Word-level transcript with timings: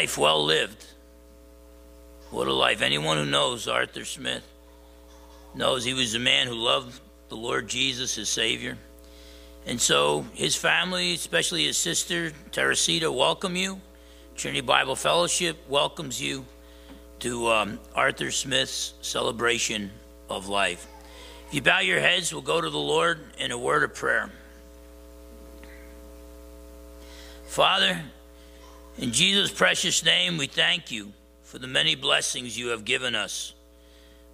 life 0.00 0.16
well 0.16 0.42
lived. 0.42 0.82
What 2.30 2.48
a 2.48 2.54
life. 2.54 2.80
Anyone 2.80 3.18
who 3.18 3.26
knows 3.26 3.68
Arthur 3.68 4.06
Smith 4.06 4.42
knows 5.54 5.84
he 5.84 5.92
was 5.92 6.14
a 6.14 6.18
man 6.18 6.46
who 6.46 6.54
loved 6.54 6.98
the 7.28 7.36
Lord 7.36 7.68
Jesus, 7.68 8.14
his 8.14 8.30
Savior. 8.30 8.78
And 9.66 9.78
so 9.78 10.24
his 10.32 10.56
family, 10.56 11.12
especially 11.12 11.66
his 11.66 11.76
sister, 11.76 12.32
Teresita, 12.50 13.12
welcome 13.12 13.56
you. 13.56 13.78
Trinity 14.36 14.62
Bible 14.62 14.96
Fellowship 14.96 15.58
welcomes 15.68 16.18
you 16.18 16.46
to 17.18 17.48
um, 17.48 17.78
Arthur 17.94 18.30
Smith's 18.30 18.94
celebration 19.02 19.90
of 20.30 20.48
life. 20.48 20.86
If 21.48 21.52
you 21.56 21.60
bow 21.60 21.80
your 21.80 22.00
heads, 22.00 22.32
we'll 22.32 22.40
go 22.40 22.58
to 22.58 22.70
the 22.70 22.78
Lord 22.78 23.18
in 23.38 23.50
a 23.50 23.58
word 23.58 23.82
of 23.82 23.94
prayer. 23.94 24.30
Father, 27.48 28.00
in 29.00 29.12
Jesus' 29.12 29.50
precious 29.50 30.04
name, 30.04 30.36
we 30.36 30.46
thank 30.46 30.92
you 30.92 31.14
for 31.42 31.58
the 31.58 31.66
many 31.66 31.94
blessings 31.94 32.58
you 32.58 32.68
have 32.68 32.84
given 32.84 33.14
us. 33.14 33.54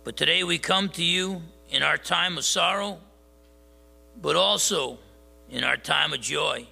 But 0.03 0.17
today 0.17 0.43
we 0.43 0.59
come 0.59 0.89
to 0.91 1.05
you 1.05 1.41
in 1.71 1.85
our 1.85 1.97
time 1.97 2.37
of 2.37 2.45
sorrow, 2.45 2.99
but 4.21 4.35
also 4.35 4.99
in 5.49 5.63
our 5.63 5.77
time 5.77 6.13
of 6.13 6.21
joy. 6.21 6.67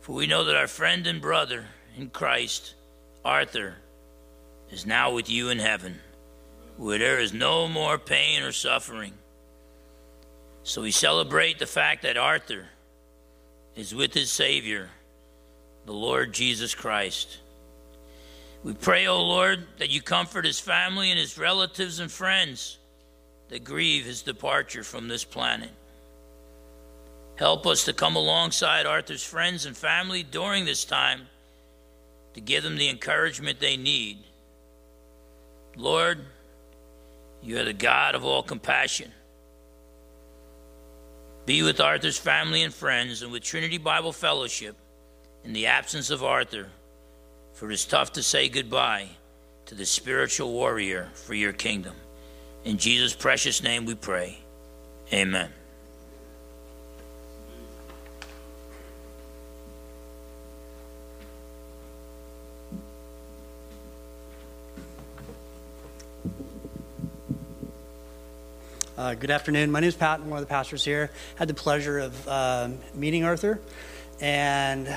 For 0.00 0.14
we 0.14 0.26
know 0.26 0.42
that 0.44 0.56
our 0.56 0.66
friend 0.66 1.06
and 1.06 1.22
brother 1.22 1.64
in 1.96 2.10
Christ, 2.10 2.74
Arthur, 3.24 3.76
is 4.72 4.84
now 4.84 5.14
with 5.14 5.30
you 5.30 5.50
in 5.50 5.60
heaven, 5.60 6.00
where 6.76 6.98
there 6.98 7.20
is 7.20 7.32
no 7.32 7.68
more 7.68 7.98
pain 7.98 8.42
or 8.42 8.50
suffering. 8.50 9.12
So 10.64 10.82
we 10.82 10.90
celebrate 10.90 11.60
the 11.60 11.66
fact 11.66 12.02
that 12.02 12.16
Arthur 12.16 12.66
is 13.76 13.94
with 13.94 14.12
his 14.12 14.32
Savior, 14.32 14.90
the 15.86 15.92
Lord 15.92 16.32
Jesus 16.32 16.74
Christ. 16.74 17.38
We 18.62 18.72
pray, 18.72 19.06
O 19.06 19.14
oh 19.14 19.22
Lord, 19.22 19.66
that 19.78 19.90
you 19.90 20.00
comfort 20.00 20.46
his 20.46 20.58
family 20.58 21.10
and 21.10 21.18
his 21.18 21.36
relatives 21.36 21.98
and 21.98 22.10
friends 22.10 22.78
that 23.50 23.64
grieve 23.64 24.06
his 24.06 24.22
departure 24.22 24.82
from 24.82 25.08
this 25.08 25.24
planet. 25.24 25.70
Help 27.36 27.66
us 27.66 27.84
to 27.84 27.92
come 27.92 28.16
alongside 28.16 28.86
Arthur's 28.86 29.24
friends 29.24 29.66
and 29.66 29.76
family 29.76 30.22
during 30.22 30.64
this 30.64 30.84
time 30.84 31.22
to 32.32 32.40
give 32.40 32.62
them 32.62 32.76
the 32.76 32.88
encouragement 32.88 33.60
they 33.60 33.76
need. 33.76 34.18
Lord, 35.76 36.20
you 37.42 37.58
are 37.58 37.64
the 37.64 37.72
God 37.72 38.14
of 38.14 38.24
all 38.24 38.42
compassion. 38.42 39.12
Be 41.44 41.62
with 41.62 41.80
Arthur's 41.80 42.16
family 42.16 42.62
and 42.62 42.72
friends 42.72 43.20
and 43.20 43.30
with 43.30 43.42
Trinity 43.42 43.76
Bible 43.76 44.12
Fellowship 44.12 44.76
in 45.44 45.52
the 45.52 45.66
absence 45.66 46.10
of 46.10 46.24
Arthur, 46.24 46.68
for 47.52 47.70
it 47.70 47.74
is 47.74 47.84
tough 47.84 48.12
to 48.12 48.22
say 48.22 48.48
goodbye 48.48 49.08
to 49.66 49.74
the 49.74 49.84
spiritual 49.86 50.52
warrior 50.52 51.10
for 51.14 51.34
your 51.34 51.52
kingdom. 51.52 51.94
In 52.64 52.78
Jesus' 52.78 53.14
precious 53.14 53.62
name 53.62 53.84
we 53.84 53.94
pray. 53.94 54.38
Amen. 55.12 55.50
Uh, 68.96 69.12
good 69.14 69.30
afternoon. 69.30 69.70
My 69.70 69.80
name 69.80 69.88
is 69.88 69.94
Pat. 69.94 70.20
I'm 70.20 70.30
one 70.30 70.38
of 70.38 70.44
the 70.44 70.48
pastors 70.48 70.84
here. 70.84 71.10
Had 71.34 71.48
the 71.48 71.54
pleasure 71.54 71.98
of 71.98 72.28
uh, 72.28 72.68
meeting 72.94 73.24
Arthur, 73.24 73.60
and 74.20 74.88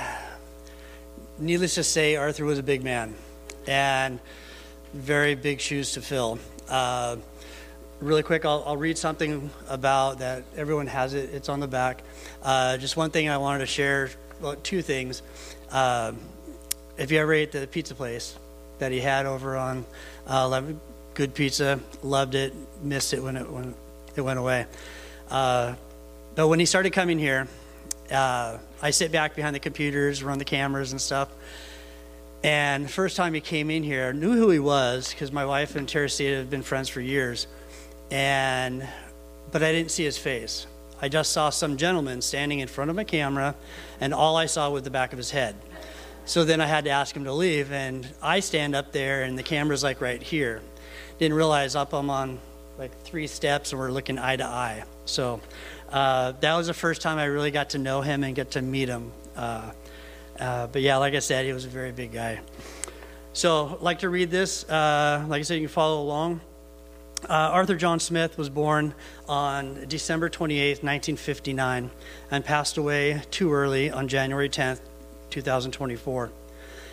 needless 1.39 1.75
to 1.75 1.83
say, 1.83 2.15
Arthur 2.15 2.45
was 2.45 2.59
a 2.59 2.63
big 2.63 2.83
man 2.83 3.15
and 3.67 4.19
very 4.93 5.35
big 5.35 5.59
shoes 5.59 5.93
to 5.93 6.01
fill. 6.01 6.39
Uh, 6.69 7.17
really 7.99 8.23
quick, 8.23 8.45
I'll, 8.45 8.63
I'll, 8.65 8.77
read 8.77 8.97
something 8.97 9.49
about 9.67 10.19
that. 10.19 10.43
Everyone 10.55 10.87
has 10.87 11.13
it. 11.13 11.29
It's 11.33 11.49
on 11.49 11.59
the 11.59 11.67
back. 11.67 12.03
Uh, 12.43 12.77
just 12.77 12.97
one 12.97 13.11
thing 13.11 13.29
I 13.29 13.37
wanted 13.37 13.59
to 13.59 13.65
share. 13.65 14.09
Well, 14.41 14.55
two 14.55 14.81
things. 14.81 15.21
Uh, 15.71 16.13
if 16.97 17.11
you 17.11 17.19
ever 17.19 17.33
ate 17.33 17.51
the 17.51 17.67
pizza 17.67 17.95
place 17.95 18.35
that 18.79 18.91
he 18.91 18.99
had 18.99 19.25
over 19.25 19.57
on 19.57 19.85
uh, 20.25 20.61
good 21.13 21.33
pizza, 21.33 21.79
loved 22.03 22.35
it, 22.35 22.53
missed 22.81 23.13
it 23.13 23.21
when 23.21 23.35
it 23.37 23.49
when 23.49 23.73
it 24.15 24.21
went 24.21 24.39
away. 24.39 24.65
Uh, 25.29 25.75
but 26.35 26.47
when 26.47 26.59
he 26.59 26.65
started 26.65 26.93
coming 26.93 27.17
here, 27.17 27.47
uh, 28.11 28.57
I 28.81 28.91
sit 28.91 29.11
back 29.11 29.35
behind 29.35 29.55
the 29.55 29.59
computers, 29.59 30.23
run 30.23 30.37
the 30.37 30.45
cameras 30.45 30.91
and 30.91 31.01
stuff. 31.01 31.29
And 32.43 32.85
the 32.85 32.89
first 32.89 33.17
time 33.17 33.33
he 33.33 33.41
came 33.41 33.69
in 33.69 33.83
here, 33.83 34.09
I 34.09 34.11
knew 34.11 34.33
who 34.33 34.49
he 34.49 34.59
was 34.59 35.09
because 35.09 35.31
my 35.31 35.45
wife 35.45 35.75
and 35.75 35.87
Teresita 35.87 36.37
have 36.37 36.49
been 36.49 36.61
friends 36.61 36.87
for 36.89 37.01
years. 37.01 37.47
And 38.11 38.87
but 39.51 39.63
I 39.63 39.71
didn't 39.71 39.91
see 39.91 40.03
his 40.03 40.17
face. 40.17 40.67
I 41.01 41.09
just 41.09 41.31
saw 41.31 41.49
some 41.49 41.77
gentleman 41.77 42.21
standing 42.21 42.59
in 42.59 42.67
front 42.67 42.89
of 42.89 42.95
my 42.95 43.03
camera, 43.03 43.55
and 43.99 44.13
all 44.13 44.35
I 44.35 44.47
saw 44.47 44.69
was 44.69 44.83
the 44.83 44.89
back 44.89 45.13
of 45.13 45.17
his 45.17 45.31
head. 45.31 45.55
So 46.25 46.43
then 46.43 46.59
I 46.59 46.65
had 46.65 46.85
to 46.85 46.89
ask 46.89 47.15
him 47.15 47.23
to 47.25 47.33
leave, 47.33 47.71
and 47.71 48.07
I 48.21 48.39
stand 48.39 48.75
up 48.75 48.91
there, 48.91 49.23
and 49.23 49.37
the 49.37 49.43
camera's 49.43 49.83
like 49.83 50.01
right 50.01 50.21
here. 50.21 50.61
Didn't 51.19 51.37
realize 51.37 51.75
up 51.75 51.93
I'm 51.93 52.09
on 52.09 52.39
like 52.77 52.91
three 53.01 53.27
steps 53.27 53.71
and 53.71 53.79
we're 53.79 53.91
looking 53.91 54.19
eye 54.19 54.35
to 54.35 54.45
eye. 54.45 54.83
So 55.05 55.41
uh, 55.89 56.33
that 56.39 56.55
was 56.55 56.67
the 56.67 56.73
first 56.73 57.01
time 57.01 57.17
I 57.17 57.25
really 57.25 57.51
got 57.51 57.71
to 57.71 57.77
know 57.77 58.01
him 58.01 58.23
and 58.23 58.35
get 58.35 58.51
to 58.51 58.61
meet 58.61 58.89
him. 58.89 59.11
Uh, 59.35 59.71
uh, 60.39 60.67
but 60.67 60.81
yeah, 60.81 60.97
like 60.97 61.13
I 61.13 61.19
said, 61.19 61.45
he 61.45 61.53
was 61.53 61.65
a 61.65 61.69
very 61.69 61.91
big 61.91 62.11
guy. 62.11 62.39
So 63.33 63.77
like 63.81 63.99
to 63.99 64.09
read 64.09 64.31
this. 64.31 64.67
Uh, 64.67 65.25
like 65.27 65.39
I 65.39 65.43
said, 65.43 65.55
you 65.55 65.67
can 65.67 65.73
follow 65.73 66.01
along. 66.01 66.41
Uh, 67.23 67.33
Arthur 67.33 67.75
John 67.75 67.99
Smith 67.99 68.37
was 68.37 68.49
born 68.49 68.93
on 69.27 69.85
December 69.87 70.29
28, 70.29 70.83
1959, 70.83 71.89
and 72.29 72.45
passed 72.45 72.77
away 72.77 73.21
too 73.31 73.51
early 73.53 73.89
on 73.89 74.07
January 74.07 74.49
10th, 74.49 74.81
2024. 75.31 76.29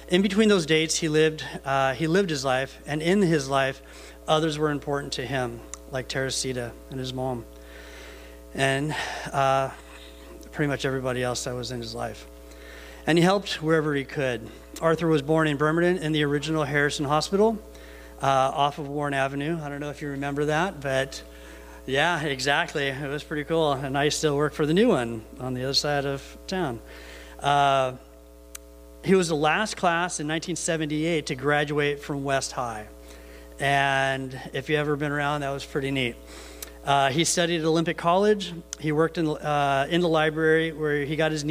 In 0.09 0.22
between 0.22 0.49
those 0.49 0.66
dates, 0.66 0.97
he 0.97 1.09
lived, 1.09 1.44
uh, 1.65 1.94
he 1.94 2.06
lived 2.06 2.31
his 2.31 2.44
life, 2.44 2.78
and 2.87 3.03
in 3.03 3.21
his 3.21 3.49
life, 3.49 3.82
others 4.26 4.59
were 4.59 4.71
important 4.71 5.12
to 5.15 5.26
him 5.26 5.61
like 5.91 6.09
Teresita 6.09 6.72
and 6.91 6.99
his 6.99 7.12
mom, 7.12 7.44
and 8.54 8.94
uh, 9.32 9.70
pretty 10.53 10.69
much 10.69 10.84
everybody 10.84 11.22
else 11.22 11.44
that 11.44 11.54
was 11.54 11.70
in 11.70 11.81
his 11.81 11.94
life. 11.94 12.26
And 13.06 13.19
he 13.19 13.25
helped 13.25 13.62
wherever 13.62 13.94
he 13.94 14.04
could. 14.04 14.48
Arthur 14.81 15.09
was 15.09 15.22
born 15.22 15.47
in 15.47 15.56
Bremerton 15.56 15.98
in 15.98 16.12
the 16.12 16.25
original 16.25 16.64
Harrison 16.64 17.04
Hospital 17.04 17.59
uh, 18.22 18.26
off 18.26 18.78
of 18.78 18.88
Warren 18.88 19.14
Avenue. 19.14 19.59
I 19.60 19.69
don't 19.69 19.81
know 19.81 19.91
if 19.91 20.00
you 20.00 20.09
remember 20.09 20.47
that, 20.47 20.81
but 20.81 21.22
yeah, 21.87 22.22
exactly. 22.22 22.87
It 22.87 23.09
was 23.09 23.22
pretty 23.22 23.44
cool. 23.44 23.72
And 23.72 23.98
I 23.98 24.09
still 24.09 24.37
work 24.37 24.54
for 24.54 24.64
the 24.64 24.75
new 24.75 24.88
one 24.88 25.25
on 25.38 25.54
the 25.54 25.64
other 25.64 25.75
side 25.75 26.06
of 26.06 26.38
town. 26.47 26.81
Uh, 27.41 27.93
he 29.04 29.14
was 29.14 29.28
the 29.28 29.37
last 29.37 29.76
class 29.76 30.19
in 30.19 30.26
1978 30.26 31.26
to 31.26 31.34
graduate 31.34 32.00
from 32.00 32.25
West 32.25 32.53
High. 32.53 32.87
And 33.60 34.38
if 34.54 34.70
you've 34.70 34.78
ever 34.78 34.97
been 34.97 35.12
around, 35.12 35.43
that 35.43 35.50
was 35.50 35.64
pretty 35.64 35.91
neat. 35.91 36.16
Uh, 36.84 37.10
he 37.10 37.24
studied 37.24 37.60
at 37.60 37.64
Olympic 37.64 37.96
College. 37.96 38.52
He 38.78 38.92
worked 38.92 39.16
in, 39.16 39.26
uh, 39.26 39.86
in 39.88 40.02
the 40.02 40.08
library 40.08 40.72
where 40.72 41.04
he 41.04 41.16
got 41.16 41.32
his. 41.32 41.44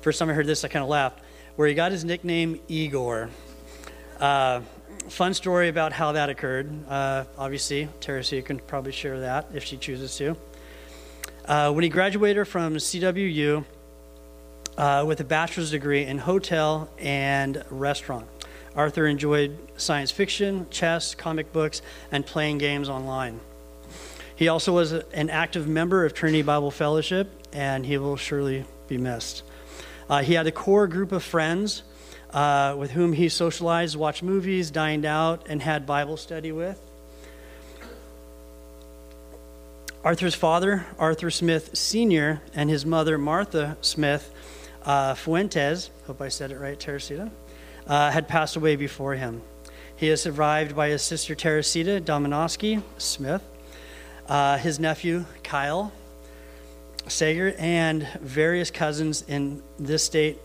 First 0.00 0.18
time 0.18 0.30
I 0.30 0.32
heard 0.32 0.46
this, 0.46 0.64
I 0.64 0.68
kind 0.68 0.82
of 0.82 0.88
laughed. 0.88 1.20
Where 1.54 1.68
he 1.68 1.74
got 1.74 1.92
his 1.92 2.04
nickname 2.04 2.60
Igor. 2.68 3.30
Uh, 4.18 4.62
fun 5.08 5.32
story 5.32 5.68
about 5.68 5.92
how 5.92 6.12
that 6.12 6.28
occurred. 6.28 6.68
Uh, 6.88 7.24
obviously, 7.38 7.88
Teresa 8.00 8.42
can 8.42 8.58
probably 8.58 8.92
share 8.92 9.20
that 9.20 9.46
if 9.54 9.62
she 9.62 9.76
chooses 9.76 10.16
to. 10.16 10.36
Uh, 11.44 11.72
when 11.72 11.84
he 11.84 11.88
graduated 11.88 12.48
from 12.48 12.74
CWU 12.74 13.64
uh, 14.76 15.04
with 15.06 15.20
a 15.20 15.24
bachelor's 15.24 15.70
degree 15.70 16.04
in 16.04 16.18
hotel 16.18 16.90
and 16.98 17.64
restaurant, 17.70 18.26
Arthur 18.74 19.06
enjoyed 19.06 19.56
science 19.76 20.10
fiction, 20.10 20.66
chess, 20.70 21.14
comic 21.14 21.52
books, 21.52 21.80
and 22.10 22.26
playing 22.26 22.58
games 22.58 22.88
online. 22.88 23.38
He 24.36 24.48
also 24.48 24.72
was 24.74 24.92
an 24.92 25.30
active 25.30 25.66
member 25.66 26.04
of 26.04 26.12
Trinity 26.12 26.42
Bible 26.42 26.70
Fellowship, 26.70 27.28
and 27.52 27.84
he 27.86 27.96
will 27.96 28.16
surely 28.16 28.66
be 28.86 28.98
missed. 28.98 29.42
Uh, 30.08 30.22
he 30.22 30.34
had 30.34 30.46
a 30.46 30.52
core 30.52 30.86
group 30.86 31.10
of 31.10 31.24
friends 31.24 31.82
uh, 32.30 32.76
with 32.78 32.90
whom 32.90 33.14
he 33.14 33.30
socialized, 33.30 33.96
watched 33.96 34.22
movies, 34.22 34.70
dined 34.70 35.06
out, 35.06 35.46
and 35.48 35.62
had 35.62 35.86
Bible 35.86 36.18
study 36.18 36.52
with. 36.52 36.78
Arthur's 40.04 40.34
father, 40.34 40.86
Arthur 40.98 41.30
Smith 41.30 41.76
Sr., 41.76 42.42
and 42.54 42.68
his 42.68 42.84
mother, 42.86 43.16
Martha 43.18 43.76
Smith 43.80 44.32
uh, 44.84 45.14
Fuentes, 45.14 45.90
hope 46.06 46.20
I 46.20 46.28
said 46.28 46.52
it 46.52 46.58
right, 46.58 46.78
Teresita, 46.78 47.30
uh, 47.86 48.10
had 48.10 48.28
passed 48.28 48.54
away 48.54 48.76
before 48.76 49.14
him. 49.14 49.40
He 49.96 50.10
is 50.10 50.20
survived 50.20 50.76
by 50.76 50.90
his 50.90 51.02
sister 51.02 51.34
Teresita 51.34 52.00
Dominowski 52.00 52.82
Smith, 52.98 53.42
uh, 54.28 54.58
his 54.58 54.78
nephew 54.78 55.24
Kyle 55.42 55.92
Sager, 57.08 57.54
and 57.58 58.06
various 58.20 58.70
cousins 58.70 59.22
in 59.28 59.62
this 59.78 60.02
state, 60.02 60.38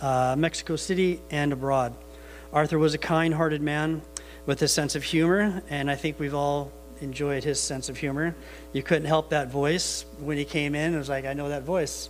uh, 0.00 0.34
Mexico 0.36 0.76
City, 0.76 1.20
and 1.30 1.52
abroad. 1.52 1.94
Arthur 2.52 2.78
was 2.78 2.94
a 2.94 2.98
kind 2.98 3.34
hearted 3.34 3.62
man 3.62 4.02
with 4.46 4.62
a 4.62 4.68
sense 4.68 4.96
of 4.96 5.02
humor, 5.02 5.62
and 5.70 5.90
I 5.90 5.94
think 5.94 6.18
we've 6.18 6.34
all 6.34 6.72
enjoyed 7.00 7.44
his 7.44 7.60
sense 7.60 7.88
of 7.88 7.96
humor. 7.96 8.34
You 8.72 8.82
couldn't 8.82 9.06
help 9.06 9.30
that 9.30 9.48
voice 9.48 10.04
when 10.18 10.36
he 10.36 10.44
came 10.44 10.74
in. 10.74 10.94
It 10.94 10.98
was 10.98 11.08
like, 11.08 11.24
I 11.24 11.34
know 11.34 11.50
that 11.50 11.62
voice. 11.62 12.08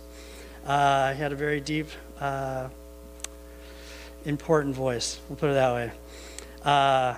Uh, 0.65 1.13
he 1.13 1.21
had 1.21 1.31
a 1.31 1.35
very 1.35 1.59
deep, 1.59 1.87
uh, 2.19 2.69
important 4.25 4.75
voice. 4.75 5.19
We'll 5.29 5.37
put 5.37 5.51
it 5.51 5.53
that 5.53 5.73
way. 5.73 5.91
Uh, 6.63 7.15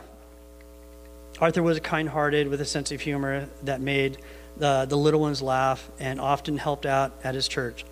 Arthur 1.41 1.63
was 1.63 1.79
kind 1.79 2.07
hearted 2.07 2.49
with 2.49 2.61
a 2.61 2.65
sense 2.65 2.91
of 2.91 3.01
humor 3.01 3.49
that 3.63 3.81
made 3.81 4.19
the, 4.57 4.85
the 4.87 4.95
little 4.95 5.19
ones 5.19 5.41
laugh 5.41 5.89
and 5.99 6.21
often 6.21 6.59
helped 6.59 6.85
out 6.85 7.13
at 7.23 7.33
his 7.33 7.47
church 7.47 7.83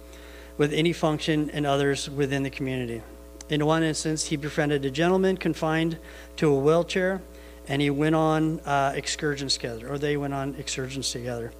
with 0.57 0.71
any 0.71 0.93
function 0.93 1.49
and 1.49 1.65
others 1.65 2.07
within 2.07 2.43
the 2.43 2.51
community. 2.51 3.01
In 3.49 3.65
one 3.65 3.81
instance, 3.81 4.27
he 4.27 4.35
befriended 4.35 4.85
a 4.85 4.91
gentleman 4.91 5.35
confined 5.35 5.97
to 6.35 6.51
a 6.51 6.59
wheelchair, 6.59 7.23
and 7.67 7.81
he 7.81 7.89
went 7.89 8.13
on 8.13 8.59
uh, 8.59 8.93
excursions 8.95 9.55
together, 9.55 9.91
or 9.91 9.97
they 9.97 10.15
went 10.15 10.35
on 10.35 10.53
excursions 10.59 11.09
together 11.11 11.51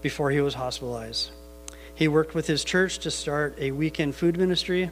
before 0.00 0.30
he 0.30 0.40
was 0.40 0.54
hospitalized. 0.54 1.30
He 1.94 2.08
worked 2.08 2.34
with 2.34 2.46
his 2.46 2.64
church 2.64 2.98
to 3.00 3.10
start 3.10 3.54
a 3.58 3.70
weekend 3.72 4.14
food 4.14 4.38
ministry. 4.38 4.90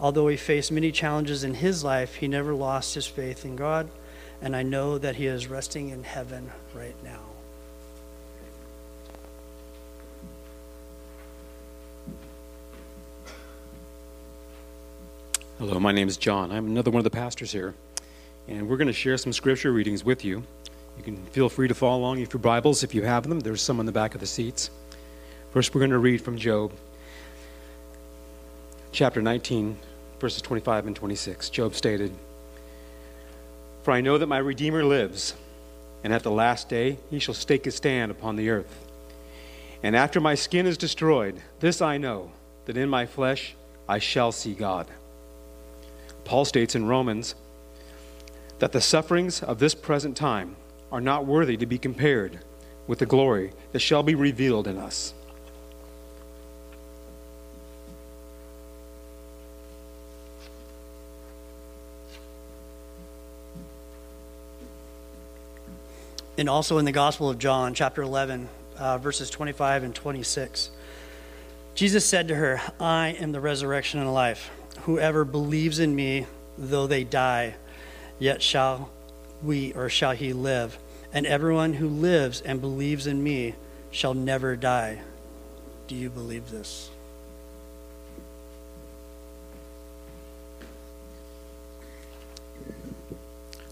Although 0.00 0.26
he 0.26 0.36
faced 0.36 0.72
many 0.72 0.90
challenges 0.90 1.44
in 1.44 1.54
his 1.54 1.84
life, 1.84 2.16
he 2.16 2.26
never 2.26 2.54
lost 2.54 2.96
his 2.96 3.06
faith 3.06 3.44
in 3.44 3.54
God, 3.54 3.88
and 4.42 4.56
I 4.56 4.64
know 4.64 4.98
that 4.98 5.14
he 5.14 5.26
is 5.26 5.46
resting 5.46 5.90
in 5.90 6.02
heaven 6.02 6.50
right 6.74 6.96
now. 7.04 7.20
Hello, 15.58 15.78
my 15.78 15.92
name 15.92 16.08
is 16.08 16.16
John. 16.16 16.50
I'm 16.50 16.66
another 16.66 16.90
one 16.90 16.98
of 16.98 17.04
the 17.04 17.10
pastors 17.10 17.52
here, 17.52 17.72
and 18.48 18.68
we're 18.68 18.76
going 18.76 18.88
to 18.88 18.92
share 18.92 19.16
some 19.16 19.32
scripture 19.32 19.70
readings 19.70 20.04
with 20.04 20.24
you. 20.24 20.42
You 20.96 21.04
can 21.04 21.16
feel 21.26 21.48
free 21.48 21.68
to 21.68 21.74
follow 21.74 22.00
along 22.00 22.20
with 22.20 22.32
your 22.32 22.40
Bibles 22.40 22.82
if 22.82 22.96
you 22.96 23.02
have 23.04 23.28
them. 23.28 23.38
There's 23.38 23.62
some 23.62 23.78
in 23.78 23.86
the 23.86 23.92
back 23.92 24.14
of 24.14 24.20
the 24.20 24.26
seats. 24.26 24.70
First, 25.52 25.72
we're 25.72 25.78
going 25.78 25.92
to 25.92 25.98
read 25.98 26.20
from 26.20 26.36
Job, 26.36 26.72
chapter 28.90 29.22
19, 29.22 29.78
verses 30.18 30.42
25 30.42 30.88
and 30.88 30.96
26. 30.96 31.48
Job 31.48 31.76
stated, 31.76 32.12
For 33.82 33.92
I 33.92 34.00
know 34.00 34.18
that 34.18 34.26
my 34.26 34.38
Redeemer 34.38 34.84
lives, 34.84 35.34
and 36.04 36.12
at 36.12 36.22
the 36.22 36.30
last 36.30 36.68
day 36.68 36.98
he 37.10 37.18
shall 37.18 37.34
stake 37.34 37.64
his 37.64 37.74
stand 37.74 38.10
upon 38.10 38.36
the 38.36 38.50
earth. 38.50 38.88
And 39.82 39.96
after 39.96 40.20
my 40.20 40.36
skin 40.36 40.66
is 40.66 40.78
destroyed, 40.78 41.40
this 41.60 41.82
I 41.82 41.98
know, 41.98 42.30
that 42.66 42.76
in 42.76 42.88
my 42.88 43.06
flesh 43.06 43.54
I 43.88 43.98
shall 43.98 44.30
see 44.30 44.54
God. 44.54 44.86
Paul 46.24 46.44
states 46.44 46.76
in 46.76 46.86
Romans 46.86 47.34
that 48.60 48.70
the 48.70 48.80
sufferings 48.80 49.42
of 49.42 49.58
this 49.58 49.74
present 49.74 50.16
time 50.16 50.54
are 50.92 51.00
not 51.00 51.26
worthy 51.26 51.56
to 51.56 51.66
be 51.66 51.78
compared 51.78 52.38
with 52.86 53.00
the 53.00 53.06
glory 53.06 53.52
that 53.72 53.80
shall 53.80 54.04
be 54.04 54.14
revealed 54.14 54.68
in 54.68 54.78
us. 54.78 55.14
And 66.42 66.48
also 66.48 66.78
in 66.78 66.84
the 66.84 66.90
Gospel 66.90 67.30
of 67.30 67.38
John, 67.38 67.72
chapter 67.72 68.02
11, 68.02 68.48
uh, 68.76 68.98
verses 68.98 69.30
25 69.30 69.84
and 69.84 69.94
26. 69.94 70.72
Jesus 71.76 72.04
said 72.04 72.26
to 72.26 72.34
her, 72.34 72.60
I 72.80 73.10
am 73.10 73.30
the 73.30 73.40
resurrection 73.40 74.00
and 74.00 74.12
life. 74.12 74.50
Whoever 74.80 75.24
believes 75.24 75.78
in 75.78 75.94
me, 75.94 76.26
though 76.58 76.88
they 76.88 77.04
die, 77.04 77.54
yet 78.18 78.42
shall 78.42 78.90
we 79.40 79.72
or 79.74 79.88
shall 79.88 80.16
he 80.16 80.32
live. 80.32 80.76
And 81.12 81.26
everyone 81.26 81.74
who 81.74 81.86
lives 81.86 82.40
and 82.40 82.60
believes 82.60 83.06
in 83.06 83.22
me 83.22 83.54
shall 83.92 84.12
never 84.12 84.56
die. 84.56 85.00
Do 85.86 85.94
you 85.94 86.10
believe 86.10 86.50
this? 86.50 86.90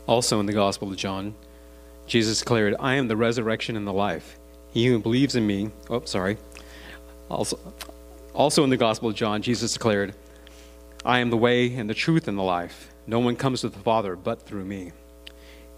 Also 0.06 0.38
in 0.38 0.46
the 0.46 0.52
Gospel 0.52 0.88
of 0.88 0.96
John, 0.96 1.34
Jesus 2.11 2.41
declared, 2.41 2.75
I 2.81 2.97
am 2.97 3.07
the 3.07 3.17
resurrection 3.17 3.77
and 3.77 3.87
the 3.87 3.93
life. 3.93 4.37
He 4.73 4.89
who 4.89 4.99
believes 4.99 5.37
in 5.37 5.47
me, 5.47 5.71
oh, 5.89 6.05
sorry. 6.07 6.39
Also, 7.29 7.57
also 8.35 8.65
in 8.65 8.71
the 8.71 8.77
Gospel 8.77 9.11
of 9.11 9.15
John, 9.15 9.43
Jesus 9.43 9.75
declared, 9.75 10.17
I 11.05 11.21
am 11.21 11.31
the 11.31 11.37
way 11.37 11.73
and 11.73 11.89
the 11.89 11.95
truth 11.95 12.27
and 12.27 12.37
the 12.37 12.43
life. 12.43 12.93
No 13.07 13.21
one 13.21 13.37
comes 13.37 13.61
to 13.61 13.69
the 13.69 13.79
Father 13.79 14.17
but 14.17 14.43
through 14.43 14.65
me. 14.65 14.91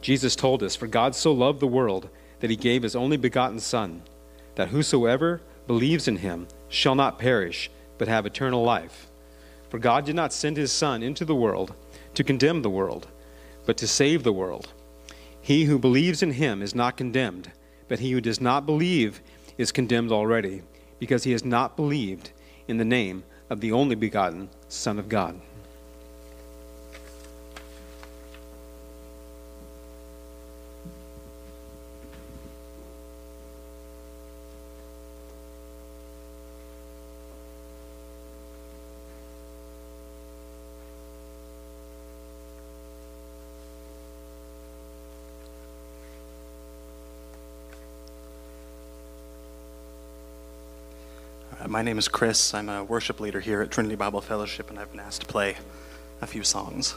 Jesus 0.01 0.35
told 0.35 0.63
us, 0.63 0.75
For 0.75 0.87
God 0.87 1.15
so 1.15 1.33
loved 1.33 1.61
the 1.61 1.67
world 1.67 2.09
that 2.41 2.49
he 2.49 2.57
gave 2.57 2.83
his 2.83 2.97
only 2.97 3.19
begotten 3.19 3.61
Son, 3.61 4.01
that 4.55 4.69
whosoever 4.69 5.43
believes 5.67 6.09
in 6.09 6.17
him 6.17 6.49
shall 6.71 6.95
not 6.95 7.19
perish, 7.19 7.71
but 7.99 8.09
have 8.09 8.25
eternal 8.25 8.65
life. 8.65 9.07
For 9.69 9.79
God 9.79 10.07
did 10.07 10.17
not 10.17 10.33
send 10.33 10.57
his 10.57 10.73
Son 10.73 11.03
into 11.03 11.27
the 11.27 11.35
world 11.35 11.75
to 12.15 12.25
condemn 12.25 12.63
the 12.63 12.71
world, 12.71 13.07
but 13.67 13.77
to 13.77 13.87
save 13.87 14.23
the 14.23 14.33
world. 14.33 14.73
He 15.43 15.65
who 15.65 15.79
believes 15.79 16.23
in 16.23 16.31
him 16.31 16.63
is 16.63 16.73
not 16.75 16.97
condemned, 16.97 17.51
but 17.89 17.99
he 17.99 18.13
who 18.13 18.21
does 18.21 18.41
not 18.41 18.65
believe 18.65 19.21
is 19.59 19.73
condemned 19.73 20.13
already, 20.13 20.63
because 21.01 21.25
he 21.25 21.33
has 21.33 21.45
not 21.45 21.77
believed 21.77 22.31
in 22.69 22.77
the 22.77 22.85
name 22.85 23.25
of 23.51 23.61
the 23.61 23.73
only 23.73 23.97
begotten 23.97 24.49
Son 24.69 25.01
of 25.01 25.09
God. 25.09 25.41
My 51.73 51.81
name 51.81 51.97
is 51.97 52.07
Chris. 52.07 52.53
I'm 52.53 52.69
a 52.69 52.85
worship 52.85 53.19
leader 53.19 53.41
here 53.41 53.63
at 53.63 53.71
Trinity 53.71 53.97
Bible 53.97 54.21
Fellowship, 54.21 54.69
and 54.69 54.79
I've 54.79 54.91
been 54.91 55.01
asked 55.01 55.23
to 55.23 55.27
play 55.27 55.57
a 56.21 56.27
few 56.27 56.43
songs. 56.43 56.95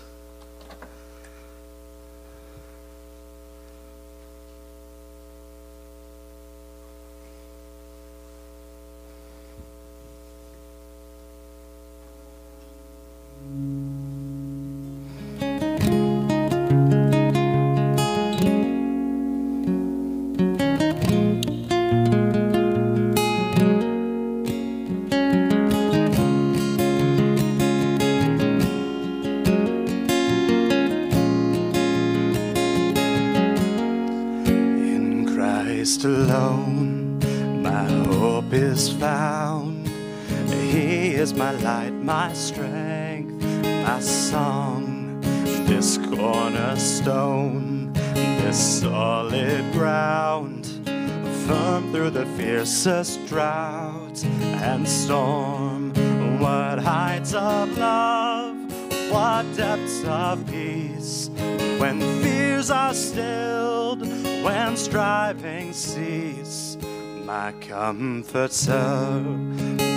Comforter, 68.26 69.22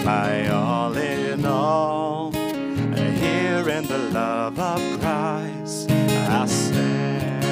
my 0.04 0.48
all 0.48 0.96
in 0.96 1.44
all, 1.44 2.30
here 2.32 3.68
in 3.68 3.86
the 3.86 3.98
love 4.12 4.58
of 4.58 5.00
Christ 5.00 5.90
I 5.90 6.46
stand. 6.46 7.44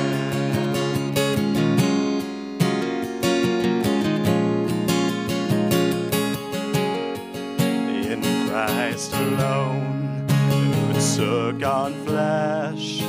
In 8.07 8.49
Christ 8.49 9.13
alone, 9.15 10.27
who 10.29 10.93
took 11.17 11.67
on 11.67 11.95
flesh 12.05 13.01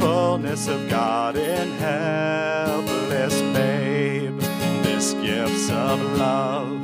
fullness 0.00 0.68
of 0.68 0.88
God 0.88 1.36
in 1.36 1.70
helpless 1.72 3.40
babe. 3.52 4.38
This 4.82 5.14
gifts 5.14 5.70
of 5.70 6.00
love 6.18 6.83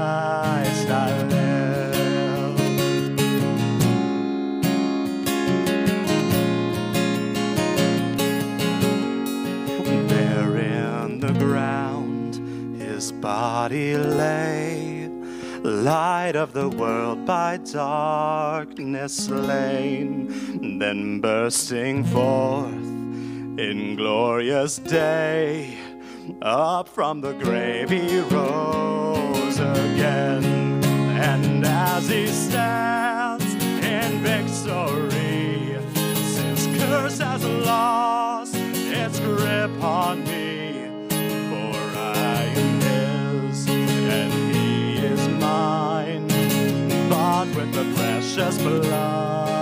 body 13.61 13.95
lay, 13.95 15.07
light 15.61 16.35
of 16.35 16.51
the 16.51 16.67
world 16.67 17.27
by 17.27 17.57
darkness 17.57 19.13
slain, 19.27 20.79
then 20.79 21.21
bursting 21.21 22.03
forth 22.03 22.73
in 23.67 23.95
glorious 23.95 24.79
day, 24.79 25.77
up 26.41 26.87
from 26.87 27.21
the 27.21 27.33
grave 27.33 27.91
he 27.91 28.19
rose 28.35 29.59
again, 29.59 30.43
and 31.21 31.63
as 31.63 32.09
he 32.09 32.25
stands 32.25 33.45
in 33.85 34.23
victory, 34.23 35.77
sin's 36.33 36.65
curse 36.81 37.19
has 37.19 37.45
lost 37.45 38.55
its 38.55 39.19
grip 39.19 39.83
on 39.83 40.23
me, 40.23 40.60
bought 47.11 47.47
with 47.57 47.73
the 47.73 47.83
precious 47.93 48.57
blood 48.57 49.60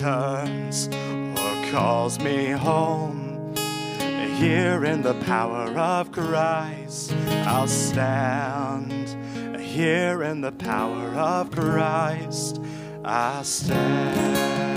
returns 0.00 0.88
or 0.88 1.70
calls 1.70 2.18
me 2.20 2.48
home. 2.48 3.54
Here 4.38 4.86
in 4.86 5.02
the 5.02 5.12
power 5.26 5.68
of 5.78 6.10
Christ, 6.10 7.12
I'll 7.44 7.68
stand. 7.68 9.60
Here 9.60 10.22
in 10.22 10.40
the 10.40 10.52
power 10.52 11.08
of 11.14 11.50
Christ, 11.50 12.62
I 13.04 13.42
stand. 13.42 14.69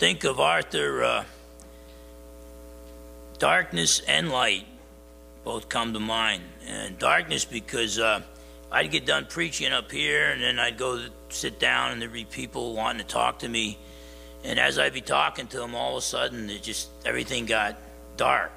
Think 0.00 0.24
of 0.24 0.40
Arthur, 0.40 1.04
uh, 1.04 1.24
darkness 3.38 4.00
and 4.08 4.30
light 4.30 4.64
both 5.44 5.68
come 5.68 5.92
to 5.92 6.00
mind. 6.00 6.42
And 6.66 6.98
darkness 6.98 7.44
because 7.44 7.98
uh, 7.98 8.22
I'd 8.72 8.90
get 8.90 9.04
done 9.04 9.26
preaching 9.28 9.72
up 9.72 9.92
here, 9.92 10.30
and 10.30 10.42
then 10.42 10.58
I'd 10.58 10.78
go 10.78 11.04
sit 11.28 11.60
down, 11.60 11.92
and 11.92 12.00
there'd 12.00 12.14
be 12.14 12.24
people 12.24 12.74
wanting 12.74 13.06
to 13.06 13.12
talk 13.12 13.40
to 13.40 13.48
me. 13.48 13.78
And 14.42 14.58
as 14.58 14.78
I'd 14.78 14.94
be 14.94 15.02
talking 15.02 15.48
to 15.48 15.58
them, 15.58 15.74
all 15.74 15.98
of 15.98 15.98
a 15.98 16.00
sudden, 16.00 16.48
it 16.48 16.62
just 16.62 16.88
everything 17.04 17.44
got 17.44 17.76
dark. 18.16 18.52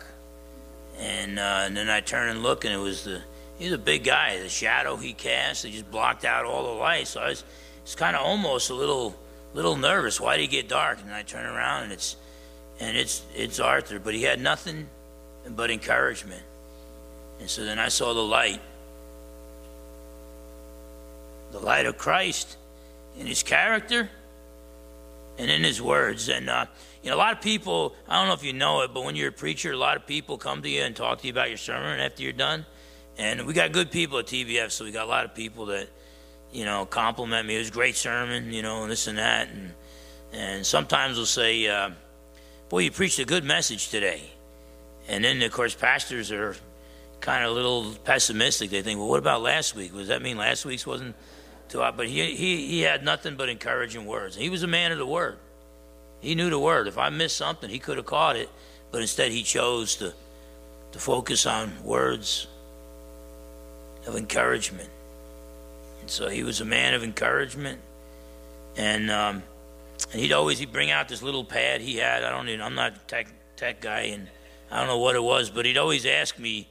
And, 0.97 1.37
uh, 1.39 1.63
and 1.65 1.75
then 1.75 1.89
I 1.89 1.99
turn 1.99 2.29
and 2.29 2.41
look, 2.41 2.63
and 2.63 2.73
it 2.73 2.77
was 2.77 3.03
the 3.03 3.21
he's 3.59 3.73
a 3.73 3.77
big 3.77 4.05
guy. 4.05 4.39
The 4.39 4.47
shadow 4.47 4.95
he 4.95 5.11
cast, 5.11 5.65
it 5.65 5.71
just 5.71 5.91
blocked 5.91 6.23
out 6.23 6.45
all 6.45 6.63
the 6.63 6.79
light. 6.79 7.07
So 7.07 7.19
I 7.19 7.29
was, 7.29 7.43
it's 7.81 7.95
kind 7.95 8.15
of 8.15 8.21
almost 8.21 8.69
a 8.69 8.73
little 8.73 9.13
little 9.53 9.75
nervous. 9.75 10.19
Why 10.19 10.37
did 10.37 10.43
he 10.43 10.47
get 10.47 10.67
dark? 10.67 10.99
And 11.01 11.13
I 11.13 11.21
turn 11.23 11.45
around, 11.45 11.83
and 11.83 11.91
it's 11.93 12.15
and 12.79 12.97
it's 12.97 13.21
it's 13.35 13.59
Arthur, 13.59 13.99
but 13.99 14.13
he 14.13 14.23
had 14.23 14.39
nothing 14.39 14.87
but 15.49 15.69
encouragement. 15.69 16.41
And 17.39 17.49
so 17.49 17.63
then 17.65 17.79
I 17.79 17.89
saw 17.89 18.13
the 18.13 18.23
light, 18.23 18.61
the 21.51 21.59
light 21.59 21.85
of 21.85 21.97
Christ 21.97 22.57
in 23.17 23.27
his 23.27 23.43
character 23.43 24.09
and 25.37 25.51
in 25.51 25.63
his 25.63 25.81
words. 25.81 26.29
And 26.29 26.49
uh, 26.49 26.65
you 27.03 27.09
know, 27.09 27.15
a 27.15 27.17
lot 27.17 27.33
of 27.33 27.41
people, 27.41 27.95
I 28.07 28.19
don't 28.19 28.27
know 28.27 28.33
if 28.33 28.43
you 28.43 28.53
know 28.53 28.81
it, 28.81 28.93
but 28.93 29.03
when 29.03 29.15
you're 29.15 29.29
a 29.29 29.33
preacher, 29.33 29.71
a 29.71 29.77
lot 29.77 29.97
of 29.97 30.07
people 30.07 30.37
come 30.37 30.61
to 30.61 30.69
you 30.69 30.81
and 30.81 30.95
talk 30.95 31.19
to 31.19 31.27
you 31.27 31.33
about 31.33 31.49
your 31.49 31.57
sermon 31.57 31.99
after 31.99 32.23
you're 32.23 32.31
done. 32.31 32.65
And 33.17 33.45
we 33.45 33.53
got 33.53 33.71
good 33.71 33.91
people 33.91 34.17
at 34.19 34.25
TBF, 34.25 34.71
so 34.71 34.85
we 34.85 34.91
got 34.91 35.05
a 35.05 35.09
lot 35.09 35.25
of 35.25 35.35
people 35.35 35.67
that, 35.67 35.87
you 36.53 36.65
know, 36.65 36.85
compliment 36.85 37.47
me. 37.47 37.55
It 37.55 37.59
was 37.59 37.69
a 37.69 37.71
great 37.71 37.95
sermon, 37.95 38.53
you 38.53 38.61
know, 38.61 38.83
and 38.83 38.91
this 38.91 39.07
and 39.07 39.17
that. 39.17 39.49
And, 39.49 39.73
and 40.31 40.65
sometimes 40.65 41.17
they'll 41.17 41.25
say, 41.25 41.67
uh, 41.67 41.91
boy, 42.69 42.79
you 42.79 42.91
preached 42.91 43.19
a 43.19 43.25
good 43.25 43.43
message 43.43 43.89
today. 43.89 44.21
And 45.07 45.23
then, 45.23 45.41
of 45.41 45.51
course, 45.51 45.75
pastors 45.75 46.31
are 46.31 46.55
kind 47.19 47.43
of 47.43 47.51
a 47.51 47.53
little 47.53 47.93
pessimistic. 48.03 48.69
They 48.69 48.81
think, 48.81 48.99
well, 48.99 49.09
what 49.09 49.19
about 49.19 49.41
last 49.41 49.75
week? 49.75 49.93
Does 49.93 50.07
that 50.07 50.21
mean 50.21 50.37
last 50.37 50.65
week's 50.65 50.85
wasn't 50.85 51.15
too 51.69 51.79
hot? 51.79 51.97
But 51.97 52.07
he, 52.07 52.35
he, 52.35 52.67
he 52.67 52.81
had 52.81 53.03
nothing 53.03 53.35
but 53.35 53.49
encouraging 53.49 54.05
words. 54.05 54.35
He 54.35 54.49
was 54.49 54.63
a 54.63 54.67
man 54.67 54.91
of 54.91 54.97
the 54.97 55.05
word. 55.05 55.37
He 56.21 56.35
knew 56.35 56.49
the 56.49 56.59
word. 56.59 56.87
If 56.87 56.97
I 56.97 57.09
missed 57.09 57.35
something, 57.35 57.69
he 57.69 57.79
could 57.79 57.97
have 57.97 58.05
caught 58.05 58.37
it, 58.37 58.49
but 58.91 59.01
instead 59.01 59.31
he 59.31 59.43
chose 59.43 59.95
to, 59.97 60.13
to 60.93 60.99
focus 60.99 61.45
on 61.45 61.83
words 61.83 62.47
of 64.07 64.15
encouragement. 64.15 64.89
So 66.09 66.29
he 66.29 66.43
was 66.43 66.61
a 66.61 66.65
man 66.65 66.93
of 66.93 67.03
encouragement. 67.03 67.79
And, 68.75 69.11
um, 69.11 69.43
and 70.11 70.21
he'd 70.21 70.33
always 70.33 70.59
he'd 70.59 70.71
bring 70.71 70.91
out 70.91 71.07
this 71.07 71.21
little 71.21 71.45
pad 71.45 71.81
he 71.81 71.97
had. 71.97 72.23
I 72.23 72.31
don't 72.31 72.49
even, 72.49 72.61
I'm 72.61 72.75
not 72.75 72.95
a 72.95 72.99
tech, 73.07 73.27
tech 73.55 73.81
guy, 73.81 74.01
and 74.01 74.27
I 74.71 74.79
don't 74.79 74.87
know 74.87 74.99
what 74.99 75.15
it 75.15 75.23
was, 75.23 75.49
but 75.49 75.65
he'd 75.65 75.77
always 75.77 76.05
ask 76.05 76.39
me, 76.39 76.67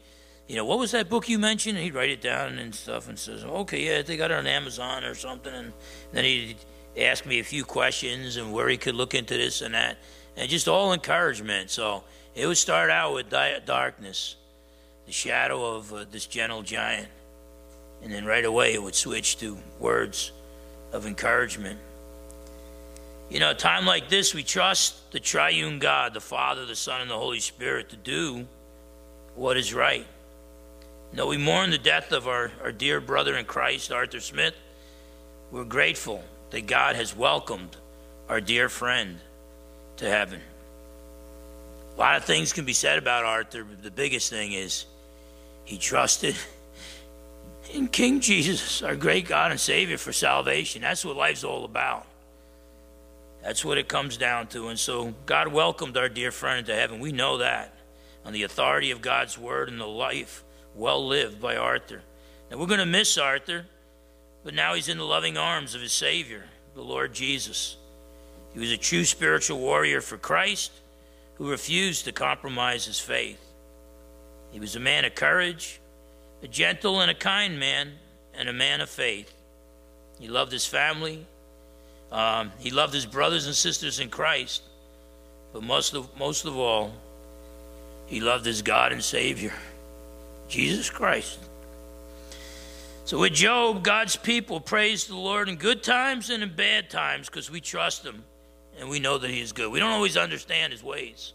you 0.48 0.56
know, 0.56 0.64
what 0.64 0.78
was 0.78 0.90
that 0.90 1.08
book 1.08 1.28
you 1.28 1.38
mentioned? 1.38 1.76
And 1.76 1.84
he'd 1.84 1.94
write 1.94 2.10
it 2.10 2.20
down 2.20 2.58
and 2.58 2.74
stuff 2.74 3.08
and 3.08 3.18
says, 3.18 3.44
okay, 3.44 3.86
yeah, 3.86 4.02
they 4.02 4.16
got 4.16 4.30
it 4.30 4.36
on 4.36 4.46
Amazon 4.46 5.04
or 5.04 5.14
something. 5.14 5.54
And 5.54 5.72
then 6.12 6.24
he'd 6.24 6.56
ask 6.96 7.24
me 7.24 7.38
a 7.38 7.44
few 7.44 7.64
questions 7.64 8.36
and 8.36 8.52
where 8.52 8.68
he 8.68 8.76
could 8.76 8.94
look 8.94 9.14
into 9.14 9.34
this 9.34 9.62
and 9.62 9.74
that. 9.74 9.98
And 10.36 10.50
just 10.50 10.68
all 10.68 10.92
encouragement. 10.92 11.70
So 11.70 12.04
it 12.34 12.46
would 12.46 12.56
start 12.56 12.90
out 12.90 13.14
with 13.14 13.30
darkness, 13.30 14.36
the 15.06 15.12
shadow 15.12 15.76
of 15.76 15.92
uh, 15.92 16.04
this 16.10 16.26
gentle 16.26 16.62
giant. 16.62 17.08
And 18.02 18.12
then 18.12 18.24
right 18.24 18.44
away 18.44 18.74
it 18.74 18.82
would 18.82 18.94
switch 18.94 19.38
to 19.38 19.56
words 19.78 20.32
of 20.92 21.06
encouragement. 21.06 21.78
You 23.30 23.40
know, 23.40 23.50
a 23.50 23.54
time 23.54 23.86
like 23.86 24.08
this, 24.08 24.34
we 24.34 24.42
trust 24.42 25.10
the 25.12 25.20
triune 25.20 25.78
God, 25.78 26.12
the 26.12 26.20
Father, 26.20 26.66
the 26.66 26.76
Son, 26.76 27.00
and 27.00 27.10
the 27.10 27.16
Holy 27.16 27.40
Spirit 27.40 27.88
to 27.90 27.96
do 27.96 28.46
what 29.34 29.56
is 29.56 29.72
right. 29.72 30.06
You 31.12 31.16
know, 31.16 31.26
we 31.26 31.38
mourn 31.38 31.70
the 31.70 31.78
death 31.78 32.12
of 32.12 32.28
our, 32.28 32.52
our 32.62 32.72
dear 32.72 33.00
brother 33.00 33.36
in 33.36 33.44
Christ, 33.44 33.92
Arthur 33.92 34.20
Smith. 34.20 34.54
We're 35.50 35.64
grateful 35.64 36.22
that 36.50 36.66
God 36.66 36.96
has 36.96 37.16
welcomed 37.16 37.76
our 38.28 38.40
dear 38.40 38.68
friend 38.68 39.18
to 39.96 40.08
heaven. 40.08 40.40
A 41.96 42.00
lot 42.00 42.16
of 42.16 42.24
things 42.24 42.52
can 42.52 42.64
be 42.64 42.72
said 42.72 42.98
about 42.98 43.24
Arthur, 43.24 43.64
but 43.64 43.82
the 43.82 43.90
biggest 43.90 44.30
thing 44.30 44.52
is 44.52 44.86
he 45.64 45.78
trusted 45.78 46.34
in 47.72 47.88
King 47.88 48.20
Jesus, 48.20 48.82
our 48.82 48.96
great 48.96 49.26
God 49.26 49.50
and 49.50 49.60
Savior, 49.60 49.98
for 49.98 50.12
salvation. 50.12 50.82
That's 50.82 51.04
what 51.04 51.16
life's 51.16 51.44
all 51.44 51.64
about. 51.64 52.06
That's 53.42 53.64
what 53.64 53.78
it 53.78 53.88
comes 53.88 54.16
down 54.16 54.46
to. 54.48 54.68
And 54.68 54.78
so 54.78 55.14
God 55.26 55.48
welcomed 55.48 55.96
our 55.96 56.08
dear 56.08 56.30
friend 56.30 56.60
into 56.60 56.74
heaven. 56.74 57.00
We 57.00 57.12
know 57.12 57.38
that 57.38 57.74
on 58.24 58.32
the 58.32 58.44
authority 58.44 58.90
of 58.90 59.02
God's 59.02 59.36
word 59.36 59.68
and 59.68 59.80
the 59.80 59.86
life 59.86 60.44
well 60.74 61.06
lived 61.06 61.40
by 61.40 61.56
Arthur. 61.56 62.02
Now 62.50 62.58
we're 62.58 62.66
going 62.66 62.78
to 62.78 62.86
miss 62.86 63.18
Arthur, 63.18 63.66
but 64.44 64.54
now 64.54 64.74
he's 64.74 64.88
in 64.88 64.98
the 64.98 65.04
loving 65.04 65.36
arms 65.36 65.74
of 65.74 65.80
his 65.80 65.92
Savior, 65.92 66.44
the 66.74 66.82
Lord 66.82 67.12
Jesus. 67.12 67.76
He 68.52 68.60
was 68.60 68.70
a 68.70 68.76
true 68.76 69.04
spiritual 69.04 69.58
warrior 69.58 70.00
for 70.00 70.18
Christ 70.18 70.70
who 71.34 71.50
refused 71.50 72.04
to 72.04 72.12
compromise 72.12 72.86
his 72.86 73.00
faith. 73.00 73.40
He 74.52 74.60
was 74.60 74.76
a 74.76 74.80
man 74.80 75.04
of 75.04 75.14
courage, 75.14 75.80
a 76.42 76.48
gentle 76.48 77.00
and 77.00 77.10
a 77.10 77.14
kind 77.14 77.58
man, 77.58 77.92
and 78.34 78.48
a 78.48 78.52
man 78.52 78.80
of 78.80 78.88
faith. 78.88 79.32
He 80.18 80.28
loved 80.28 80.52
his 80.52 80.66
family. 80.66 81.26
Um, 82.10 82.52
he 82.58 82.70
loved 82.70 82.94
his 82.94 83.06
brothers 83.06 83.46
and 83.46 83.54
sisters 83.54 84.00
in 84.00 84.08
Christ. 84.08 84.62
But 85.52 85.62
most 85.62 85.94
of, 85.94 86.16
most 86.18 86.44
of 86.44 86.56
all, 86.56 86.92
he 88.06 88.20
loved 88.20 88.44
his 88.44 88.62
God 88.62 88.92
and 88.92 89.02
Savior, 89.02 89.52
Jesus 90.48 90.90
Christ. 90.90 91.38
So 93.04 93.18
with 93.18 93.32
Job, 93.32 93.82
God's 93.82 94.16
people 94.16 94.60
praise 94.60 95.06
the 95.06 95.16
Lord 95.16 95.48
in 95.48 95.56
good 95.56 95.82
times 95.82 96.30
and 96.30 96.42
in 96.42 96.54
bad 96.54 96.88
times 96.88 97.28
because 97.28 97.50
we 97.50 97.60
trust 97.60 98.04
him 98.04 98.22
and 98.78 98.88
we 98.88 99.00
know 99.00 99.18
that 99.18 99.30
he 99.30 99.40
is 99.40 99.52
good. 99.52 99.70
We 99.70 99.80
don't 99.80 99.92
always 99.92 100.16
understand 100.16 100.72
his 100.72 100.82
ways. 100.82 101.32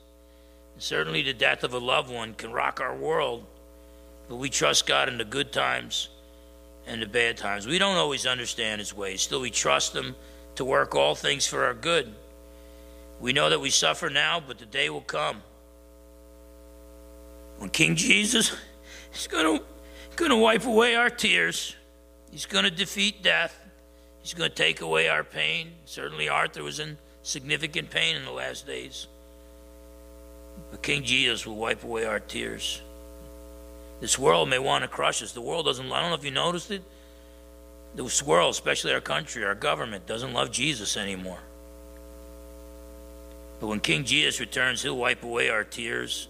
And 0.73 0.81
certainly 0.81 1.23
the 1.23 1.33
death 1.33 1.63
of 1.63 1.73
a 1.73 1.77
loved 1.77 2.09
one 2.09 2.33
can 2.35 2.51
rock 2.51 2.79
our 2.79 2.95
world, 2.95 3.45
but 4.27 4.35
we 4.37 4.49
trust 4.49 4.85
God 4.85 5.09
in 5.09 5.17
the 5.17 5.25
good 5.25 5.51
times 5.51 6.09
and 6.85 7.01
the 7.01 7.05
bad 7.05 7.37
times. 7.37 7.67
We 7.67 7.79
don't 7.79 7.97
always 7.97 8.25
understand 8.25 8.79
his 8.79 8.93
ways. 8.93 9.21
Still, 9.21 9.41
we 9.41 9.51
trust 9.51 9.95
him 9.95 10.15
to 10.55 10.65
work 10.65 10.95
all 10.95 11.15
things 11.15 11.45
for 11.45 11.65
our 11.65 11.73
good. 11.73 12.13
We 13.19 13.33
know 13.33 13.49
that 13.49 13.59
we 13.59 13.69
suffer 13.69 14.09
now, 14.09 14.41
but 14.45 14.57
the 14.57 14.65
day 14.65 14.89
will 14.89 15.01
come 15.01 15.41
when 17.57 17.69
King 17.69 17.95
Jesus 17.95 18.55
is 19.13 19.27
going 19.27 19.59
to 20.17 20.35
wipe 20.35 20.65
away 20.65 20.95
our 20.95 21.09
tears. 21.09 21.75
He's 22.31 22.45
going 22.45 22.65
to 22.65 22.71
defeat 22.71 23.23
death. 23.23 23.59
He's 24.21 24.33
going 24.33 24.49
to 24.49 24.55
take 24.55 24.81
away 24.81 25.07
our 25.07 25.23
pain. 25.23 25.71
Certainly, 25.85 26.29
Arthur 26.29 26.63
was 26.63 26.79
in 26.79 26.97
significant 27.23 27.89
pain 27.89 28.15
in 28.15 28.25
the 28.25 28.31
last 28.31 28.67
days. 28.67 29.07
But 30.71 30.81
King 30.81 31.03
Jesus 31.03 31.45
will 31.45 31.55
wipe 31.55 31.83
away 31.83 32.05
our 32.05 32.19
tears. 32.19 32.81
This 33.99 34.17
world 34.19 34.49
may 34.49 34.59
want 34.59 34.83
to 34.83 34.87
crush 34.87 35.23
us. 35.23 35.31
The 35.31 35.41
world 35.41 35.65
doesn't, 35.65 35.91
I 35.91 36.01
don't 36.01 36.09
know 36.09 36.15
if 36.15 36.23
you 36.23 36.31
noticed 36.31 36.71
it. 36.71 36.83
This 37.95 38.21
world, 38.21 38.51
especially 38.51 38.93
our 38.93 39.01
country, 39.01 39.43
our 39.43 39.55
government, 39.55 40.05
doesn't 40.05 40.33
love 40.33 40.51
Jesus 40.51 40.97
anymore. 40.97 41.39
But 43.59 43.67
when 43.67 43.79
King 43.79 44.03
Jesus 44.03 44.39
returns, 44.39 44.83
he'll 44.83 44.97
wipe 44.97 45.23
away 45.23 45.49
our 45.49 45.63
tears. 45.63 46.27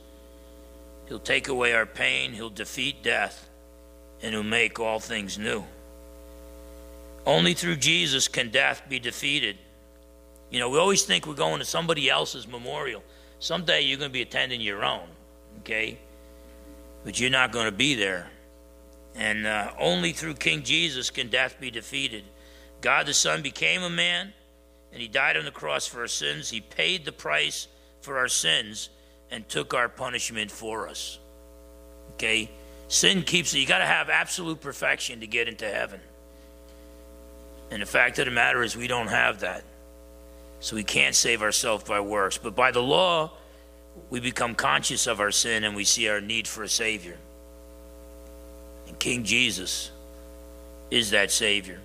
He'll 1.07 1.19
take 1.19 1.49
away 1.49 1.73
our 1.73 1.85
pain. 1.85 2.31
He'll 2.31 2.49
defeat 2.49 3.03
death. 3.03 3.49
And 4.21 4.33
he'll 4.33 4.43
make 4.43 4.79
all 4.79 4.99
things 4.99 5.37
new. 5.37 5.65
Only 7.25 7.53
through 7.53 7.75
Jesus 7.75 8.29
can 8.29 8.49
death 8.49 8.83
be 8.87 8.99
defeated. 8.99 9.57
You 10.49 10.59
know, 10.59 10.69
we 10.69 10.79
always 10.79 11.03
think 11.03 11.27
we're 11.27 11.33
going 11.33 11.59
to 11.59 11.65
somebody 11.65 12.09
else's 12.09 12.47
memorial. 12.47 13.03
Someday 13.39 13.81
you're 13.81 13.97
going 13.97 14.09
to 14.09 14.13
be 14.13 14.21
attending 14.21 14.61
your 14.61 14.85
own, 14.85 15.07
okay? 15.59 15.97
But 17.07 17.21
you're 17.21 17.29
not 17.29 17.53
going 17.53 17.67
to 17.67 17.71
be 17.71 17.95
there. 17.95 18.27
And 19.15 19.47
uh, 19.47 19.71
only 19.79 20.11
through 20.11 20.33
King 20.33 20.63
Jesus 20.63 21.09
can 21.09 21.29
death 21.29 21.57
be 21.57 21.71
defeated. 21.71 22.25
God 22.81 23.05
the 23.05 23.13
Son 23.13 23.41
became 23.41 23.81
a 23.81 23.89
man, 23.89 24.33
and 24.91 25.01
he 25.01 25.07
died 25.07 25.37
on 25.37 25.45
the 25.45 25.51
cross 25.51 25.87
for 25.87 26.01
our 26.01 26.07
sins. 26.07 26.49
He 26.49 26.59
paid 26.59 27.05
the 27.05 27.13
price 27.13 27.69
for 28.01 28.17
our 28.17 28.27
sins 28.27 28.89
and 29.31 29.47
took 29.47 29.73
our 29.73 29.87
punishment 29.87 30.51
for 30.51 30.89
us. 30.89 31.17
Okay? 32.15 32.51
Sin 32.89 33.23
keeps 33.23 33.53
you 33.53 33.65
got 33.65 33.79
to 33.79 33.85
have 33.85 34.09
absolute 34.09 34.59
perfection 34.59 35.21
to 35.21 35.27
get 35.27 35.47
into 35.47 35.65
heaven. 35.65 36.01
And 37.71 37.81
the 37.81 37.85
fact 37.85 38.19
of 38.19 38.25
the 38.25 38.31
matter 38.31 38.63
is, 38.63 38.75
we 38.75 38.87
don't 38.87 39.07
have 39.07 39.39
that. 39.39 39.63
So 40.59 40.75
we 40.75 40.83
can't 40.83 41.15
save 41.15 41.41
ourselves 41.41 41.85
by 41.85 42.01
works. 42.01 42.37
But 42.37 42.53
by 42.53 42.71
the 42.71 42.83
law, 42.83 43.31
we 44.09 44.19
become 44.19 44.55
conscious 44.55 45.07
of 45.07 45.19
our 45.19 45.31
sin 45.31 45.63
and 45.63 45.75
we 45.75 45.83
see 45.83 46.07
our 46.07 46.21
need 46.21 46.47
for 46.47 46.63
a 46.63 46.69
Savior. 46.69 47.17
And 48.87 48.97
King 48.99 49.23
Jesus 49.23 49.91
is 50.89 51.11
that 51.11 51.31
Savior. 51.31 51.79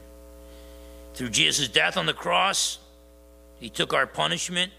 Through 1.15 1.31
Jesus' 1.31 1.69
death 1.69 1.97
on 1.97 2.07
the 2.07 2.15
cross, 2.15 2.79
He 3.59 3.69
took 3.69 3.93
our 3.93 4.07
punishment. 4.07 4.73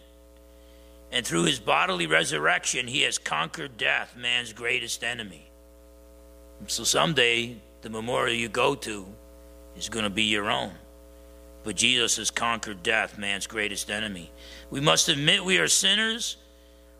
And 1.12 1.26
through 1.26 1.44
His 1.44 1.60
bodily 1.60 2.08
resurrection, 2.08 2.88
He 2.88 3.02
has 3.02 3.18
conquered 3.18 3.78
death, 3.78 4.16
man's 4.18 4.52
greatest 4.54 5.04
enemy. 5.04 5.48
So 6.68 6.84
someday, 6.84 7.58
the 7.82 7.90
memorial 7.90 8.36
you 8.36 8.48
go 8.48 8.74
to 8.76 9.06
is 9.78 9.90
going 9.90 10.04
to 10.04 10.10
be 10.10 10.24
your 10.24 10.50
own. 10.50 10.72
But 11.64 11.76
Jesus 11.76 12.18
has 12.18 12.32
conquered 12.32 12.84
death, 12.84 13.18
man's 13.18 13.48
greatest 13.48 13.90
enemy. 13.90 14.32
We 14.70 14.80
must 14.80 15.08
admit 15.08 15.46
we 15.46 15.60
are 15.60 15.68
sinners. 15.68 16.38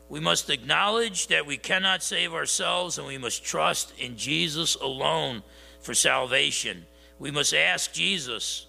We 0.08 0.20
must 0.20 0.50
acknowledge 0.50 1.28
that 1.28 1.46
we 1.46 1.56
cannot 1.56 2.02
save 2.02 2.34
ourselves, 2.34 2.98
and 2.98 3.06
we 3.06 3.18
must 3.18 3.44
trust 3.44 3.92
in 3.98 4.16
Jesus 4.16 4.74
alone 4.74 5.42
for 5.80 5.94
salvation. 5.94 6.86
We 7.18 7.30
must 7.30 7.54
ask 7.54 7.92
Jesus 7.92 8.66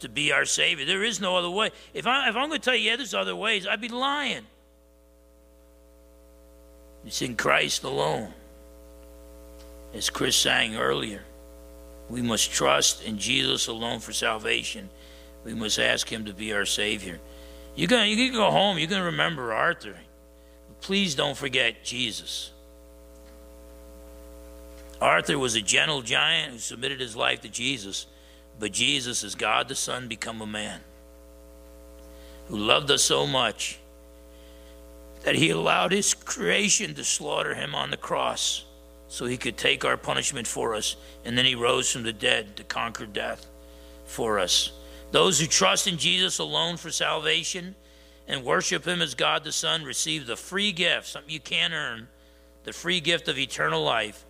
to 0.00 0.08
be 0.08 0.32
our 0.32 0.44
Savior. 0.44 0.84
There 0.84 1.04
is 1.04 1.20
no 1.20 1.36
other 1.36 1.50
way. 1.50 1.70
If, 1.92 2.06
I, 2.06 2.26
I'm 2.26 2.34
going 2.34 2.50
to 2.52 2.58
tell 2.58 2.74
you, 2.74 2.90
yeah, 2.90 2.96
there's 2.96 3.14
other 3.14 3.36
ways, 3.36 3.66
I'd 3.66 3.80
be 3.80 3.88
lying. 3.88 4.44
It's 7.06 7.22
in 7.22 7.36
Christ 7.36 7.84
alone. 7.84 8.32
As 9.94 10.10
Chris 10.10 10.36
sang 10.36 10.76
earlier, 10.76 11.22
we 12.08 12.20
must 12.20 12.52
trust 12.52 13.04
in 13.04 13.18
Jesus 13.18 13.68
alone 13.68 14.00
for 14.00 14.12
salvation. 14.12 14.90
We 15.44 15.54
must 15.54 15.78
ask 15.78 16.10
him 16.10 16.24
to 16.24 16.34
be 16.34 16.52
our 16.52 16.66
Savior. 16.66 17.20
You're 17.76 17.88
gonna, 17.88 18.06
you 18.06 18.16
can 18.16 18.34
go 18.34 18.50
home, 18.50 18.76
going 18.76 18.88
to 18.88 19.02
remember 19.02 19.52
Arthur. 19.52 19.96
Please 20.84 21.14
don't 21.14 21.34
forget 21.34 21.82
Jesus. 21.82 22.50
Arthur 25.00 25.38
was 25.38 25.54
a 25.54 25.62
gentle 25.62 26.02
giant 26.02 26.52
who 26.52 26.58
submitted 26.58 27.00
his 27.00 27.16
life 27.16 27.40
to 27.40 27.48
Jesus, 27.48 28.06
but 28.58 28.70
Jesus, 28.70 29.24
as 29.24 29.34
God 29.34 29.68
the 29.68 29.74
Son, 29.74 30.08
become 30.08 30.42
a 30.42 30.46
man 30.46 30.80
who 32.48 32.58
loved 32.58 32.90
us 32.90 33.02
so 33.02 33.26
much 33.26 33.78
that 35.22 35.36
he 35.36 35.48
allowed 35.48 35.90
his 35.90 36.12
creation 36.12 36.92
to 36.96 37.02
slaughter 37.02 37.54
him 37.54 37.74
on 37.74 37.90
the 37.90 37.96
cross 37.96 38.66
so 39.08 39.24
he 39.24 39.38
could 39.38 39.56
take 39.56 39.86
our 39.86 39.96
punishment 39.96 40.46
for 40.46 40.74
us. 40.74 40.96
And 41.24 41.38
then 41.38 41.46
he 41.46 41.54
rose 41.54 41.90
from 41.90 42.02
the 42.02 42.12
dead 42.12 42.56
to 42.56 42.62
conquer 42.62 43.06
death 43.06 43.46
for 44.04 44.38
us. 44.38 44.70
Those 45.12 45.40
who 45.40 45.46
trust 45.46 45.86
in 45.86 45.96
Jesus 45.96 46.40
alone 46.40 46.76
for 46.76 46.90
salvation 46.90 47.74
and 48.26 48.44
worship 48.44 48.86
Him 48.86 49.02
as 49.02 49.14
God 49.14 49.44
the 49.44 49.52
Son 49.52 49.84
receive 49.84 50.26
the 50.26 50.36
free 50.36 50.72
gift, 50.72 51.06
something 51.06 51.32
you 51.32 51.40
can't 51.40 51.74
earn, 51.74 52.08
the 52.64 52.72
free 52.72 53.00
gift 53.00 53.28
of 53.28 53.38
eternal 53.38 53.82
life, 53.82 54.24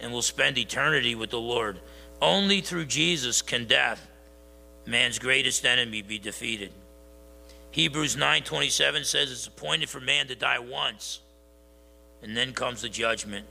and 0.00 0.12
will 0.12 0.22
spend 0.22 0.58
eternity 0.58 1.14
with 1.14 1.30
the 1.30 1.40
Lord. 1.40 1.80
Only 2.20 2.60
through 2.60 2.86
Jesus 2.86 3.42
can 3.42 3.66
death, 3.66 4.08
man's 4.86 5.18
greatest 5.18 5.64
enemy, 5.64 6.02
be 6.02 6.18
defeated. 6.18 6.72
Hebrews 7.70 8.16
9:27 8.16 9.04
says 9.04 9.30
it's 9.30 9.46
appointed 9.46 9.90
for 9.90 10.00
man 10.00 10.28
to 10.28 10.34
die 10.34 10.58
once, 10.58 11.20
and 12.22 12.36
then 12.36 12.52
comes 12.52 12.82
the 12.82 12.88
judgment. 12.88 13.46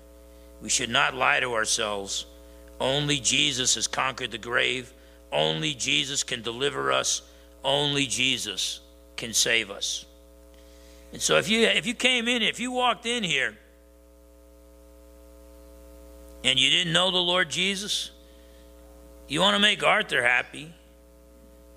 We 0.61 0.69
should 0.69 0.89
not 0.89 1.13
lie 1.13 1.39
to 1.39 1.53
ourselves. 1.53 2.25
Only 2.79 3.19
Jesus 3.19 3.75
has 3.75 3.87
conquered 3.87 4.31
the 4.31 4.37
grave 4.37 4.93
only 5.33 5.73
Jesus 5.73 6.23
can 6.23 6.43
deliver 6.43 6.91
us. 6.91 7.23
Only 7.63 8.05
Jesus 8.05 8.81
can 9.23 9.33
save 9.33 9.71
us. 9.71 10.05
And 11.13 11.21
so 11.21 11.37
if 11.37 11.47
you 11.47 11.61
if 11.61 11.85
you 11.85 11.93
came 11.93 12.27
in, 12.27 12.41
if 12.41 12.59
you 12.59 12.73
walked 12.73 13.05
in 13.05 13.23
here 13.23 13.55
and 16.43 16.59
you 16.59 16.69
didn't 16.69 16.91
know 16.91 17.09
the 17.09 17.19
Lord 17.19 17.49
Jesus, 17.49 18.11
you 19.29 19.39
want 19.39 19.55
to 19.55 19.61
make 19.61 19.81
Arthur 19.81 20.21
happy. 20.21 20.73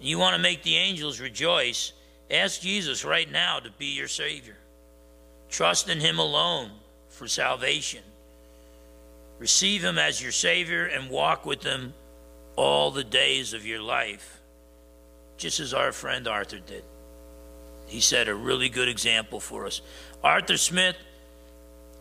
You 0.00 0.18
want 0.18 0.34
to 0.34 0.42
make 0.42 0.64
the 0.64 0.74
angels 0.74 1.20
rejoice? 1.20 1.92
Ask 2.30 2.60
Jesus 2.62 3.04
right 3.04 3.30
now 3.30 3.60
to 3.60 3.70
be 3.78 3.94
your 3.94 4.08
Savior. 4.08 4.56
Trust 5.48 5.88
in 5.88 6.00
Him 6.00 6.18
alone 6.18 6.72
for 7.08 7.28
salvation. 7.28 8.02
Receive 9.38 9.84
Him 9.84 9.98
as 9.98 10.20
your 10.20 10.32
Savior 10.32 10.86
and 10.86 11.08
walk 11.10 11.46
with 11.46 11.62
Him 11.62 11.94
all 12.56 12.90
the 12.90 13.04
days 13.04 13.54
of 13.54 13.64
your 13.64 13.80
life, 13.80 14.40
just 15.36 15.60
as 15.60 15.72
our 15.72 15.92
friend 15.92 16.26
Arthur 16.26 16.58
did. 16.58 16.82
He 17.86 18.00
set 18.00 18.28
a 18.28 18.34
really 18.34 18.68
good 18.68 18.88
example 18.88 19.40
for 19.40 19.66
us. 19.66 19.80
Arthur 20.22 20.56
Smith 20.56 20.96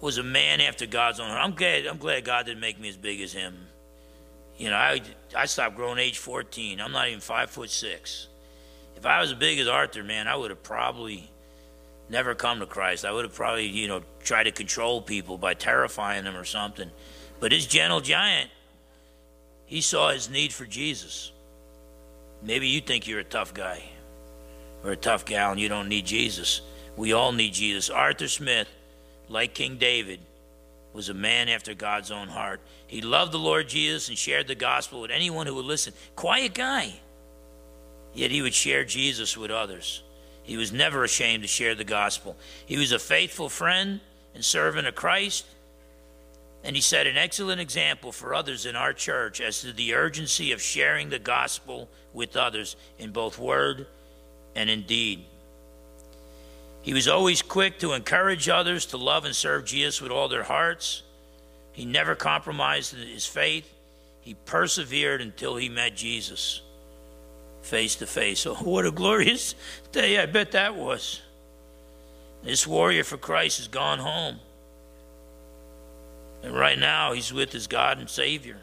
was 0.02 0.17
a 0.17 0.24
man 0.24 0.62
after 0.62 0.86
God's 0.86 1.19
own 1.19 1.30
heart. 1.30 1.41
I'm 1.43 1.54
glad, 1.56 1.86
I'm 1.86 1.98
glad 1.98 2.26
God 2.26 2.45
didn't 2.45 2.60
make 2.60 2.80
me 2.80 2.89
as 2.89 2.98
big 2.98 3.21
as 3.21 3.34
him. 3.34 3.56
You 4.58 4.69
know, 4.69 4.76
I, 4.76 5.02
I 5.36 5.45
stopped 5.45 5.76
growing 5.76 6.00
age 6.00 6.17
14. 6.17 6.80
I'm 6.80 6.91
not 6.91 7.08
even 7.08 7.19
five 7.19 7.50
foot 7.50 7.69
six. 7.69 8.28
If 8.95 9.06
I 9.06 9.19
was 9.19 9.32
as 9.32 9.38
big 9.38 9.60
as 9.60 9.67
Arthur, 9.67 10.04
man, 10.04 10.28
I 10.28 10.36
would 10.36 10.50
have 10.50 10.63
probably 10.63 11.30
never 12.10 12.34
come 12.34 12.60
to 12.60 12.65
Christ. 12.65 13.04
I 13.04 13.12
would 13.12 13.26
have 13.26 13.36
probably, 13.36 13.67
you 13.67 13.88
know, 13.88 14.02
tried 14.24 14.43
to 14.43 14.52
control 14.52 15.02
people 15.02 15.38
by 15.38 15.54
terrifying 15.54 16.24
them 16.24 16.36
or 16.36 16.45
something. 16.45 16.89
But 17.39 17.52
this 17.52 17.65
gentle 17.65 18.00
giant, 18.00 18.50
he 19.65 19.82
saw 19.82 20.12
his 20.12 20.30
need 20.30 20.54
for 20.54 20.65
Jesus. 20.65 21.32
Maybe 22.41 22.67
you 22.67 22.80
think 22.80 23.08
you're 23.08 23.19
a 23.19 23.26
tough 23.26 23.54
guy 23.54 23.84
or 24.86 24.91
a 24.91 24.95
tough 24.95 25.26
gal 25.26 25.52
and 25.52 25.60
you 25.60 25.67
don't 25.67 25.89
need 25.89 26.06
Jesus. 26.06 26.62
We 26.95 27.12
all 27.12 27.32
need 27.32 27.54
Jesus. 27.54 27.89
Arthur 27.89 28.28
Smith, 28.28 28.69
like 29.28 29.56
King 29.56 29.78
David, 29.78 30.19
was 30.93 31.10
a 31.10 31.13
man 31.13 31.50
after 31.50 31.74
God's 31.74 32.12
own 32.12 32.28
heart. 32.28 32.62
He 32.88 33.02
loved 33.02 33.32
the 33.32 33.39
Lord 33.39 33.67
Jesus 33.67 34.08
and 34.08 34.17
shared 34.17 34.48
the 34.48 34.56
gospel 34.56 35.02
with 35.02 35.12
anyone 35.12 35.48
who 35.48 35.56
would 35.56 35.65
listen. 35.65 35.93
Quiet 36.15 36.54
guy. 36.54 36.93
Yet 38.13 38.32
he 38.32 38.43
would 38.43 38.54
share 38.54 38.86
Jesus 38.86 39.36
with 39.36 39.52
others. 39.52 40.04
He 40.43 40.56
was 40.56 40.71
never 40.71 41.04
ashamed 41.04 41.41
to 41.41 41.50
share 41.50 41.74
the 41.74 41.84
gospel. 41.84 42.38
He 42.65 42.78
was 42.78 42.91
a 42.91 43.00
faithful 43.00 43.50
friend 43.50 44.00
and 44.36 44.45
servant 44.45 44.88
of 44.88 44.93
Christ. 44.93 45.45
And 46.63 46.76
he 46.76 46.82
set 46.82 47.08
an 47.08 47.17
excellent 47.17 47.60
example 47.60 48.12
for 48.12 48.34
others 48.34 48.65
in 48.65 48.76
our 48.76 48.93
church 48.93 49.41
as 49.41 49.62
to 49.62 49.74
the 49.74 49.95
urgency 49.95 50.52
of 50.52 50.62
sharing 50.62 51.10
the 51.10 51.19
gospel 51.19 51.89
with 52.13 52.38
others 52.38 52.76
in 53.00 53.12
both 53.12 53.38
word 53.38 53.88
and 54.55 54.69
in 54.69 54.83
deed. 54.83 55.25
He 56.81 56.93
was 56.93 57.07
always 57.07 57.41
quick 57.41 57.79
to 57.79 57.93
encourage 57.93 58.47
others 58.47 58.85
to 58.87 58.97
love 58.97 59.25
and 59.25 59.35
serve 59.35 59.65
Jesus 59.65 60.01
with 60.01 60.11
all 60.11 60.27
their 60.27 60.43
hearts. 60.43 61.01
He 61.71 61.83
never 61.83 62.15
compromised 62.15 62.95
his 62.95 63.25
faith. 63.25 63.71
He 64.21 64.35
persevered 64.45 65.21
until 65.21 65.55
he 65.55 65.67
met 65.67 65.95
Jesus 65.95 66.61
face 67.61 67.95
to 67.95 68.07
face. 68.07 68.45
Oh, 68.45 68.53
what 68.63 68.85
a 68.85 68.91
glorious 68.91 69.55
day 69.91 70.19
I 70.19 70.25
bet 70.25 70.51
that 70.51 70.75
was. 70.75 71.21
This 72.43 72.67
warrior 72.67 73.03
for 73.03 73.17
Christ 73.17 73.57
has 73.57 73.67
gone 73.67 73.99
home. 73.99 74.39
And 76.43 76.53
right 76.53 76.77
now, 76.77 77.13
he's 77.13 77.33
with 77.33 77.51
his 77.51 77.65
God 77.65 77.97
and 77.97 78.07
Savior, 78.07 78.57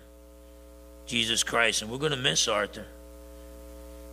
Jesus 1.05 1.43
Christ. 1.43 1.83
And 1.83 1.91
we're 1.91 1.99
going 1.99 2.13
to 2.13 2.17
miss 2.17 2.47
Arthur. 2.47 2.87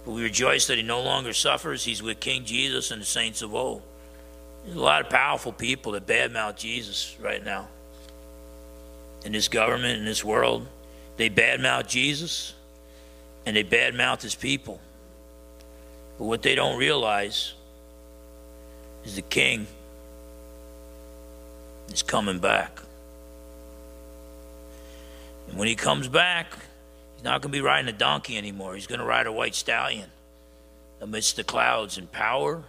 But 0.06 0.12
we 0.12 0.24
rejoice 0.24 0.68
that 0.68 0.78
he 0.78 0.84
no 0.84 1.02
longer 1.02 1.34
suffers. 1.34 1.84
He's 1.84 2.02
with 2.02 2.20
King 2.20 2.46
Jesus 2.46 2.92
and 2.92 3.02
the 3.02 3.06
saints 3.06 3.42
of 3.42 3.54
old. 3.54 3.82
There's 4.64 4.78
a 4.78 4.82
lot 4.82 5.04
of 5.04 5.10
powerful 5.10 5.52
people 5.52 5.94
that 5.94 6.06
badmouth 6.06 6.58
Jesus 6.58 7.16
right 7.20 7.44
now. 7.44 7.68
In 9.26 9.32
this 9.32 9.48
government, 9.48 10.00
in 10.00 10.06
this 10.06 10.24
world, 10.24 10.68
they 11.18 11.30
badmouth 11.30 11.88
Jesus 11.88 12.54
and 13.46 13.56
they 13.56 13.64
badmouth 13.64 14.22
his 14.22 14.36
people. 14.36 14.80
But 16.18 16.26
what 16.26 16.42
they 16.42 16.56
don't 16.56 16.78
realize 16.78 17.54
is 19.04 19.16
the 19.16 19.22
king 19.22 19.68
is 21.92 22.04
coming 22.04 22.40
back. 22.40 22.80
And 25.50 25.58
when 25.58 25.68
he 25.68 25.76
comes 25.76 26.08
back, 26.08 26.58
he's 27.20 27.26
not 27.26 27.42
going 27.42 27.52
to 27.52 27.58
be 27.58 27.62
riding 27.62 27.94
a 27.94 27.98
donkey 27.98 28.38
anymore. 28.38 28.76
He's 28.76 28.88
going 28.88 29.02
to 29.02 29.06
ride 29.06 29.28
a 29.28 29.32
white 29.32 29.54
stallion 29.54 30.10
amidst 31.02 31.36
the 31.36 31.44
clouds 31.44 31.98
in 31.98 32.08
power 32.08 32.64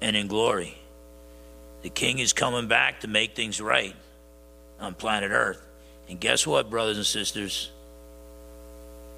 and 0.00 0.14
in 0.14 0.28
glory. 0.28 0.78
The 1.82 1.90
king 1.90 2.20
is 2.20 2.32
coming 2.32 2.68
back 2.68 3.00
to 3.00 3.08
make 3.08 3.34
things 3.34 3.60
right 3.60 3.96
on 4.78 4.94
planet 4.94 5.32
Earth. 5.32 5.60
And 6.08 6.20
guess 6.20 6.46
what, 6.46 6.70
brothers 6.70 6.96
and 6.96 7.04
sisters? 7.04 7.72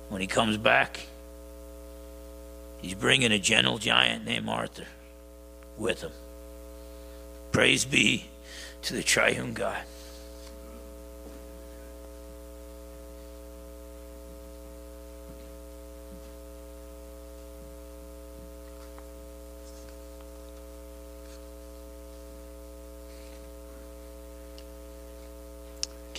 When 0.08 0.22
he 0.22 0.26
comes 0.26 0.56
back, 0.56 1.00
he's 2.80 2.94
bringing 2.94 3.32
a 3.32 3.38
gentle 3.38 3.76
giant 3.76 4.24
named 4.24 4.48
Arthur 4.48 4.86
with 5.76 6.00
him. 6.00 6.12
Praise 7.52 7.84
be 7.84 8.24
to 8.80 8.94
the 8.94 9.02
triune 9.02 9.52
God. 9.52 9.82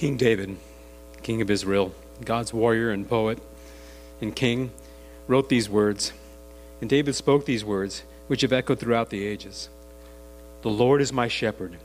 King 0.02 0.18
David, 0.18 0.58
king 1.22 1.44
of 1.44 1.52
Israel, 1.52 1.94
God's 2.26 2.52
warrior 2.52 2.90
and 2.90 3.08
poet 3.08 3.38
and 4.20 4.36
king, 4.36 4.72
wrote 5.28 5.48
these 5.48 5.70
words. 5.70 6.12
And 6.82 6.90
David 6.90 7.14
spoke 7.14 7.46
these 7.46 7.64
words, 7.64 8.02
which 8.26 8.42
have 8.42 8.52
echoed 8.52 8.80
throughout 8.80 9.12
the 9.12 9.24
ages 9.24 9.70
The 10.64 10.72
Lord 10.72 11.02
is 11.02 11.14
my 11.14 11.28
shepherd, 11.28 11.78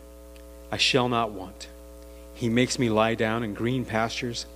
I 0.73 0.79
shall 0.79 1.11
not 1.11 1.33
want. 1.33 1.69
He 2.33 2.49
makes 2.49 2.79
me 2.79 2.89
lie 2.89 3.17
down 3.17 3.43
in 3.43 3.53
green 3.53 3.85
pastures. 3.85 4.47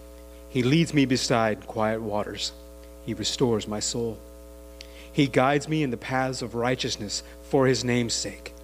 He 0.48 0.62
leads 0.62 0.94
me 0.94 1.04
beside 1.04 1.66
quiet 1.66 2.00
waters. 2.00 2.52
He 3.04 3.12
restores 3.12 3.68
my 3.68 3.80
soul. 3.80 4.16
He 5.12 5.26
guides 5.26 5.68
me 5.68 5.82
in 5.82 5.90
the 5.90 5.98
paths 5.98 6.40
of 6.40 6.54
righteousness 6.54 7.22
for 7.42 7.66
his 7.66 7.84
name's 7.84 8.14
sake. 8.14 8.54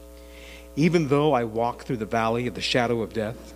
Even 0.74 1.08
though 1.08 1.34
I 1.34 1.44
walk 1.44 1.82
through 1.82 1.98
the 1.98 2.06
valley 2.06 2.46
of 2.46 2.54
the 2.54 2.62
shadow 2.62 3.02
of 3.02 3.12
death, 3.12 3.55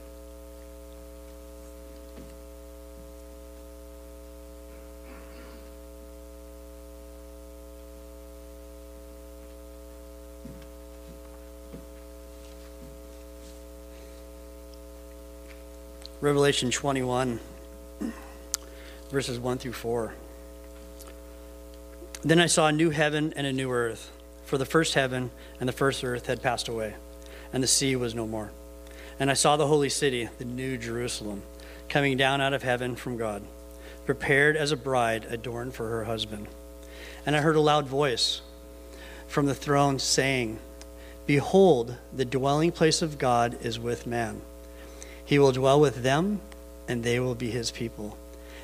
Revelation 16.21 16.69
21, 16.69 17.39
verses 19.09 19.39
1 19.39 19.57
through 19.57 19.73
4. 19.73 20.13
Then 22.21 22.39
I 22.39 22.45
saw 22.45 22.67
a 22.67 22.71
new 22.71 22.91
heaven 22.91 23.33
and 23.35 23.47
a 23.47 23.51
new 23.51 23.71
earth, 23.71 24.11
for 24.45 24.59
the 24.59 24.65
first 24.65 24.93
heaven 24.93 25.31
and 25.59 25.67
the 25.67 25.73
first 25.73 26.03
earth 26.03 26.27
had 26.27 26.43
passed 26.43 26.67
away, 26.67 26.93
and 27.51 27.63
the 27.63 27.67
sea 27.67 27.95
was 27.95 28.13
no 28.13 28.27
more. 28.27 28.51
And 29.19 29.31
I 29.31 29.33
saw 29.33 29.57
the 29.57 29.65
holy 29.65 29.89
city, 29.89 30.29
the 30.37 30.45
new 30.45 30.77
Jerusalem, 30.77 31.41
coming 31.89 32.17
down 32.17 32.39
out 32.39 32.53
of 32.53 32.61
heaven 32.61 32.95
from 32.95 33.17
God, 33.17 33.41
prepared 34.05 34.55
as 34.55 34.71
a 34.71 34.77
bride 34.77 35.25
adorned 35.27 35.73
for 35.73 35.89
her 35.89 36.03
husband. 36.03 36.47
And 37.25 37.35
I 37.35 37.41
heard 37.41 37.55
a 37.55 37.61
loud 37.61 37.87
voice 37.87 38.41
from 39.27 39.47
the 39.47 39.55
throne 39.55 39.97
saying, 39.97 40.59
Behold, 41.25 41.95
the 42.13 42.25
dwelling 42.25 42.71
place 42.71 43.01
of 43.01 43.17
God 43.17 43.57
is 43.65 43.79
with 43.79 44.05
man. 44.05 44.43
He 45.31 45.39
will 45.39 45.53
dwell 45.53 45.79
with 45.79 46.03
them, 46.03 46.41
and 46.89 47.05
they 47.05 47.17
will 47.17 47.35
be 47.35 47.51
his 47.51 47.71
people. 47.71 48.17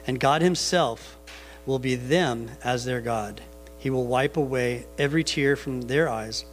And 0.06 0.20
God 0.20 0.42
himself 0.42 1.16
will 1.66 1.80
be 1.80 1.96
them 1.96 2.52
as 2.62 2.84
their 2.84 3.00
God. 3.00 3.40
He 3.78 3.90
will 3.90 4.06
wipe 4.06 4.36
away 4.36 4.86
every 4.98 5.24
tear 5.24 5.56
from 5.56 5.84
their 5.84 6.10
eyes, 6.10 6.44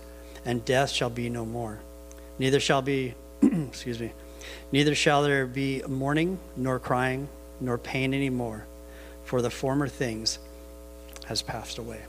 and 0.45 0.65
death 0.65 0.91
shall 0.91 1.11
be 1.11 1.29
no 1.29 1.45
more. 1.45 1.81
Neither 2.39 2.61
shall 2.61 2.81
be, 2.81 3.15
excuse 3.43 3.99
me, 3.99 4.13
neither 4.71 4.95
shall 4.95 5.25
there 5.25 5.49
be 5.49 5.83
mourning, 5.89 6.39
nor 6.57 6.79
crying, 6.79 7.27
nor 7.61 7.77
pain 7.77 8.15
any 8.15 8.31
more, 8.31 8.67
for 9.25 9.43
the 9.43 9.51
former 9.51 9.89
things 9.89 10.39
has 11.27 11.43
passed 11.43 11.79
away. 11.79 12.03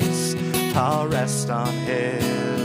Lovely 0.00 0.72
I'll 0.74 1.08
rest 1.08 1.48
on 1.48 1.72
his 1.86 2.55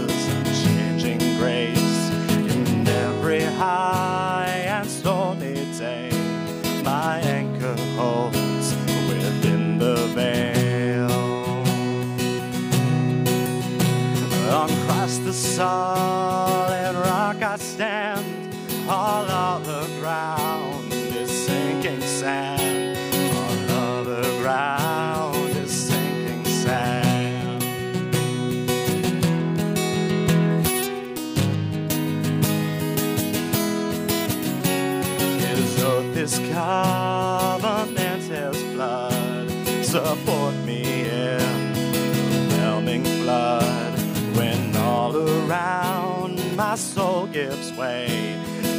gives 47.46 47.74
way, 47.74 48.08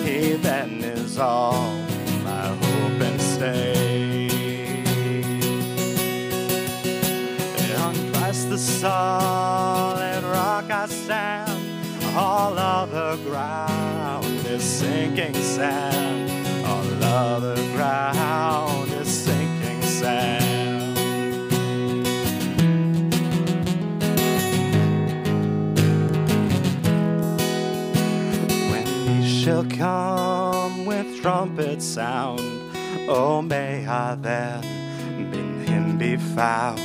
he 0.05 0.35
then 0.35 0.85
is 0.85 1.19
all 1.19 1.75
my 2.23 2.47
hope 2.63 3.01
and 3.09 3.21
stay. 3.21 4.29
On 7.87 7.95
Christ 8.13 8.51
the 8.51 8.59
solid 8.59 10.23
rock 10.25 10.71
I 10.71 10.87
stand. 10.87 11.59
All 12.17 12.57
other 12.57 13.17
ground 13.29 14.27
is 14.47 14.63
sinking 14.63 15.35
sand. 15.35 16.67
All 16.67 17.03
other 17.03 17.57
ground 17.75 18.93
is 18.93 19.09
sinking 19.09 19.83
sand. 19.83 20.42
Shall 29.63 29.79
come 29.79 30.85
with 30.85 31.21
trumpet 31.21 31.83
sound, 31.83 32.41
oh, 33.09 33.43
may 33.43 33.87
I 33.87 34.15
then 34.17 34.65
in 35.35 35.67
him 35.67 35.99
be 35.99 36.17
found, 36.17 36.81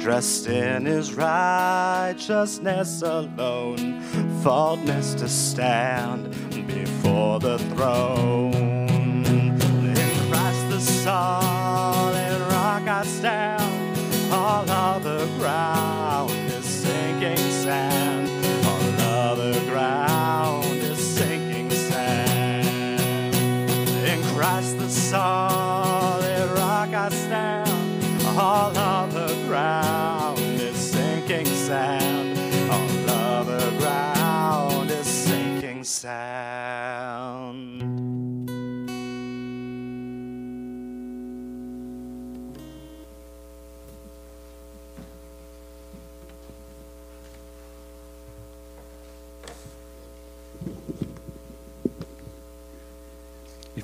dressed 0.00 0.46
in 0.46 0.86
his 0.86 1.14
righteousness 1.14 3.02
alone, 3.02 4.00
faultless 4.42 5.14
to 5.14 5.28
stand 5.28 6.34
before 6.66 7.38
the 7.40 7.58
throne. 7.58 8.54
In 8.54 9.58
Christ 10.30 10.70
the 10.70 10.80
solid 10.80 12.40
rock 12.52 12.88
I 12.88 13.04
stand, 13.04 14.32
all 14.32 14.68
other 14.68 15.26
ground 15.38 16.30
is 16.30 16.64
sinking 16.64 17.36
sand. 17.36 18.28
All 18.66 19.00
other 19.00 19.60
ground 19.70 20.09
solid 25.10 26.50
rock 26.52 26.94
I 26.94 27.08
stand. 27.10 27.68
All 28.38 28.70
other 28.78 29.34
ground 29.48 30.38
is 30.38 30.76
sinking 30.76 31.46
sand. 31.46 32.19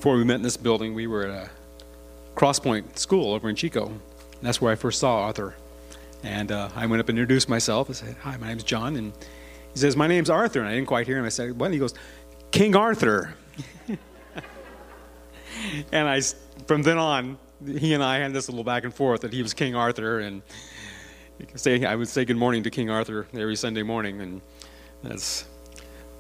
Before 0.07 0.19
we 0.19 0.23
met 0.23 0.37
in 0.37 0.43
this 0.43 0.57
building, 0.57 0.95
we 0.95 1.09
were 1.09 1.27
at 1.27 1.31
a 1.31 1.51
Crosspoint 2.37 2.97
School 2.97 3.35
over 3.35 3.49
in 3.49 3.57
Chico. 3.57 3.91
That's 4.41 4.61
where 4.61 4.71
I 4.71 4.77
first 4.77 5.01
saw 5.01 5.23
Arthur. 5.23 5.57
And 6.23 6.53
uh, 6.53 6.69
I 6.77 6.87
went 6.87 7.01
up 7.01 7.09
and 7.09 7.19
introduced 7.19 7.49
myself. 7.49 7.91
I 7.91 7.95
said, 7.95 8.17
Hi, 8.21 8.37
my 8.37 8.47
name's 8.47 8.63
John. 8.63 8.95
And 8.95 9.13
he 9.73 9.81
says, 9.81 9.97
My 9.97 10.07
name's 10.07 10.31
Arthur. 10.31 10.61
And 10.61 10.69
I 10.69 10.77
didn't 10.77 10.87
quite 10.87 11.09
hear 11.09 11.19
him. 11.19 11.25
I 11.25 11.29
said, 11.29 11.59
What? 11.59 11.67
And 11.67 11.75
he 11.75 11.81
goes, 11.81 11.93
King 12.53 12.77
Arthur. 12.77 13.35
and 15.91 16.09
I, 16.09 16.21
from 16.69 16.85
then 16.85 16.99
on, 16.99 17.37
he 17.67 17.93
and 17.93 18.01
I 18.01 18.19
had 18.19 18.33
this 18.33 18.49
little 18.49 18.63
back 18.63 18.85
and 18.85 18.95
forth 18.95 19.23
that 19.23 19.33
he 19.33 19.43
was 19.43 19.55
King 19.55 19.75
Arthur. 19.75 20.21
And 20.21 20.41
say, 21.57 21.85
I 21.85 21.97
would 21.97 22.07
say 22.07 22.25
good 22.25 22.37
morning 22.37 22.63
to 22.63 22.71
King 22.71 22.91
Arthur 22.91 23.27
every 23.35 23.57
Sunday 23.57 23.83
morning. 23.83 24.21
And 24.21 24.41
that's 25.03 25.47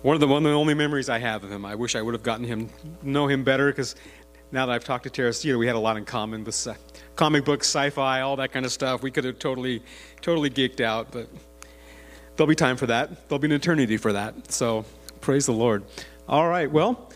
one 0.03 0.15
of 0.15 0.21
the 0.21 0.27
one 0.27 0.45
of 0.45 0.51
the 0.51 0.57
only 0.57 0.75
memories 0.75 1.09
I 1.09 1.19
have 1.19 1.45
of 1.45 1.51
him. 1.51 1.65
I 1.65 1.75
wish 1.75 1.97
I 1.97 2.03
would 2.03 2.15
have 2.15 2.23
gotten 2.23 2.45
him 2.45 2.69
know 3.03 3.27
him 3.27 3.45
better 3.45 3.71
because 3.71 3.97
now 4.53 4.67
that 4.67 4.73
I've 4.73 4.85
talked 4.85 5.05
to 5.05 5.11
Teresita, 5.11 5.59
we 5.59 5.67
had 5.67 5.77
a 5.77 5.81
lot 5.81 5.97
in 5.97 6.05
common 6.05 6.45
with 6.45 6.67
uh, 6.67 6.75
comic 7.17 7.45
books, 7.45 7.67
sci-fi, 7.67 8.21
all 8.21 8.37
that 8.37 8.53
kind 8.53 8.65
of 8.65 8.73
stuff. 8.73 9.03
We 9.03 9.11
could 9.11 9.25
have 9.25 9.39
totally, 9.39 9.83
totally 10.21 10.51
geeked 10.51 10.81
out, 10.81 11.11
but 11.11 11.29
there'll 12.37 12.49
be 12.49 12.55
time 12.55 12.77
for 12.77 12.87
that. 12.87 13.29
There'll 13.29 13.41
be 13.41 13.49
an 13.49 13.53
eternity 13.53 13.97
for 13.97 14.13
that. 14.13 14.53
So 14.53 14.85
praise 15.21 15.47
the 15.47 15.53
Lord. 15.53 15.85
All 16.29 16.49
right, 16.49 16.71
well, 16.71 17.11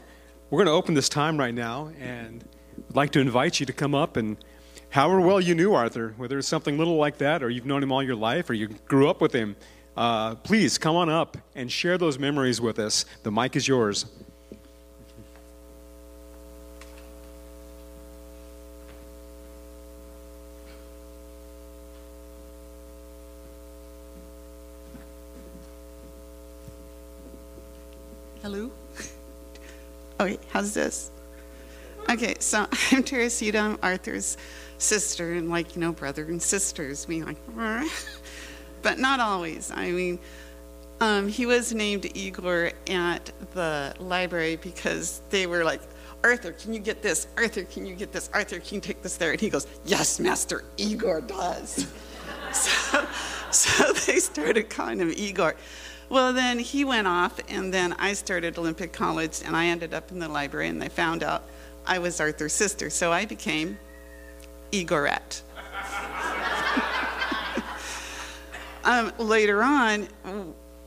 we're 0.51 0.59
going 0.59 0.67
to 0.67 0.73
open 0.73 0.95
this 0.95 1.09
time 1.09 1.39
right 1.39 1.55
now, 1.55 1.93
and 2.01 2.45
I'd 2.91 2.97
like 2.97 3.13
to 3.13 3.21
invite 3.21 3.61
you 3.61 3.67
to 3.67 3.73
come 3.73 3.95
up 3.95 4.17
and. 4.17 4.37
However 4.93 5.21
well 5.21 5.41
you 5.41 5.55
knew 5.55 5.73
Arthur, 5.73 6.15
whether 6.17 6.37
it's 6.37 6.49
something 6.49 6.77
little 6.77 6.97
like 6.97 7.19
that, 7.19 7.45
or 7.45 7.49
you've 7.49 7.65
known 7.65 7.81
him 7.81 7.93
all 7.93 8.03
your 8.03 8.17
life, 8.17 8.51
or 8.51 8.55
you 8.55 8.67
grew 8.89 9.09
up 9.09 9.21
with 9.21 9.33
him, 9.33 9.55
uh, 9.97 10.35
please 10.37 10.79
come 10.79 10.97
on 10.97 11.09
up 11.09 11.37
and 11.55 11.71
share 11.71 11.99
those 11.99 12.19
memories 12.19 12.61
with 12.61 12.79
us. 12.79 13.05
The 13.23 13.31
mic 13.31 13.57
is 13.57 13.67
yours. 13.69 14.07
Hello? 28.43 28.71
Okay, 30.21 30.39
how's 30.51 30.75
this? 30.75 31.11
Okay, 32.11 32.35
so 32.41 32.67
I'm 32.93 33.03
Teresita. 33.03 33.59
I'm 33.59 33.79
Arthur's 33.83 34.37
sister, 34.77 35.33
and 35.33 35.49
like, 35.49 35.75
you 35.75 35.81
know, 35.81 35.93
brother 35.93 36.25
and 36.25 36.43
sisters, 36.43 37.09
we 37.09 37.23
like, 37.23 37.39
but 38.83 38.99
not 38.99 39.21
always. 39.21 39.71
I 39.71 39.91
mean, 39.91 40.19
um, 41.01 41.29
he 41.29 41.47
was 41.47 41.73
named 41.73 42.11
Igor 42.15 42.73
at 42.89 43.33
the 43.53 43.95
library 43.99 44.57
because 44.57 45.23
they 45.31 45.47
were 45.47 45.65
like, 45.65 45.81
Arthur, 46.23 46.53
can 46.53 46.75
you 46.75 46.81
get 46.81 47.01
this? 47.03 47.27
Arthur, 47.37 47.65
can 47.65 47.87
you 47.87 47.95
get 47.95 48.13
this? 48.13 48.29
Arthur, 48.35 48.61
can 48.61 48.77
you 48.77 48.81
take 48.81 49.03
this 49.03 49.17
there? 49.17 49.33
And 49.33 49.41
he 49.41 49.49
goes, 49.49 49.67
Yes, 49.87 50.21
Master 50.21 50.65
Igor 50.77 51.23
does. 51.23 51.87
so, 52.53 53.07
so 53.51 53.93
they 53.93 54.19
started 54.19 54.69
calling 54.69 54.99
him 54.99 55.13
Igor. 55.17 55.57
Well, 56.11 56.33
then 56.33 56.59
he 56.59 56.85
went 56.85 57.07
off, 57.07 57.41
and 57.49 57.73
then 57.73 57.95
I 57.95 58.15
started 58.15 58.59
Olympic 58.59 58.93
College, 58.93 59.43
and 59.45 59.57
I 59.57 59.67
ended 59.67 59.95
up 59.95 60.11
in 60.11 60.19
the 60.19 60.29
library, 60.29 60.69
and 60.69 60.83
they 60.83 60.89
found 60.89 61.23
out 61.23 61.45
I 61.87 62.01
was 62.01 62.21
Arthur's 62.21 62.53
sister. 62.53 62.91
So 62.91 63.13
I 63.13 63.25
became 63.25 63.79
Igorette. 64.73 65.43
Um, 68.91 69.13
later 69.19 69.63
on, 69.63 70.09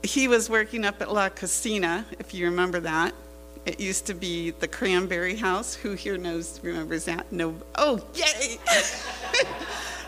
he 0.03 0.27
was 0.27 0.49
working 0.49 0.83
up 0.83 1.01
at 1.01 1.11
La 1.11 1.29
Cocina, 1.29 2.05
if 2.19 2.33
you 2.33 2.45
remember 2.45 2.81
that. 2.81 3.13
It 3.65 3.79
used 3.79 4.07
to 4.07 4.13
be 4.13 4.51
the 4.51 4.67
Cranberry 4.67 5.37
House. 5.37 5.73
Who 5.73 5.93
here 5.93 6.17
knows, 6.17 6.59
remembers 6.61 7.05
that? 7.05 7.31
No. 7.31 7.55
Oh, 7.75 8.05
yay! 8.13 8.57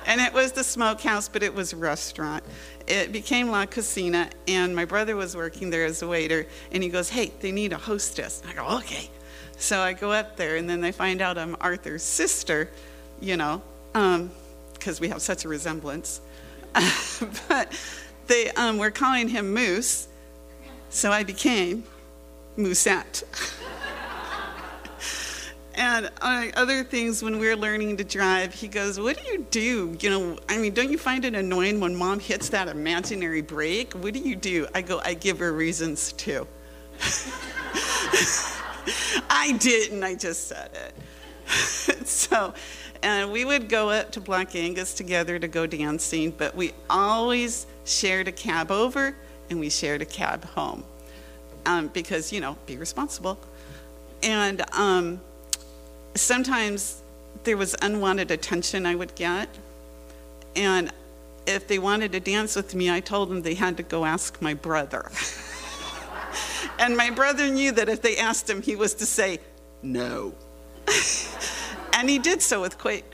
and 0.05 0.19
it 0.19 0.33
was 0.33 0.51
the 0.51 0.63
smokehouse, 0.63 1.29
but 1.29 1.41
it 1.41 1.53
was 1.53 1.71
a 1.71 1.77
restaurant. 1.77 2.43
It 2.85 3.13
became 3.13 3.49
La 3.49 3.65
Cocina, 3.65 4.29
and 4.45 4.75
my 4.75 4.83
brother 4.83 5.15
was 5.15 5.33
working 5.33 5.69
there 5.69 5.85
as 5.85 6.01
a 6.01 6.07
waiter, 6.07 6.47
and 6.73 6.83
he 6.83 6.89
goes, 6.89 7.07
Hey, 7.07 7.31
they 7.39 7.53
need 7.53 7.71
a 7.71 7.77
hostess. 7.77 8.43
I 8.45 8.53
go, 8.53 8.77
Okay. 8.79 9.09
So 9.57 9.79
I 9.79 9.93
go 9.93 10.11
up 10.11 10.35
there, 10.35 10.57
and 10.57 10.69
then 10.69 10.81
they 10.81 10.91
find 10.91 11.21
out 11.21 11.37
I'm 11.37 11.55
Arthur's 11.61 12.03
sister, 12.03 12.69
you 13.21 13.37
know, 13.37 13.61
because 14.73 14.99
we 14.99 15.07
have 15.07 15.21
such 15.21 15.45
a 15.45 15.47
resemblance. 15.47 16.19
but 17.47 17.71
they 18.27 18.49
um, 18.51 18.77
were 18.77 18.91
calling 18.91 19.29
him 19.29 19.53
Moose, 19.53 20.07
so 20.89 21.11
I 21.11 21.23
became 21.23 21.83
Moosette. 22.57 23.23
and 25.75 26.09
uh, 26.21 26.47
other 26.55 26.83
things 26.83 27.23
when 27.23 27.39
we 27.39 27.47
were 27.47 27.55
learning 27.55 27.97
to 27.97 28.03
drive, 28.03 28.53
he 28.53 28.67
goes, 28.67 28.99
What 28.99 29.17
do 29.17 29.23
you 29.31 29.45
do? 29.51 29.95
You 29.99 30.09
know, 30.09 30.37
I 30.49 30.57
mean, 30.57 30.73
don't 30.73 30.91
you 30.91 30.97
find 30.97 31.23
it 31.23 31.35
annoying 31.35 31.79
when 31.79 31.95
mom 31.95 32.19
hits 32.19 32.49
that 32.49 32.67
imaginary 32.67 33.41
brake? 33.41 33.93
What 33.93 34.13
do 34.13 34.19
you 34.19 34.35
do? 34.35 34.67
I 34.73 34.81
go, 34.81 34.99
I 35.03 35.13
give 35.13 35.39
her 35.39 35.53
reasons 35.53 36.11
to. 36.13 36.47
I 39.29 39.53
didn't, 39.59 40.03
I 40.03 40.15
just 40.15 40.47
said 40.47 40.71
it. 40.73 40.93
so, 42.07 42.53
and 43.05 43.31
we 43.31 43.45
would 43.45 43.69
go 43.69 43.91
up 43.91 44.09
to 44.13 44.19
Black 44.19 44.55
Angus 44.55 44.95
together 44.95 45.37
to 45.37 45.47
go 45.47 45.67
dancing, 45.67 46.31
but 46.31 46.55
we 46.55 46.73
always 46.89 47.67
shared 47.85 48.27
a 48.27 48.31
cab 48.31 48.71
over 48.71 49.15
and 49.51 49.59
we 49.59 49.69
shared 49.69 50.01
a 50.01 50.05
cab 50.05 50.43
home 50.43 50.83
um, 51.67 51.87
because, 51.89 52.33
you 52.33 52.41
know, 52.41 52.57
be 52.65 52.77
responsible. 52.77 53.37
And 54.23 54.63
um, 54.75 55.21
sometimes 56.15 57.03
there 57.43 57.57
was 57.57 57.75
unwanted 57.83 58.31
attention 58.31 58.87
I 58.87 58.95
would 58.95 59.13
get. 59.13 59.49
And 60.55 60.91
if 61.45 61.67
they 61.67 61.77
wanted 61.77 62.11
to 62.13 62.19
dance 62.19 62.55
with 62.55 62.73
me, 62.73 62.89
I 62.89 63.01
told 63.01 63.29
them 63.29 63.43
they 63.43 63.53
had 63.53 63.77
to 63.77 63.83
go 63.83 64.03
ask 64.03 64.41
my 64.41 64.55
brother. 64.55 65.11
and 66.79 66.97
my 66.97 67.11
brother 67.11 67.49
knew 67.49 67.71
that 67.73 67.87
if 67.87 68.01
they 68.01 68.17
asked 68.17 68.49
him, 68.49 68.63
he 68.63 68.75
was 68.75 68.95
to 68.95 69.05
say, 69.05 69.37
no. 69.83 70.33
and 71.95 72.09
he 72.09 72.19
did 72.19 72.41
so 72.41 72.61
with 72.61 72.77
quite, 72.77 73.05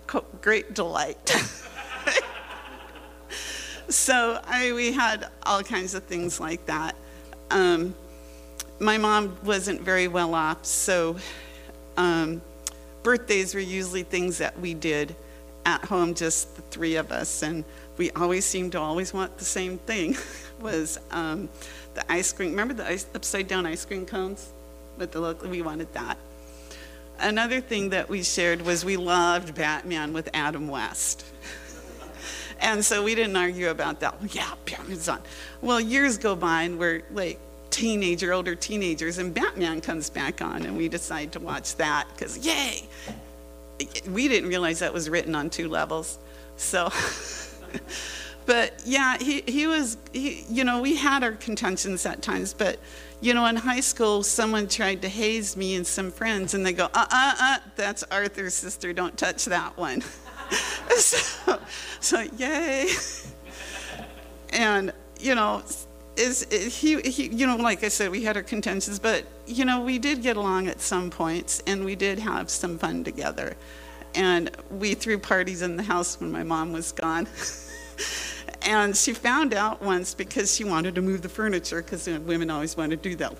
great 0.41 0.73
delight. 0.73 1.29
so 3.89 4.41
I, 4.43 4.73
we 4.73 4.91
had 4.91 5.27
all 5.43 5.61
kinds 5.61 5.93
of 5.93 6.03
things 6.03 6.39
like 6.39 6.65
that. 6.65 6.95
Um, 7.51 7.93
my 8.79 8.97
mom 8.97 9.37
wasn't 9.43 9.81
very 9.81 10.07
well 10.07 10.33
off, 10.33 10.65
so 10.65 11.15
um, 11.95 12.41
birthdays 13.03 13.53
were 13.53 13.61
usually 13.61 14.01
things 14.01 14.39
that 14.39 14.59
we 14.59 14.73
did 14.73 15.15
at 15.67 15.85
home, 15.85 16.15
just 16.15 16.55
the 16.55 16.63
three 16.63 16.95
of 16.95 17.11
us, 17.11 17.43
and 17.43 17.63
we 17.97 18.09
always 18.11 18.45
seemed 18.45 18.71
to 18.71 18.79
always 18.79 19.13
want 19.13 19.37
the 19.37 19.45
same 19.45 19.77
thing. 19.77 20.17
was 20.59 20.99
um, 21.11 21.49
the 21.93 22.11
ice 22.11 22.33
cream? 22.33 22.49
Remember 22.49 22.73
the 22.73 22.87
ice, 22.87 23.05
upside 23.13 23.47
down 23.47 23.67
ice 23.67 23.85
cream 23.85 24.07
cones 24.07 24.51
with 24.97 25.11
the 25.11 25.19
look? 25.19 25.43
We 25.43 25.61
wanted 25.61 25.93
that. 25.93 26.17
Another 27.21 27.61
thing 27.61 27.89
that 27.89 28.09
we 28.09 28.23
shared 28.23 28.63
was 28.63 28.83
we 28.83 28.97
loved 28.97 29.53
Batman 29.53 30.11
with 30.11 30.29
Adam 30.33 30.67
West. 30.67 31.23
and 32.59 32.83
so 32.83 33.03
we 33.03 33.13
didn't 33.13 33.35
argue 33.35 33.69
about 33.69 33.99
that. 33.99 34.15
Yeah, 34.31 34.51
Batman's 34.65 35.07
on. 35.07 35.21
Well, 35.61 35.79
years 35.79 36.17
go 36.17 36.35
by 36.35 36.63
and 36.63 36.79
we're 36.79 37.03
like 37.11 37.39
teenager, 37.69 38.33
older 38.33 38.55
teenagers, 38.55 39.17
and 39.17 39.33
Batman 39.33 39.81
comes 39.81 40.09
back 40.09 40.41
on, 40.41 40.65
and 40.65 40.77
we 40.77 40.87
decide 40.89 41.31
to 41.33 41.39
watch 41.39 41.75
that 41.77 42.07
because, 42.13 42.45
yay! 42.45 42.83
We 44.09 44.27
didn't 44.27 44.49
realize 44.49 44.79
that 44.79 44.93
was 44.93 45.09
written 45.09 45.33
on 45.33 45.49
two 45.49 45.69
levels. 45.69 46.19
So, 46.57 46.89
but 48.45 48.81
yeah, 48.85 49.17
he, 49.17 49.41
he 49.47 49.65
was, 49.65 49.97
he, 50.11 50.43
you 50.49 50.63
know, 50.63 50.81
we 50.81 50.95
had 50.95 51.23
our 51.23 51.31
contentions 51.31 52.05
at 52.05 52.21
times, 52.21 52.53
but 52.53 52.79
you 53.21 53.35
know, 53.35 53.45
in 53.45 53.55
high 53.55 53.79
school, 53.79 54.23
someone 54.23 54.67
tried 54.67 55.01
to 55.03 55.09
haze 55.09 55.55
me 55.55 55.75
and 55.75 55.85
some 55.85 56.11
friends, 56.11 56.53
and 56.55 56.65
they 56.65 56.73
go, 56.73 56.85
uh 56.85 57.05
uh 57.11 57.35
uh, 57.39 57.57
that's 57.75 58.03
Arthur's 58.11 58.55
sister, 58.55 58.91
don't 58.93 59.15
touch 59.17 59.45
that 59.45 59.77
one. 59.77 60.01
so, 60.97 61.59
so, 61.99 62.21
yay. 62.37 62.89
and, 64.49 64.91
you 65.19 65.35
know, 65.35 65.63
is 66.17 66.45
he, 66.51 66.99
he, 67.01 67.27
you 67.27 67.47
know, 67.47 67.55
like 67.55 67.83
I 67.83 67.87
said, 67.87 68.11
we 68.11 68.23
had 68.23 68.35
our 68.35 68.43
contentions, 68.43 68.99
but, 68.99 69.23
you 69.45 69.65
know, 69.65 69.81
we 69.81 69.99
did 69.99 70.21
get 70.21 70.35
along 70.35 70.67
at 70.67 70.81
some 70.81 71.09
points, 71.09 71.61
and 71.67 71.85
we 71.85 71.95
did 71.95 72.19
have 72.19 72.49
some 72.49 72.77
fun 72.77 73.03
together. 73.03 73.55
And 74.15 74.51
we 74.71 74.93
threw 74.93 75.17
parties 75.17 75.61
in 75.61 75.77
the 75.77 75.83
house 75.83 76.19
when 76.19 76.31
my 76.31 76.43
mom 76.43 76.73
was 76.73 76.91
gone. 76.91 77.27
And 78.63 78.95
she 78.95 79.13
found 79.13 79.53
out 79.53 79.81
once 79.81 80.13
because 80.13 80.55
she 80.55 80.63
wanted 80.63 80.95
to 80.95 81.01
move 81.01 81.21
the 81.21 81.29
furniture, 81.29 81.81
because 81.81 82.07
women 82.07 82.51
always 82.51 82.77
want 82.77 82.91
to 82.91 82.95
do 82.95 83.15
that. 83.15 83.33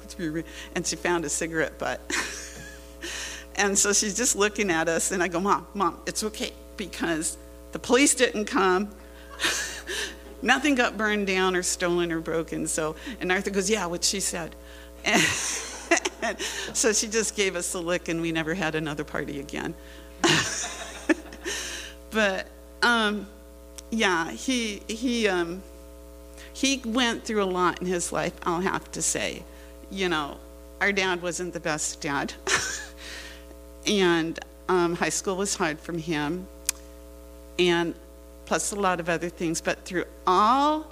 And 0.75 0.85
she 0.85 0.95
found 0.95 1.25
a 1.25 1.29
cigarette 1.29 1.77
butt. 1.77 1.99
and 3.55 3.77
so 3.77 3.93
she's 3.93 4.15
just 4.15 4.35
looking 4.35 4.71
at 4.71 4.87
us, 4.87 5.11
and 5.11 5.21
I 5.21 5.27
go, 5.27 5.39
Mom, 5.39 5.67
Mom, 5.75 5.99
it's 6.07 6.23
okay, 6.23 6.51
because 6.75 7.37
the 7.71 7.79
police 7.79 8.15
didn't 8.15 8.45
come. 8.45 8.89
Nothing 10.41 10.73
got 10.73 10.97
burned 10.97 11.27
down 11.27 11.55
or 11.55 11.61
stolen 11.61 12.11
or 12.11 12.19
broken. 12.19 12.65
So, 12.65 12.95
and 13.19 13.31
Arthur 13.31 13.51
goes, 13.51 13.69
Yeah, 13.69 13.85
what 13.85 14.03
she 14.03 14.19
said. 14.19 14.55
And, 15.05 15.21
so 16.73 16.93
she 16.93 17.07
just 17.07 17.35
gave 17.35 17.55
us 17.55 17.73
a 17.75 17.79
lick, 17.79 18.07
and 18.07 18.21
we 18.21 18.31
never 18.31 18.53
had 18.53 18.73
another 18.73 19.03
party 19.03 19.39
again. 19.39 19.75
but, 22.09 22.47
um, 22.81 23.27
yeah, 23.91 24.31
he 24.31 24.81
he 24.87 25.27
um, 25.27 25.61
he 26.53 26.81
went 26.85 27.25
through 27.25 27.43
a 27.43 27.45
lot 27.45 27.81
in 27.81 27.87
his 27.87 28.11
life. 28.11 28.33
I'll 28.43 28.61
have 28.61 28.89
to 28.93 29.01
say, 29.01 29.43
you 29.91 30.09
know, 30.09 30.37
our 30.79 30.91
dad 30.91 31.21
wasn't 31.21 31.53
the 31.53 31.59
best 31.59 32.01
dad, 32.01 32.33
and 33.85 34.39
um, 34.69 34.95
high 34.95 35.09
school 35.09 35.35
was 35.35 35.55
hard 35.55 35.79
for 35.79 35.91
him, 35.93 36.47
and 37.59 37.93
plus 38.45 38.71
a 38.71 38.75
lot 38.75 38.99
of 38.99 39.09
other 39.09 39.29
things. 39.29 39.59
But 39.59 39.83
through 39.83 40.05
all 40.25 40.87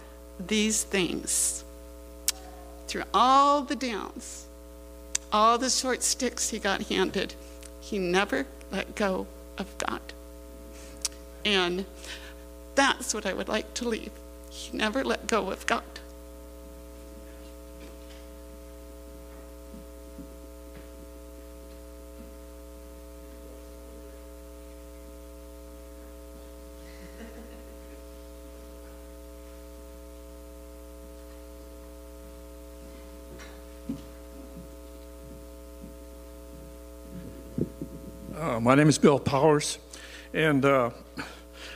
these 0.45 0.83
things, 0.83 1.63
through 2.87 3.03
all 3.13 3.61
the 3.61 3.75
downs, 3.75 4.45
all 5.31 5.57
the 5.57 5.69
short 5.69 6.03
sticks 6.03 6.49
he 6.49 6.59
got 6.59 6.83
handed, 6.83 7.33
he 7.79 7.97
never 7.97 8.45
let 8.71 8.95
go 8.95 9.25
of 9.57 9.77
God. 9.77 10.01
And 11.45 11.85
that's 12.79 13.13
what 13.13 13.25
I 13.25 13.33
would 13.33 13.49
like 13.49 13.73
to 13.73 13.89
leave. 13.89 14.11
He 14.49 14.77
never 14.77 15.03
let 15.03 15.27
go 15.27 15.51
of 15.51 15.65
God. 15.65 15.83
Uh, 38.37 38.61
my 38.61 38.73
name 38.73 38.87
is 38.87 38.97
Bill 38.97 39.19
Powers, 39.19 39.79
and 40.33 40.63
uh, 40.63 40.91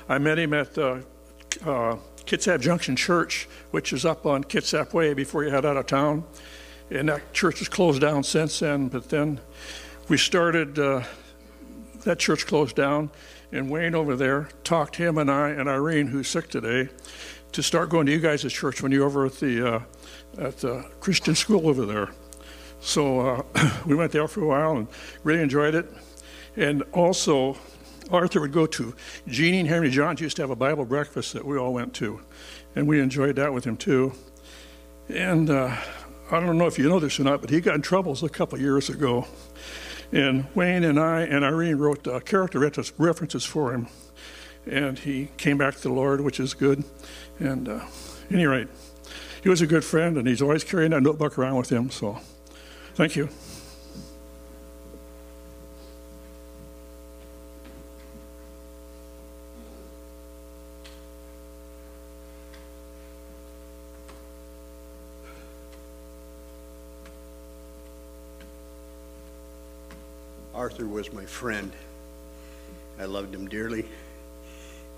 I 0.10 0.18
met 0.18 0.38
him 0.38 0.54
at 0.54 0.78
uh, 0.78 1.00
uh, 1.66 1.98
Kitsap 2.26 2.62
Junction 2.62 2.96
Church, 2.96 3.48
which 3.72 3.94
is 3.94 4.06
up 4.06 4.26
on 4.26 4.44
Kitsap 4.44 4.94
Way 4.94 5.14
before 5.14 5.44
you 5.44 5.50
head 5.50 5.66
out 5.66 5.78
of 5.78 5.88
town. 5.88 6.26
And 6.90 7.10
that 7.10 7.34
church 7.34 7.60
has 7.60 7.70
closed 7.70 8.02
down 8.02 8.24
since 8.24 8.60
then. 8.60 8.90
But 8.90 9.10
then 9.10 9.40
we 10.10 10.18
started, 10.18 10.78
uh, 10.78 11.04
that 12.04 12.20
church 12.20 12.46
closed 12.46 12.76
down, 12.76 13.12
and 13.52 13.70
Wayne 13.70 13.96
over 13.96 14.16
there 14.16 14.50
talked 14.64 14.98
him 14.98 15.18
and 15.18 15.32
I 15.32 15.50
and 15.50 15.70
Irene, 15.70 16.08
who's 16.08 16.28
sick 16.28 16.50
today, 16.50 16.90
to 17.54 17.64
start 17.64 17.90
going 17.90 18.06
to 18.08 18.12
you 18.12 18.20
guys' 18.20 18.52
church 18.52 18.82
when 18.82 18.92
you're 18.92 19.06
over 19.06 19.26
at 19.26 19.34
the, 19.36 19.76
uh, 19.76 19.80
at 20.38 20.58
the 20.58 20.86
Christian 21.00 21.36
school 21.36 21.70
over 21.70 21.86
there. 21.86 22.10
So 22.82 23.20
uh, 23.22 23.44
we 23.86 23.96
went 23.96 24.12
there 24.12 24.28
for 24.28 24.42
a 24.42 24.48
while 24.48 24.78
and 24.78 24.88
really 25.24 25.42
enjoyed 25.42 25.76
it. 25.76 25.90
And 26.56 26.84
also, 26.92 27.58
Arthur 28.12 28.42
would 28.42 28.52
go 28.52 28.66
to. 28.66 28.94
Jeannie 29.28 29.62
and 29.62 29.70
Henry 29.70 29.90
Johns 29.90 30.22
used 30.22 30.36
to 30.38 30.44
have 30.44 30.50
a 30.50 30.56
Bible 30.56 30.86
breakfast 30.86 31.34
that 31.34 31.46
we 31.46 31.58
all 31.58 31.74
went 31.74 31.94
to, 31.96 32.22
and 32.76 32.88
we 32.88 33.00
enjoyed 33.00 33.36
that 33.38 33.54
with 33.54 33.66
him 33.66 33.78
too. 33.78 34.14
And 35.10 35.50
uh, 35.50 35.76
I 36.32 36.40
don't 36.40 36.58
know 36.58 36.68
if 36.68 36.80
you 36.80 36.90
know 36.90 37.00
this 37.00 37.20
or 37.20 37.24
not, 37.24 37.42
but 37.42 37.50
he 37.50 37.62
got 37.62 37.76
in 37.76 37.82
troubles 37.82 38.24
a 38.24 38.30
couple 38.30 38.60
years 38.60 38.90
ago. 38.90 39.28
And 40.12 40.46
Wayne 40.54 40.84
and 40.84 41.00
I 41.00 41.22
and 41.22 41.44
Irene 41.44 41.78
wrote 41.78 42.08
uh, 42.08 42.20
character 42.20 42.60
references 42.60 43.44
for 43.44 43.74
him. 43.74 43.88
And 44.66 44.98
he 44.98 45.30
came 45.38 45.58
back 45.58 45.76
to 45.76 45.82
the 45.82 45.92
Lord, 45.92 46.22
which 46.22 46.40
is 46.40 46.54
good. 46.54 46.84
And 47.40 47.68
uh, 47.68 47.86
any 48.32 48.46
rate, 48.46 48.68
he 49.42 49.50
was 49.50 49.62
a 49.62 49.68
good 49.68 49.84
friend, 49.84 50.18
and 50.18 50.28
he's 50.28 50.42
always 50.42 50.64
carrying 50.64 50.92
that 50.92 51.02
notebook 51.04 51.38
around 51.38 51.58
with 51.58 51.70
him. 51.70 51.90
So, 51.90 52.20
thank 52.96 53.16
you. 53.16 53.30
Arthur 70.74 70.88
was 70.88 71.14
my 71.14 71.26
friend. 71.26 71.72
I 73.00 73.06
loved 73.06 73.36
him 73.36 73.48
dearly, 73.48 73.86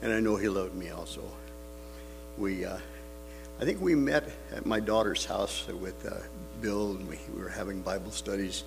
and 0.01 0.13
I 0.13 0.21
know 0.21 0.37
he 0.37 0.47
loved 0.47 0.73
me 0.73 0.89
also. 0.89 1.21
We, 2.37 2.63
uh, 2.63 2.77
I 3.59 3.65
think 3.65 3.81
we 3.81 3.93
met 3.93 4.31
at 4.53 4.65
my 4.65 4.79
daughter's 4.79 5.25
house 5.25 5.67
with 5.67 6.09
uh, 6.09 6.15
Bill, 6.61 6.91
and 6.91 7.05
we, 7.09 7.19
we 7.35 7.41
were 7.41 7.49
having 7.49 7.81
Bible 7.81 8.11
studies. 8.11 8.63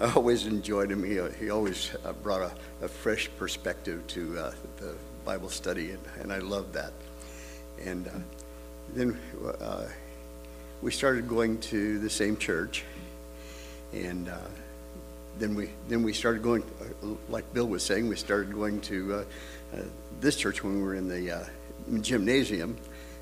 I 0.00 0.10
always 0.16 0.46
enjoyed 0.46 0.90
him. 0.90 1.04
He, 1.04 1.20
uh, 1.20 1.28
he 1.28 1.50
always 1.50 1.90
uh, 2.06 2.14
brought 2.14 2.40
a, 2.40 2.86
a 2.86 2.88
fresh 2.88 3.28
perspective 3.36 4.06
to 4.06 4.38
uh, 4.38 4.52
the 4.78 4.94
Bible 5.26 5.50
study, 5.50 5.90
and, 5.90 6.02
and 6.20 6.32
I 6.32 6.38
loved 6.38 6.72
that. 6.72 6.94
And 7.84 8.08
then 8.94 9.18
we 10.80 10.90
started 10.90 11.28
going 11.28 11.60
to 11.60 11.98
the 11.98 12.08
same 12.08 12.38
church, 12.38 12.84
and 13.92 14.32
then 15.40 15.54
we 15.54 15.70
then 15.88 16.02
we 16.02 16.12
started 16.12 16.42
going, 16.42 16.62
uh, 16.80 17.06
like 17.28 17.52
Bill 17.54 17.66
was 17.66 17.82
saying, 17.82 18.08
we 18.08 18.16
started 18.16 18.52
going 18.52 18.80
to 18.82 19.14
uh, 19.14 19.24
uh, 19.74 19.82
this 20.20 20.36
church 20.36 20.62
when 20.62 20.76
we 20.76 20.82
were 20.82 20.94
in 20.94 21.08
the 21.08 21.48
gymnasium. 22.02 22.76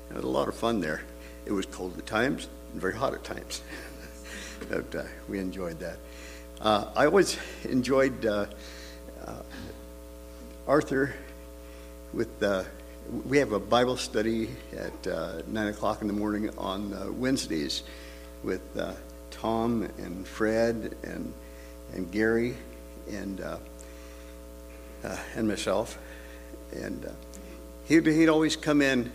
It 0.09 0.15
was 0.15 0.25
a 0.25 0.27
lot 0.27 0.47
of 0.47 0.55
fun 0.55 0.81
there. 0.81 1.01
It 1.45 1.53
was 1.53 1.65
cold 1.65 1.97
at 1.97 2.05
times 2.05 2.47
and 2.73 2.81
very 2.81 2.93
hot 2.93 3.13
at 3.13 3.23
times, 3.23 3.61
but 4.69 4.93
uh, 4.93 5.03
we 5.29 5.39
enjoyed 5.39 5.79
that. 5.79 5.97
Uh, 6.59 6.91
I 6.95 7.05
always 7.05 7.37
enjoyed 7.63 8.25
uh, 8.25 8.45
Arthur 10.67 11.15
with. 12.13 12.43
We 13.25 13.39
have 13.39 13.53
a 13.53 13.59
Bible 13.59 13.97
study 13.97 14.49
at 14.77 15.47
nine 15.47 15.69
o'clock 15.69 16.01
in 16.01 16.07
the 16.07 16.13
morning 16.13 16.51
on 16.59 17.19
Wednesdays 17.19 17.81
with 18.43 18.61
Tom 19.31 19.83
and 19.97 20.27
Fred 20.27 20.95
and 21.01 21.33
and 21.93 22.11
Gary 22.11 22.55
and 23.11 23.41
uh, 23.41 23.57
uh, 25.03 25.17
and 25.35 25.47
myself, 25.47 25.97
and 26.73 27.05
uh, 27.05 27.09
he'd, 27.87 28.05
he'd 28.05 28.29
always 28.29 28.55
come 28.55 28.81
in 28.81 29.11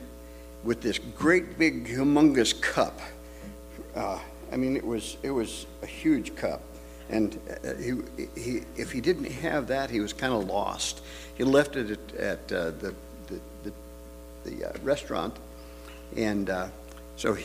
with 0.63 0.81
this 0.81 0.99
great 0.99 1.59
big 1.59 1.87
humongous 1.87 2.59
cup. 2.59 3.01
Uh, 3.95 4.19
I 4.53 4.57
mean, 4.57 4.77
it 4.77 4.85
was 4.85 5.17
it 5.23 5.31
was 5.31 5.67
a 5.83 5.87
huge 5.87 6.35
cup, 6.37 6.63
and 7.11 7.39
uh, 7.65 7.75
he, 7.75 7.93
he 8.35 8.63
if 8.77 8.93
he 8.93 9.01
didn't 9.01 9.31
have 9.31 9.67
that, 9.69 9.91
he 9.91 10.01
was 10.01 10.13
kind 10.13 10.33
of 10.33 10.45
lost. 10.45 11.03
He 11.35 11.45
left 11.45 11.77
it 11.77 11.91
at, 11.91 12.15
at 12.17 12.53
uh, 12.53 12.71
the 12.71 12.95
the 13.27 13.41
the, 13.65 13.73
the 14.45 14.79
restaurant, 14.83 15.37
and 16.17 16.51
so 17.17 17.37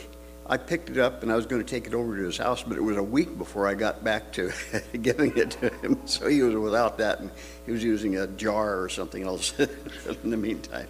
I 0.50 0.56
picked 0.56 0.90
it 0.90 0.98
up 0.98 1.22
and 1.22 1.30
I 1.30 1.36
was 1.36 1.46
going 1.46 1.62
to 1.64 1.68
take 1.68 1.86
it 1.86 1.94
over 1.94 2.16
to 2.16 2.24
his 2.24 2.36
house, 2.36 2.64
but 2.64 2.76
it 2.76 2.80
was 2.80 2.96
a 2.96 3.02
week 3.02 3.38
before 3.38 3.68
I 3.68 3.74
got 3.74 4.02
back 4.02 4.32
to 4.32 4.50
giving 5.00 5.36
it 5.36 5.52
to 5.52 5.68
him. 5.68 6.00
So 6.06 6.26
he 6.26 6.42
was 6.42 6.56
without 6.56 6.98
that, 6.98 7.20
and 7.20 7.30
he 7.66 7.70
was 7.70 7.84
using 7.84 8.16
a 8.16 8.26
jar 8.26 8.82
or 8.82 8.88
something 8.88 9.22
else 9.22 9.56
in 9.60 10.30
the 10.30 10.36
meantime. 10.36 10.88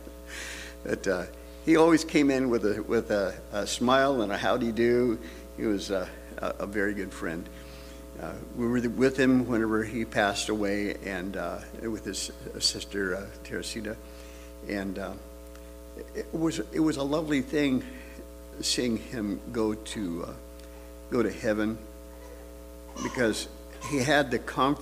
But 0.83 1.07
uh, 1.07 1.25
he 1.67 1.77
always 1.77 2.05
came 2.05 2.31
in 2.31 2.49
with 2.49 2.65
a 2.65 2.83
with 2.83 3.11
a, 3.11 3.35
a 3.53 3.67
smile 3.67 4.23
and 4.23 4.33
a 4.33 4.39
howdy 4.39 4.73
do. 4.73 5.19
He 5.59 5.67
was 5.67 5.91
uh, 5.91 6.09
a, 6.39 6.55
a 6.61 6.67
very 6.67 6.95
good 6.95 7.13
friend. 7.13 7.47
Uh, 8.23 8.33
we 8.57 8.67
were 8.67 8.81
with 8.89 9.19
him 9.19 9.47
whenever 9.47 9.85
he 9.85 10.07
passed 10.07 10.49
away, 10.49 10.97
and 11.05 11.37
uh, 11.37 11.59
with 11.83 12.07
his 12.07 12.33
sister 12.61 13.15
uh, 13.15 13.27
Teresita, 13.45 13.95
and 14.69 14.99
uh, 14.99 15.13
it 16.15 16.33
was 16.33 16.61
it 16.73 16.81
was 16.81 16.97
a 16.97 17.05
lovely 17.05 17.43
thing 17.43 17.85
seeing 18.63 18.97
him 18.97 19.41
go 19.53 19.75
to 19.75 20.25
uh, 20.29 20.33
go 21.11 21.23
to 21.23 21.31
heaven 21.31 21.79
because 23.03 23.49
he 23.91 23.99
had 23.99 24.31
the 24.31 24.39
conf- 24.39 24.81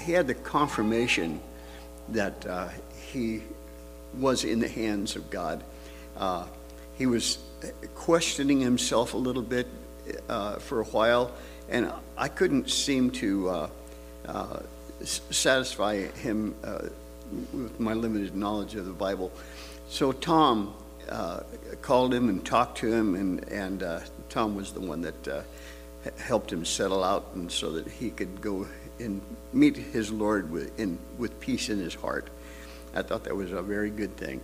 he 0.00 0.12
had 0.12 0.26
the 0.26 0.34
confirmation 0.34 1.40
that 2.10 2.46
uh, 2.46 2.68
he 3.10 3.42
was 4.18 4.44
in 4.44 4.60
the 4.60 4.68
hands 4.68 5.16
of 5.16 5.30
God. 5.30 5.62
Uh, 6.16 6.46
he 6.96 7.06
was 7.06 7.38
questioning 7.94 8.60
himself 8.60 9.14
a 9.14 9.16
little 9.16 9.42
bit 9.42 9.66
uh, 10.28 10.56
for 10.56 10.80
a 10.80 10.84
while, 10.84 11.32
and 11.68 11.90
I 12.16 12.28
couldn't 12.28 12.70
seem 12.70 13.10
to 13.12 13.48
uh, 13.48 13.68
uh, 14.26 14.60
satisfy 15.02 16.02
him 16.02 16.54
with 17.52 17.80
my 17.80 17.94
limited 17.94 18.36
knowledge 18.36 18.74
of 18.74 18.84
the 18.86 18.92
Bible. 18.92 19.32
So 19.88 20.12
Tom 20.12 20.74
uh, 21.08 21.40
called 21.82 22.12
him 22.14 22.28
and 22.28 22.44
talked 22.44 22.78
to 22.78 22.92
him, 22.92 23.14
and, 23.14 23.48
and 23.48 23.82
uh, 23.82 24.00
Tom 24.28 24.54
was 24.54 24.72
the 24.72 24.80
one 24.80 25.02
that 25.02 25.28
uh, 25.28 25.42
helped 26.18 26.52
him 26.52 26.64
settle 26.64 27.04
out, 27.04 27.30
and 27.34 27.50
so 27.50 27.72
that 27.72 27.86
he 27.86 28.10
could 28.10 28.40
go 28.40 28.66
and 28.98 29.20
meet 29.52 29.76
his 29.76 30.10
Lord 30.10 30.50
with, 30.50 30.78
in, 30.78 30.98
with 31.18 31.38
peace 31.40 31.68
in 31.68 31.78
his 31.78 31.94
heart. 31.94 32.28
I 32.94 33.02
thought 33.02 33.24
that 33.24 33.36
was 33.36 33.52
a 33.52 33.62
very 33.62 33.90
good 33.90 34.16
thing. 34.16 34.40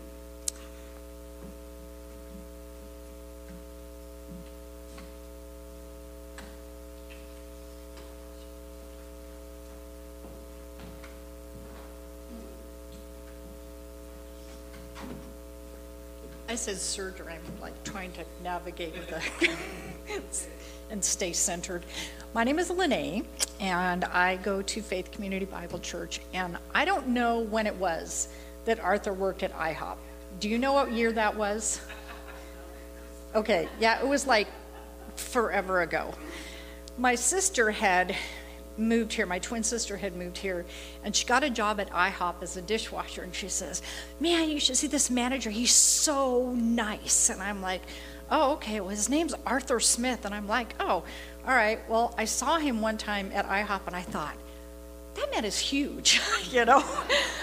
I 16.51 16.57
said 16.57 16.78
surgery, 16.78 17.32
I'm 17.32 17.61
like 17.61 17.80
trying 17.84 18.11
to 18.14 18.24
navigate 18.42 18.92
the, 19.07 19.22
and 20.90 21.05
stay 21.05 21.32
centered. 21.32 21.86
My 22.34 22.42
name 22.42 22.59
is 22.59 22.70
Lene, 22.70 23.24
and 23.61 24.05
I 24.07 24.34
go 24.38 24.61
to 24.61 24.82
Faith 24.82 25.12
Community 25.12 25.46
Bible 25.46 25.78
Church, 25.78 26.20
and 26.34 26.59
I 26.74 26.84
don't 26.84 27.07
know 27.07 27.38
when 27.38 27.68
it 27.68 27.76
was 27.76 28.30
that 28.64 28.80
Arthur 28.80 29.12
worked 29.12 29.44
at 29.44 29.57
IHOP. 29.57 29.94
Do 30.40 30.48
you 30.48 30.59
know 30.59 30.72
what 30.72 30.90
year 30.90 31.12
that 31.12 31.36
was? 31.36 31.82
Okay, 33.36 33.68
yeah, 33.78 34.01
it 34.01 34.09
was 34.09 34.26
like 34.26 34.48
forever 35.14 35.82
ago. 35.82 36.12
My 36.98 37.14
sister 37.14 37.70
had 37.70 38.16
moved 38.81 39.12
here, 39.12 39.26
my 39.26 39.39
twin 39.39 39.62
sister 39.62 39.97
had 39.97 40.16
moved 40.16 40.39
here, 40.39 40.64
and 41.05 41.14
she 41.14 41.26
got 41.26 41.45
a 41.45 41.51
job 41.51 41.81
at 41.81 41.91
IHOP 41.91 42.43
as 42.43 42.57
a 42.57 42.62
dishwasher. 42.62 43.22
And 43.22 43.35
she 43.35 43.49
says, 43.49 43.83
Man, 44.18 44.51
you 44.51 44.61
should 44.61 44.76
see 44.76 44.87
this 44.87 45.11
manager. 45.11 45.51
He's 45.51 45.74
so 45.74 46.53
nice. 46.55 47.31
And 47.31 47.43
I'm 47.43 47.62
like, 47.62 47.83
Oh, 48.31 48.53
okay. 48.53 48.81
Well, 48.81 48.91
his 48.91 49.09
name's 49.09 49.35
Arthur 49.45 49.81
Smith. 49.81 50.24
And 50.24 50.35
I'm 50.35 50.49
like, 50.49 50.74
Oh, 50.81 51.05
all 51.47 51.55
right. 51.55 51.78
Well, 51.89 52.14
I 52.18 52.24
saw 52.24 52.59
him 52.59 52.81
one 52.81 52.99
time 52.99 53.31
at 53.35 53.47
IHOP, 53.47 53.87
and 53.87 53.97
I 53.97 54.03
thought, 54.03 54.37
that 55.14 55.31
man 55.33 55.45
is 55.45 55.59
huge, 55.59 56.20
you 56.51 56.64
know? 56.64 56.85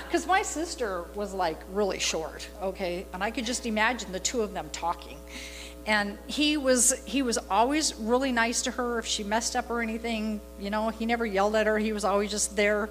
Because 0.06 0.26
my 0.26 0.42
sister 0.42 1.06
was 1.16 1.34
like 1.34 1.60
really 1.74 2.00
short, 2.00 2.48
okay? 2.62 3.06
And 3.14 3.24
I 3.24 3.32
could 3.32 3.46
just 3.46 3.66
imagine 3.66 4.12
the 4.12 4.20
two 4.20 4.42
of 4.42 4.54
them 4.54 4.70
talking. 4.72 5.18
And 5.88 6.18
he 6.28 6.58
was 6.58 6.94
he 7.06 7.22
was 7.22 7.40
always 7.50 7.96
really 7.96 8.34
nice 8.34 8.62
to 8.64 8.72
her 8.72 9.00
if 9.00 9.06
she 9.06 9.24
messed 9.24 9.56
up 9.56 9.70
or 9.70 9.82
anything, 9.82 10.42
you 10.60 10.70
know, 10.70 10.90
he 10.90 11.06
never 11.06 11.26
yelled 11.26 11.56
at 11.56 11.66
her. 11.66 11.80
He 11.80 11.94
was 11.94 12.04
always 12.04 12.30
just 12.30 12.56
there. 12.56 12.90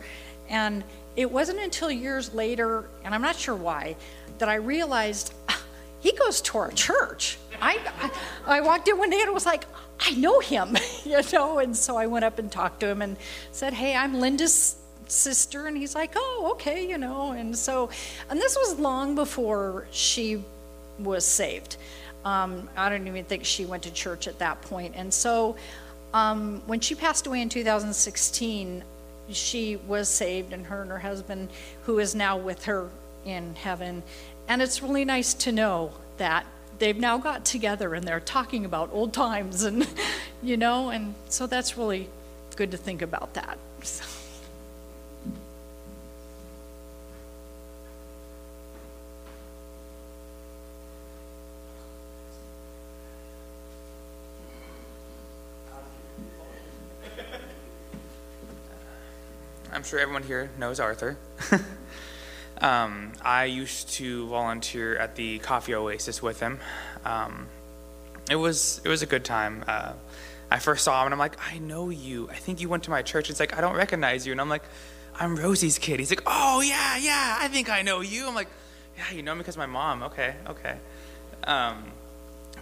And 0.49 0.83
it 1.15 1.31
wasn't 1.31 1.61
until 1.61 1.91
years 1.91 2.33
later, 2.33 2.89
and 3.05 3.15
I'm 3.15 3.23
not 3.23 3.37
sure 3.37 3.55
why, 3.55 3.97
that 4.39 4.49
I 4.49 4.57
realized 4.57 5.33
"Ah, 5.49 5.63
he 6.01 6.13
goes 6.13 6.41
to 6.43 6.59
our 6.59 6.71
church. 6.71 7.39
I, 7.61 7.79
I, 8.01 8.59
I 8.59 8.61
walked 8.61 8.89
in 8.89 8.99
one 8.99 9.11
day 9.11 9.21
and 9.21 9.33
was 9.33 9.47
like, 9.47 9.65
I 10.01 10.13
know 10.13 10.41
him, 10.41 10.77
you 11.05 11.21
know, 11.33 11.59
and 11.59 11.77
so 11.77 11.97
I 11.97 12.07
went 12.07 12.25
up 12.25 12.39
and 12.39 12.51
talked 12.51 12.81
to 12.81 12.87
him 12.87 13.03
and 13.03 13.17
said, 13.53 13.73
Hey, 13.73 13.95
I'm 13.95 14.15
Linda's 14.21 14.77
sister. 15.07 15.67
And 15.67 15.77
he's 15.77 15.95
like, 15.95 16.13
Oh, 16.17 16.51
okay, 16.53 16.89
you 16.89 16.99
know, 16.99 17.33
and 17.33 17.57
so, 17.57 17.91
and 18.31 18.41
this 18.41 18.57
was 18.57 18.79
long 18.79 19.15
before 19.15 19.87
she 19.91 20.43
was 20.99 21.25
saved. 21.25 21.77
Um, 22.27 22.69
I 22.77 22.89
don't 22.89 23.07
even 23.07 23.25
think 23.25 23.45
she 23.45 23.65
went 23.67 23.85
to 23.85 23.93
church 23.93 24.27
at 24.27 24.41
that 24.41 24.61
point. 24.63 24.95
And 24.97 25.15
so, 25.15 25.55
um, 26.13 26.61
when 26.67 26.81
she 26.81 26.97
passed 26.97 27.29
away 27.29 27.41
in 27.41 27.49
2016, 27.49 28.83
she 29.31 29.77
was 29.77 30.09
saved, 30.09 30.53
and 30.53 30.67
her 30.67 30.83
and 30.83 30.91
her 30.91 30.99
husband, 30.99 31.51
who 31.85 32.01
is 32.01 32.17
now 32.17 32.37
with 32.37 32.65
her 32.65 32.91
in 33.25 33.55
heaven. 33.55 34.03
And 34.49 34.61
it's 34.61 34.83
really 34.83 35.05
nice 35.05 35.35
to 35.35 35.53
know 35.53 35.93
that 36.17 36.45
they've 36.81 36.99
now 36.99 37.17
got 37.17 37.45
together 37.45 37.95
and 37.95 38.07
they're 38.07 38.19
talking 38.19 38.65
about 38.65 38.91
old 38.93 39.13
times, 39.13 39.63
and 39.63 39.87
you 40.43 40.57
know, 40.57 40.91
and 40.91 41.15
so 41.29 41.47
that's 41.47 41.79
really 41.79 42.09
good 42.57 42.73
to 42.73 42.77
think 42.77 43.03
about 43.03 43.35
that. 43.35 43.57
So. 43.83 44.05
sure 59.87 59.99
everyone 60.01 60.23
here 60.23 60.51
knows 60.59 60.81
Arthur. 60.81 61.17
um, 62.61 63.13
I 63.23 63.45
used 63.45 63.89
to 63.95 64.27
volunteer 64.27 64.97
at 64.97 65.17
the 65.17 65.39
Coffee 65.39 65.75
Oasis 65.75 66.23
with 66.23 66.41
him. 66.41 66.59
Um, 67.05 67.47
it 68.31 68.37
was 68.37 68.81
it 68.85 68.89
was 68.89 69.03
a 69.03 69.07
good 69.07 69.25
time. 69.25 69.65
Uh, 69.67 69.93
I 70.51 70.59
first 70.59 70.85
saw 70.85 71.01
him 71.01 71.07
and 71.07 71.15
I'm 71.15 71.19
like, 71.19 71.37
I 71.53 71.59
know 71.59 71.91
you. 71.91 72.29
I 72.31 72.35
think 72.35 72.61
you 72.61 72.69
went 72.69 72.85
to 72.85 72.91
my 72.91 73.03
church. 73.03 73.31
It's 73.31 73.41
like 73.41 73.57
I 73.57 73.61
don't 73.61 73.77
recognize 73.77 74.27
you, 74.27 74.33
and 74.33 74.41
I'm 74.41 74.49
like, 74.49 74.65
I'm 75.19 75.37
Rosie's 75.37 75.79
kid. 75.79 76.01
He's 76.01 76.11
like, 76.11 76.23
Oh 76.27 76.61
yeah, 76.61 76.97
yeah. 76.97 77.39
I 77.41 77.49
think 77.49 77.71
I 77.71 77.83
know 77.83 78.01
you. 78.01 78.27
I'm 78.27 78.35
like, 78.35 78.49
Yeah, 78.97 79.17
you 79.17 79.23
know 79.23 79.35
me 79.35 79.39
because 79.39 79.57
my 79.57 79.67
mom. 79.67 80.03
Okay, 80.05 80.35
okay. 80.49 80.77
Um, 81.45 81.85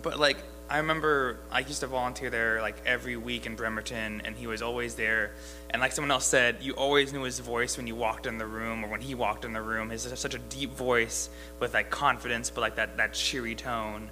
but 0.02 0.18
like 0.18 0.36
I 0.68 0.78
remember 0.78 1.38
I 1.50 1.60
used 1.60 1.80
to 1.80 1.86
volunteer 1.86 2.30
there 2.30 2.60
like 2.62 2.76
every 2.86 3.16
week 3.16 3.46
in 3.46 3.54
Bremerton, 3.54 4.22
and 4.24 4.34
he 4.34 4.46
was 4.46 4.62
always 4.62 4.94
there. 4.94 5.32
And 5.70 5.80
like 5.80 5.92
someone 5.92 6.10
else 6.10 6.24
said, 6.24 6.56
you 6.62 6.72
always 6.72 7.12
knew 7.12 7.22
his 7.22 7.38
voice 7.38 7.76
when 7.76 7.86
you 7.86 7.94
walked 7.94 8.26
in 8.26 8.38
the 8.38 8.46
room 8.46 8.84
or 8.84 8.88
when 8.88 9.00
he 9.00 9.14
walked 9.14 9.44
in 9.44 9.52
the 9.52 9.60
room. 9.60 9.90
His 9.90 10.02
such 10.02 10.34
a 10.34 10.38
deep 10.38 10.72
voice 10.72 11.28
with 11.60 11.74
like 11.74 11.90
confidence, 11.90 12.50
but 12.50 12.62
like 12.62 12.76
that 12.76 12.96
that 12.96 13.12
cheery 13.12 13.54
tone. 13.54 14.10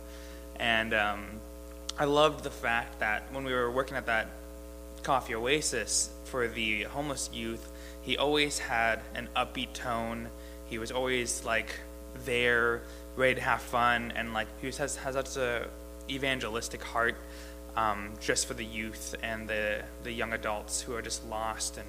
And 0.57 0.93
um, 0.93 1.25
I 1.99 2.05
loved 2.05 2.45
the 2.45 2.51
fact 2.51 3.01
that 3.01 3.25
when 3.33 3.45
we 3.45 3.53
were 3.53 3.71
working 3.71 3.97
at 3.97 4.07
that 4.07 4.29
coffee 5.03 5.35
oasis 5.35 6.11
for 6.25 6.49
the 6.49 6.85
homeless 6.85 7.31
youth, 7.33 7.73
he 8.03 8.19
always 8.19 8.59
had 8.59 9.01
an 9.15 9.29
upbeat 9.35 9.73
tone. 9.73 10.29
He 10.67 10.79
was 10.79 10.93
always 10.93 11.45
like 11.45 11.81
there, 12.25 12.83
ready 13.17 13.37
to 13.37 13.41
have 13.41 13.63
fun, 13.63 14.13
and 14.15 14.35
like 14.35 14.49
he 14.61 14.67
has 14.67 14.97
has 14.97 15.15
such 15.15 15.37
a 15.37 15.69
evangelistic 16.15 16.83
heart 16.83 17.17
um, 17.77 18.11
just 18.21 18.47
for 18.47 18.55
the 18.55 18.65
youth 18.65 19.15
and 19.23 19.49
the 19.49 19.83
the 20.03 20.13
young 20.13 20.33
adults 20.33 20.83
who 20.83 20.95
are 20.95 21.03
just 21.03 21.27
lost 21.29 21.79
and 21.79 21.87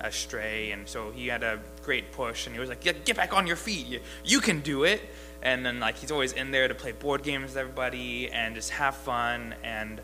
astray. 0.00 0.70
And 0.70 0.88
so 0.88 1.10
he 1.10 1.26
had 1.28 1.42
a 1.42 1.60
great 1.82 2.12
push, 2.12 2.46
and 2.46 2.54
he 2.54 2.60
was 2.60 2.68
like, 2.68 2.80
"Get, 2.80 3.04
get 3.04 3.16
back 3.16 3.32
on 3.32 3.46
your 3.46 3.56
feet! 3.56 3.86
You, 3.86 4.00
you 4.24 4.40
can 4.40 4.60
do 4.60 4.84
it!" 4.84 5.00
And 5.42 5.64
then 5.64 5.80
like 5.80 5.96
he's 5.96 6.10
always 6.10 6.32
in 6.32 6.50
there 6.50 6.68
to 6.68 6.74
play 6.74 6.92
board 6.92 7.22
games 7.22 7.50
with 7.50 7.56
everybody 7.56 8.30
and 8.30 8.54
just 8.54 8.70
have 8.70 8.96
fun. 8.96 9.54
And 9.62 10.00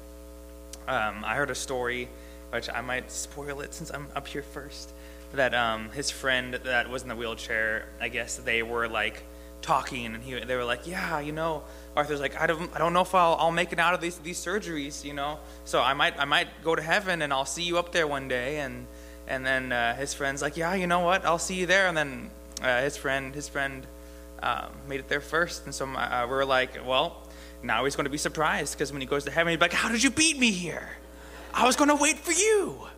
um, 0.87 1.25
I 1.25 1.35
heard 1.35 1.51
a 1.51 1.55
story, 1.55 2.09
which 2.51 2.69
I 2.71 2.81
might 2.81 3.11
spoil 3.11 3.61
it 3.61 3.75
since 3.75 3.91
I'm 3.91 4.09
up 4.15 4.27
here 4.27 4.43
first. 4.43 4.93
That 5.33 5.55
um, 5.55 5.91
his 5.91 6.11
friend 6.11 6.55
that 6.55 6.89
was 6.89 7.03
in 7.03 7.09
the 7.09 7.17
wheelchair, 7.17 7.87
I 8.01 8.09
guess 8.09 8.37
they 8.37 8.63
were 8.63 8.89
like 8.89 9.23
talking, 9.63 10.07
and 10.07 10.23
he 10.23 10.39
they 10.39 10.57
were 10.57 10.65
like, 10.65 10.87
"Yeah, 10.87 11.21
you 11.21 11.33
know." 11.33 11.63
Arthur's 11.97 12.21
like, 12.21 12.41
I 12.41 12.47
don't, 12.47 12.75
I 12.75 12.79
don't 12.79 12.93
know 12.93 13.03
if 13.03 13.15
I'll, 13.15 13.37
I'll 13.37 13.53
make 13.53 13.73
it 13.73 13.79
out 13.79 13.95
of 13.95 14.01
these, 14.01 14.19
these 14.19 14.39
surgeries, 14.39 15.05
you 15.05 15.15
know. 15.15 15.39
So 15.65 15.81
I 15.81 15.95
might, 15.95 16.19
I 16.19 16.25
might 16.25 16.49
go 16.65 16.75
to 16.75 16.83
heaven 16.83 17.23
and 17.23 17.33
I'll 17.33 17.45
see 17.45 17.63
you 17.63 17.79
up 17.79 17.93
there 17.93 18.07
one 18.07 18.27
day. 18.27 18.59
And, 18.59 18.87
and 19.29 19.47
then 19.47 19.71
uh, 19.71 19.95
his 19.95 20.13
friend's 20.13 20.43
like, 20.43 20.57
yeah, 20.57 20.75
you 20.75 20.87
know 20.87 21.01
what? 21.01 21.25
I'll 21.25 21.39
see 21.39 21.55
you 21.55 21.67
there. 21.67 21.87
And 21.87 21.97
then 21.97 22.31
uh, 22.63 22.83
his 22.83 22.97
friend, 22.97 23.35
his 23.35 23.49
friend 23.49 23.87
uh, 24.43 24.69
made 24.89 25.01
it 25.01 25.09
there 25.09 25.21
first. 25.21 25.67
And 25.67 25.75
so 25.75 25.87
my, 25.87 26.23
uh, 26.23 26.27
we're 26.27 26.45
like, 26.45 26.85
well, 26.85 27.23
now 27.63 27.85
he's 27.85 27.95
going 27.95 28.05
to 28.05 28.11
be 28.11 28.19
surprised 28.19 28.75
because 28.75 28.91
when 28.91 29.01
he 29.01 29.07
goes 29.07 29.25
to 29.25 29.31
heaven, 29.31 29.53
he'll 29.53 29.59
be 29.59 29.65
like, 29.65 29.73
how 29.73 29.89
did 29.89 30.03
you 30.03 30.11
beat 30.11 30.39
me 30.39 30.51
here? 30.51 30.89
I 31.53 31.65
was 31.65 31.77
going 31.77 31.91
to 31.91 31.97
wait 31.97 32.19
for 32.19 32.33
you. 32.33 32.89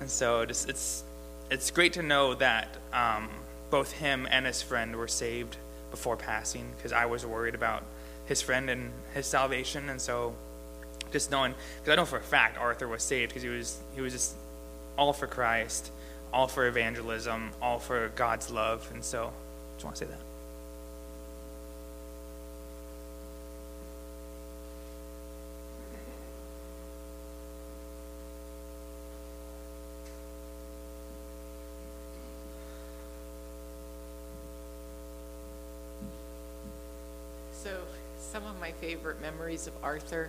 And 0.00 0.10
so 0.10 0.40
it's, 0.40 1.04
it's 1.50 1.70
great 1.70 1.92
to 1.92 2.02
know 2.02 2.34
that 2.36 2.68
um, 2.94 3.28
both 3.70 3.92
him 3.92 4.26
and 4.30 4.46
his 4.46 4.62
friend 4.62 4.96
were 4.96 5.08
saved 5.08 5.58
before 5.92 6.16
passing 6.16 6.72
because 6.76 6.92
I 6.92 7.06
was 7.06 7.24
worried 7.24 7.54
about 7.54 7.84
his 8.26 8.42
friend 8.42 8.68
and 8.68 8.90
his 9.14 9.26
salvation, 9.26 9.88
and 9.88 10.00
so 10.00 10.34
just 11.12 11.30
knowing 11.30 11.54
because 11.76 11.92
I 11.92 11.94
know 11.94 12.06
for 12.06 12.18
a 12.18 12.22
fact 12.22 12.58
Arthur 12.58 12.88
was 12.88 13.04
saved 13.04 13.28
because 13.30 13.44
he 13.44 13.48
was 13.48 13.78
he 13.94 14.00
was 14.00 14.12
just 14.12 14.34
all 14.98 15.12
for 15.12 15.28
Christ, 15.28 15.92
all 16.32 16.48
for 16.48 16.66
evangelism, 16.66 17.50
all 17.60 17.78
for 17.78 18.08
God's 18.16 18.50
love, 18.50 18.90
and 18.92 19.04
so 19.04 19.32
just 19.76 19.84
want 19.84 19.96
to 19.96 20.04
say 20.04 20.10
that. 20.10 20.18
So, 37.62 37.70
some 38.18 38.44
of 38.44 38.58
my 38.58 38.72
favorite 38.72 39.11
memories 39.22 39.66
of 39.66 39.72
Arthur, 39.82 40.28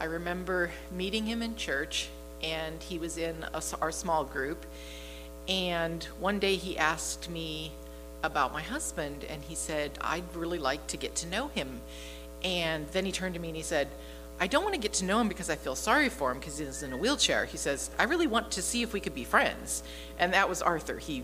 I 0.00 0.04
remember 0.04 0.70
meeting 0.92 1.24
him 1.24 1.40
in 1.40 1.56
church, 1.56 2.08
and 2.42 2.82
he 2.82 2.98
was 2.98 3.16
in 3.16 3.46
a 3.54 3.62
our 3.80 3.92
small 3.92 4.24
group. 4.24 4.66
And 5.48 6.02
one 6.18 6.38
day 6.38 6.56
he 6.56 6.76
asked 6.76 7.30
me 7.30 7.72
about 8.22 8.52
my 8.52 8.60
husband, 8.60 9.24
and 9.24 9.42
he 9.42 9.54
said, 9.54 9.92
I'd 10.00 10.24
really 10.34 10.58
like 10.58 10.86
to 10.88 10.96
get 10.96 11.14
to 11.16 11.28
know 11.28 11.48
him. 11.48 11.80
And 12.42 12.86
then 12.88 13.06
he 13.06 13.12
turned 13.12 13.34
to 13.34 13.40
me 13.40 13.48
and 13.48 13.56
he 13.56 13.62
said, 13.62 13.88
I 14.40 14.48
don't 14.48 14.64
want 14.64 14.74
to 14.74 14.80
get 14.80 14.92
to 14.94 15.04
know 15.04 15.20
him 15.20 15.28
because 15.28 15.48
I 15.48 15.54
feel 15.54 15.76
sorry 15.76 16.08
for 16.08 16.32
him 16.32 16.40
because 16.40 16.58
he's 16.58 16.82
in 16.82 16.92
a 16.92 16.96
wheelchair. 16.96 17.44
He 17.44 17.56
says, 17.56 17.90
I 17.98 18.04
really 18.04 18.26
want 18.26 18.50
to 18.52 18.62
see 18.62 18.82
if 18.82 18.92
we 18.92 19.00
could 19.00 19.14
be 19.14 19.24
friends. 19.24 19.84
And 20.18 20.34
that 20.34 20.48
was 20.48 20.60
Arthur. 20.60 20.98
He 20.98 21.22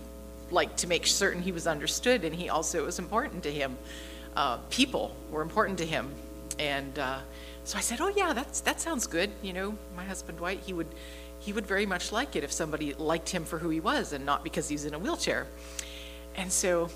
liked 0.50 0.78
to 0.78 0.86
make 0.86 1.06
certain 1.06 1.42
he 1.42 1.52
was 1.52 1.66
understood, 1.66 2.24
and 2.24 2.34
he 2.34 2.48
also, 2.48 2.78
it 2.78 2.86
was 2.86 2.98
important 2.98 3.42
to 3.42 3.50
him 3.52 3.76
uh, 4.36 4.58
people 4.70 5.14
were 5.30 5.42
important 5.42 5.78
to 5.78 5.86
him. 5.86 6.10
And 6.60 6.98
uh, 6.98 7.20
so 7.64 7.78
I 7.78 7.80
said, 7.80 8.00
"Oh 8.02 8.12
yeah, 8.14 8.34
that's 8.34 8.60
that 8.60 8.80
sounds 8.80 9.06
good." 9.06 9.30
You 9.42 9.54
know, 9.54 9.74
my 9.96 10.04
husband 10.04 10.38
Dwight, 10.38 10.60
he 10.66 10.74
would 10.74 10.88
he 11.40 11.54
would 11.54 11.66
very 11.66 11.86
much 11.86 12.12
like 12.12 12.36
it 12.36 12.44
if 12.44 12.52
somebody 12.52 12.92
liked 12.92 13.30
him 13.30 13.46
for 13.46 13.58
who 13.58 13.70
he 13.70 13.80
was 13.80 14.12
and 14.12 14.26
not 14.26 14.44
because 14.44 14.68
he's 14.68 14.84
in 14.84 14.92
a 14.92 14.98
wheelchair. 14.98 15.46
And 16.36 16.52
so 16.52 16.90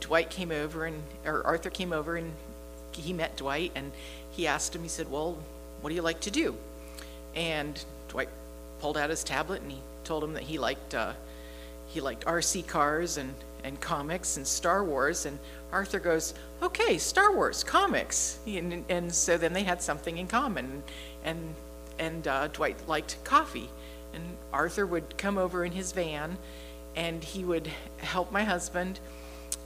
Dwight 0.00 0.28
came 0.28 0.52
over 0.52 0.84
and 0.84 1.02
or 1.24 1.42
Arthur 1.46 1.70
came 1.70 1.94
over 1.94 2.16
and 2.16 2.30
he 2.92 3.14
met 3.14 3.36
Dwight 3.36 3.72
and 3.74 3.90
he 4.30 4.46
asked 4.46 4.76
him. 4.76 4.82
He 4.82 4.88
said, 4.88 5.10
"Well, 5.10 5.38
what 5.80 5.88
do 5.88 5.96
you 5.96 6.02
like 6.02 6.20
to 6.20 6.30
do?" 6.30 6.54
And 7.34 7.82
Dwight 8.08 8.28
pulled 8.80 8.98
out 8.98 9.08
his 9.08 9.24
tablet 9.24 9.62
and 9.62 9.72
he 9.72 9.78
told 10.04 10.22
him 10.22 10.34
that 10.34 10.42
he 10.42 10.58
liked 10.58 10.94
uh, 10.94 11.14
he 11.86 12.02
liked 12.02 12.26
RC 12.26 12.66
cars 12.66 13.16
and 13.16 13.34
and 13.64 13.80
comics 13.80 14.36
and 14.36 14.46
Star 14.46 14.84
Wars. 14.84 15.24
And 15.24 15.38
Arthur 15.72 15.98
goes, 15.98 16.34
okay, 16.62 16.98
Star 16.98 17.34
Wars, 17.34 17.64
comics. 17.64 18.38
And, 18.46 18.84
and 18.88 19.12
so 19.12 19.36
then 19.36 19.52
they 19.52 19.62
had 19.62 19.82
something 19.82 20.18
in 20.18 20.26
common. 20.26 20.82
And, 21.24 21.54
and 21.98 22.26
uh, 22.28 22.48
Dwight 22.48 22.76
liked 22.88 23.22
coffee. 23.24 23.68
And 24.14 24.24
Arthur 24.52 24.86
would 24.86 25.18
come 25.18 25.38
over 25.38 25.64
in 25.64 25.72
his 25.72 25.92
van 25.92 26.38
and 26.94 27.22
he 27.22 27.44
would 27.44 27.68
help 27.98 28.32
my 28.32 28.42
husband. 28.44 28.98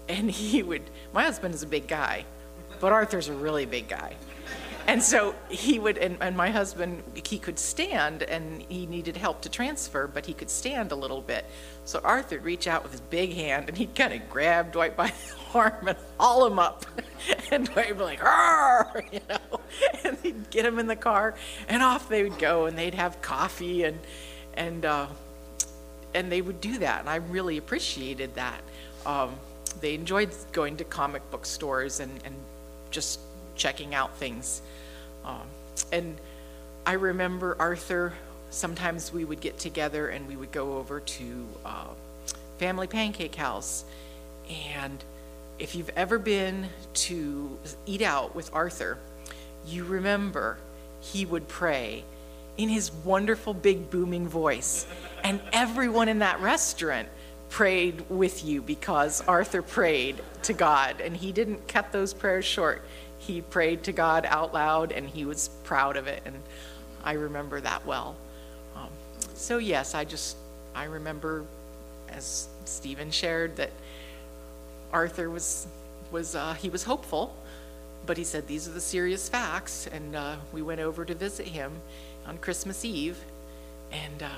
And 0.09 0.31
he 0.31 0.63
would, 0.63 0.83
my 1.13 1.23
husband 1.23 1.55
is 1.55 1.63
a 1.63 1.67
big 1.67 1.87
guy, 1.87 2.25
but 2.81 2.93
Arthur's 2.93 3.29
a 3.29 3.33
really 3.33 3.65
big 3.67 3.89
guy. 3.89 4.15
And 4.87 5.01
so 5.01 5.37
he 5.49 5.79
would, 5.79 5.99
and, 5.99 6.17
and 6.21 6.37
my 6.37 6.51
husband, 6.51 7.05
he 7.25 7.39
could 7.39 7.59
stand 7.61 8.25
and 8.25 8.63
he 8.69 8.87
needed 8.87 9.17
help 9.17 9.43
to 9.43 9.49
transfer, 9.49 10.09
but 10.09 10.27
he 10.27 10.33
could 10.35 10.51
stand 10.51 10.91
a 10.91 10.97
little 10.97 11.21
bit. 11.21 11.45
So 11.85 12.01
Arthur 12.03 12.37
would 12.37 12.45
reach 12.45 12.67
out 12.67 12.83
with 12.83 12.91
his 12.91 13.01
big 13.03 13.35
hand 13.35 13.69
and 13.69 13.79
he'd 13.79 13.95
kind 13.95 14.13
of 14.13 14.29
grab 14.29 14.73
Dwight 14.73 14.97
by 14.97 15.07
the 15.07 15.35
arm 15.55 15.89
and 15.89 15.99
haul 16.19 16.47
him 16.47 16.59
up. 16.59 16.87
And 17.53 17.67
Dwight 17.67 17.89
would 17.89 17.99
be 17.99 18.05
like, 18.05 18.21
you 19.13 19.21
know, 19.29 19.61
and 20.05 20.17
he'd 20.23 20.51
get 20.51 20.65
him 20.65 20.79
in 20.79 20.87
the 20.87 20.97
car 20.97 21.35
and 21.69 21.83
off 21.83 22.09
they 22.09 22.23
would 22.23 22.39
go 22.39 22.67
and 22.67 22.79
they'd 22.79 22.95
have 22.95 23.21
coffee 23.21 23.85
and, 23.85 23.99
and, 24.55 24.85
uh, 24.85 25.07
and 26.15 26.31
they 26.31 26.43
would 26.43 26.61
do 26.61 26.79
that. 26.79 27.01
And 27.01 27.11
I 27.11 27.17
really 27.17 27.59
appreciated 27.59 28.35
that. 28.37 28.63
Um, 29.05 29.35
they 29.81 29.95
enjoyed 29.95 30.31
going 30.53 30.77
to 30.79 30.85
comic 30.85 31.29
book 31.31 31.45
stores 31.45 32.01
and, 32.01 32.11
and 32.25 32.35
just 32.91 33.21
checking 33.55 33.95
out 33.95 34.17
things. 34.17 34.63
Um, 35.25 35.47
and 35.93 36.17
I 36.87 36.93
remember 36.93 37.57
Arthur, 37.59 38.15
sometimes 38.51 39.13
we 39.13 39.25
would 39.25 39.41
get 39.41 39.59
together 39.59 40.09
and 40.09 40.27
we 40.27 40.37
would 40.37 40.53
go 40.53 40.79
over 40.79 41.01
to 41.01 41.47
uh, 41.65 41.89
Family 42.59 42.87
Pancake 42.87 43.35
House. 43.35 43.85
And 44.75 45.03
if 45.61 45.75
you've 45.75 45.91
ever 45.95 46.19
been 46.19 46.67
to 46.95 47.59
eat 47.85 48.01
out 48.01 48.35
with 48.35 48.51
Arthur, 48.53 48.97
you 49.67 49.85
remember 49.85 50.57
he 51.01 51.27
would 51.27 51.47
pray 51.49 52.03
in 52.57 52.69
his 52.69 52.91
wonderful 53.05 53.53
big 53.53 53.91
booming 53.91 54.27
voice. 54.27 54.87
And 55.23 55.41
everyone 55.53 56.09
in 56.09 56.21
that 56.21 56.41
restaurant 56.41 57.09
prayed 57.51 58.09
with 58.09 58.45
you 58.45 58.63
because 58.63 59.21
Arthur 59.29 59.61
prayed 59.61 60.23
to 60.45 60.55
God 60.55 61.01
and 61.01 61.15
he 61.15 61.31
didn't 61.31 61.69
cut 61.69 61.93
those 61.93 62.15
prayers 62.15 62.47
short. 62.47 62.83
He 63.19 63.43
prayed 63.43 63.83
to 63.85 63.93
God 63.93 64.27
out 64.27 64.55
loud 64.55 64.93
and 64.93 65.09
he 65.09 65.27
was 65.27 65.49
proud 65.65 65.97
of 65.97 66.07
it 66.07 66.23
and 66.25 66.37
I 67.05 67.13
remember 67.13 67.61
that 67.61 67.85
well. 67.85 68.17
Um, 68.77 68.89
so 69.35 69.59
yes, 69.59 69.95
I 69.95 70.05
just, 70.05 70.37
I 70.75 70.85
remember 70.85 71.45
as 72.09 72.49
Stephen 72.65 73.11
shared 73.11 73.57
that 73.57 73.71
Arthur 74.93 75.31
was, 75.31 75.67
was 76.11 76.35
uh, 76.35 76.55
he 76.55 76.69
was 76.69 76.85
hopeful, 76.85 77.35
but 78.07 78.17
he 78.17 78.25
said 78.25 78.47
these 78.47 78.69
are 78.69 78.73
the 78.73 78.81
serious 78.81 79.29
facts 79.29 79.87
and 79.87 80.17
uh, 80.17 80.37
we 80.53 80.63
went 80.63 80.81
over 80.81 81.05
to 81.05 81.15
visit 81.15 81.47
him 81.47 81.73
on 82.27 82.39
Christmas 82.39 82.85
Eve 82.85 83.19
and 83.93 84.23
uh, 84.23 84.29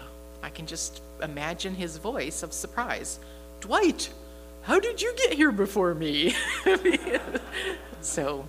I 0.42 0.50
can 0.50 0.66
just 0.66 1.02
imagine 1.22 1.74
his 1.74 1.98
voice 1.98 2.42
of 2.42 2.52
surprise. 2.52 3.18
Dwight, 3.60 4.10
how 4.62 4.80
did 4.80 5.00
you 5.00 5.14
get 5.16 5.34
here 5.34 5.52
before 5.52 5.94
me? 5.94 6.34
so, 8.00 8.46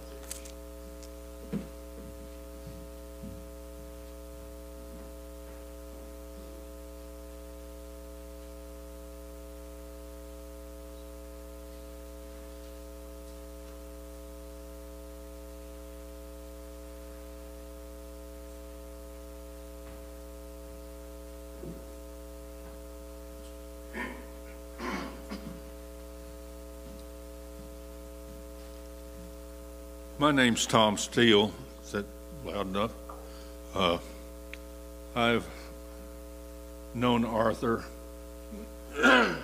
name's 30.34 30.65
Tom 30.65 30.97
Steele. 30.97 31.51
Is 31.86 31.91
that 31.91 32.05
loud 32.43 32.67
enough? 32.67 32.91
Uh, 33.75 33.97
I've 35.15 35.45
known 36.95 37.23
Arthur 37.23 37.84
uh, 39.03 39.36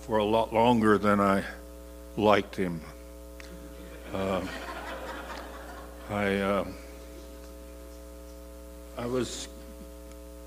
for 0.00 0.18
a 0.18 0.24
lot 0.24 0.54
longer 0.54 0.96
than 0.96 1.20
I 1.20 1.44
liked 2.16 2.54
him. 2.54 2.80
Uh, 4.14 4.42
I 6.08 6.36
uh, 6.36 6.64
I 8.96 9.06
was, 9.06 9.48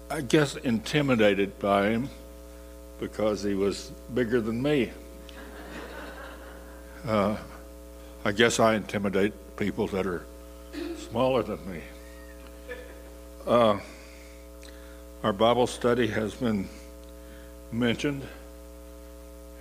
I 0.09 0.21
guess, 0.21 0.55
intimidated 0.55 1.59
by 1.59 1.89
him 1.89 2.09
because 2.99 3.43
he 3.43 3.55
was 3.55 3.91
bigger 4.13 4.39
than 4.39 4.61
me. 4.61 4.91
I 8.25 8.33
guess 8.33 8.59
I 8.59 8.75
intimidate 8.75 9.31
people 9.55 9.87
that 9.87 10.05
are 10.05 10.25
smaller 11.09 11.41
than 11.41 11.59
me. 11.71 11.81
Uh, 13.47 13.79
our 15.23 15.31
Bible 15.31 15.67
study 15.67 16.07
has 16.07 16.33
been 16.35 16.67
mentioned, 17.71 18.21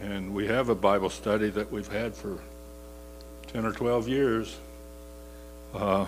and 0.01 0.35
we 0.35 0.49
have 0.49 0.71
a 0.71 0.75
Bible 0.75 1.09
study 1.09 1.51
that 1.51 1.71
we've 1.71 1.87
had 1.87 2.17
for 2.17 2.37
10 3.53 3.65
or 3.65 3.73
12 3.73 4.09
years. 4.09 4.57
Uh, 5.73 6.07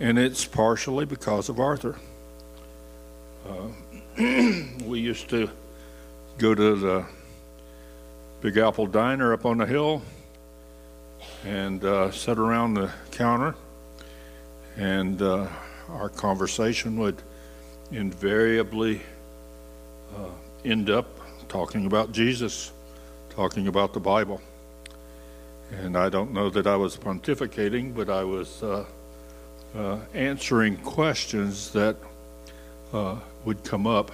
and 0.00 0.18
it's 0.18 0.46
partially 0.46 1.04
because 1.04 1.50
of 1.50 1.60
Arthur. 1.60 1.96
Uh, 3.46 3.68
we 4.86 5.00
used 5.00 5.28
to 5.28 5.50
go 6.38 6.54
to 6.54 6.76
the 6.76 7.04
Big 8.40 8.56
Apple 8.56 8.86
Diner 8.86 9.34
up 9.34 9.44
on 9.44 9.58
the 9.58 9.66
hill 9.66 10.00
and 11.44 11.84
uh, 11.84 12.10
around 12.38 12.74
the 12.74 12.90
counter, 13.10 13.54
and 14.76 15.20
uh, 15.22 15.48
our 15.88 16.08
conversation 16.08 16.98
would 16.98 17.20
invariably 17.92 19.00
uh, 20.16 20.30
end 20.64 20.90
up 20.90 21.06
talking 21.48 21.86
about 21.86 22.12
Jesus, 22.12 22.72
talking 23.30 23.68
about 23.68 23.92
the 23.92 24.00
Bible. 24.00 24.40
And 25.82 25.96
I 25.96 26.08
don't 26.08 26.32
know 26.32 26.50
that 26.50 26.66
I 26.66 26.76
was 26.76 26.96
pontificating, 26.96 27.94
but 27.94 28.10
I 28.10 28.24
was 28.24 28.62
uh, 28.62 28.84
uh, 29.76 29.98
answering 30.14 30.76
questions 30.78 31.70
that 31.72 31.96
uh, 32.92 33.16
would 33.44 33.62
come 33.64 33.86
up. 33.86 34.10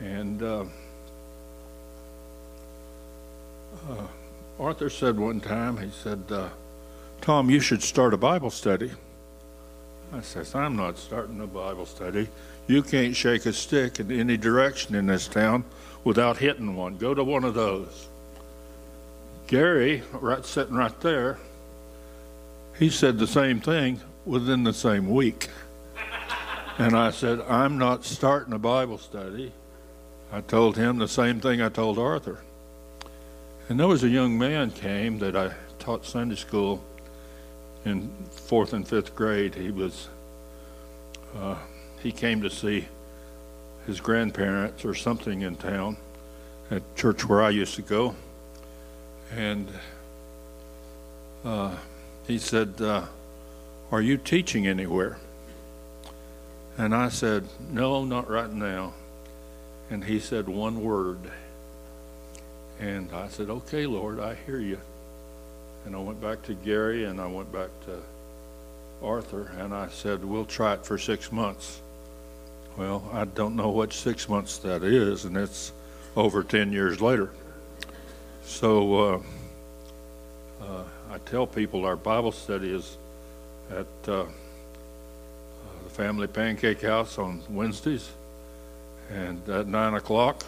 And 0.00 0.42
Arthur 4.58 4.88
said 4.88 5.18
one 5.18 5.40
time, 5.40 5.76
he 5.76 5.90
said, 5.90 6.22
uh, 6.30 6.48
Tom, 7.20 7.50
you 7.50 7.60
should 7.60 7.82
start 7.82 8.14
a 8.14 8.16
Bible 8.16 8.50
study. 8.50 8.90
I 10.12 10.20
says, 10.20 10.54
I'm 10.54 10.76
not 10.76 10.96
starting 10.96 11.40
a 11.40 11.46
Bible 11.46 11.84
study. 11.84 12.28
You 12.66 12.82
can't 12.82 13.14
shake 13.14 13.44
a 13.46 13.52
stick 13.52 14.00
in 14.00 14.10
any 14.10 14.36
direction 14.36 14.94
in 14.94 15.06
this 15.06 15.28
town 15.28 15.64
without 16.04 16.38
hitting 16.38 16.74
one. 16.74 16.96
Go 16.96 17.12
to 17.12 17.22
one 17.22 17.44
of 17.44 17.54
those. 17.54 18.08
Gary, 19.46 20.02
right 20.12 20.44
sitting 20.44 20.74
right 20.74 20.98
there, 21.00 21.38
he 22.78 22.88
said 22.88 23.18
the 23.18 23.26
same 23.26 23.60
thing 23.60 24.00
within 24.24 24.64
the 24.64 24.74
same 24.74 25.10
week. 25.10 25.48
And 26.78 26.94
I 26.94 27.10
said, 27.10 27.40
I'm 27.48 27.78
not 27.78 28.04
starting 28.04 28.52
a 28.52 28.58
Bible 28.58 28.98
study. 28.98 29.50
I 30.30 30.42
told 30.42 30.76
him 30.76 30.98
the 30.98 31.08
same 31.08 31.40
thing 31.40 31.62
I 31.62 31.70
told 31.70 31.98
Arthur. 31.98 32.40
And 33.68 33.80
there 33.80 33.88
was 33.88 34.04
a 34.04 34.08
young 34.08 34.38
man 34.38 34.70
came 34.70 35.18
that 35.18 35.34
I 35.34 35.52
taught 35.80 36.04
Sunday 36.04 36.36
school 36.36 36.80
in 37.84 38.10
fourth 38.30 38.72
and 38.72 38.86
fifth 38.86 39.16
grade. 39.16 39.56
He 39.56 39.72
was 39.72 40.08
uh, 41.36 41.56
he 42.00 42.12
came 42.12 42.42
to 42.42 42.50
see 42.50 42.86
his 43.86 44.00
grandparents 44.00 44.84
or 44.84 44.94
something 44.94 45.42
in 45.42 45.56
town 45.56 45.96
at 46.70 46.82
church 46.96 47.28
where 47.28 47.42
I 47.42 47.50
used 47.50 47.74
to 47.74 47.82
go, 47.82 48.14
and 49.34 49.68
uh, 51.44 51.74
he 52.28 52.38
said, 52.38 52.80
uh, 52.80 53.06
"Are 53.90 54.00
you 54.00 54.16
teaching 54.16 54.68
anywhere?" 54.68 55.18
And 56.78 56.94
I 56.94 57.08
said, 57.08 57.48
"No, 57.72 58.04
not 58.04 58.30
right 58.30 58.52
now." 58.52 58.94
And 59.90 60.04
he 60.04 60.20
said 60.20 60.48
one 60.48 60.82
word. 60.82 61.18
And 62.80 63.10
I 63.12 63.28
said, 63.28 63.48
Okay, 63.50 63.86
Lord, 63.86 64.20
I 64.20 64.34
hear 64.46 64.58
you. 64.58 64.78
And 65.84 65.94
I 65.94 65.98
went 65.98 66.20
back 66.20 66.42
to 66.44 66.54
Gary 66.54 67.04
and 67.04 67.20
I 67.20 67.26
went 67.26 67.52
back 67.52 67.70
to 67.86 68.00
Arthur 69.02 69.52
and 69.58 69.74
I 69.74 69.88
said, 69.88 70.24
We'll 70.24 70.44
try 70.44 70.74
it 70.74 70.84
for 70.84 70.98
six 70.98 71.32
months. 71.32 71.80
Well, 72.76 73.08
I 73.12 73.24
don't 73.24 73.56
know 73.56 73.70
what 73.70 73.92
six 73.92 74.28
months 74.28 74.58
that 74.58 74.82
is, 74.82 75.24
and 75.24 75.36
it's 75.36 75.72
over 76.14 76.42
10 76.42 76.72
years 76.72 77.00
later. 77.00 77.30
So 78.44 78.94
uh, 78.94 79.22
uh, 80.62 80.84
I 81.10 81.18
tell 81.24 81.46
people 81.46 81.86
our 81.86 81.96
Bible 81.96 82.32
study 82.32 82.74
is 82.74 82.98
at 83.70 83.86
uh, 84.08 84.26
the 85.84 85.90
Family 85.90 86.26
Pancake 86.26 86.82
House 86.82 87.18
on 87.18 87.42
Wednesdays 87.48 88.10
and 89.10 89.48
at 89.48 89.66
9 89.66 89.94
o'clock. 89.94 90.44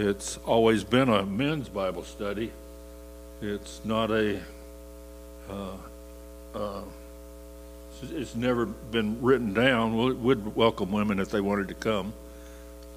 It's 0.00 0.38
always 0.46 0.84
been 0.84 1.08
a 1.08 1.26
men's 1.26 1.68
Bible 1.68 2.04
study. 2.04 2.52
It's 3.42 3.80
not 3.84 4.12
a, 4.12 4.40
uh, 5.50 5.76
uh, 6.54 6.82
it's 8.12 8.36
never 8.36 8.66
been 8.66 9.20
written 9.20 9.52
down. 9.54 9.96
We 9.96 10.12
would 10.12 10.54
welcome 10.54 10.92
women 10.92 11.18
if 11.18 11.30
they 11.30 11.40
wanted 11.40 11.66
to 11.66 11.74
come. 11.74 12.12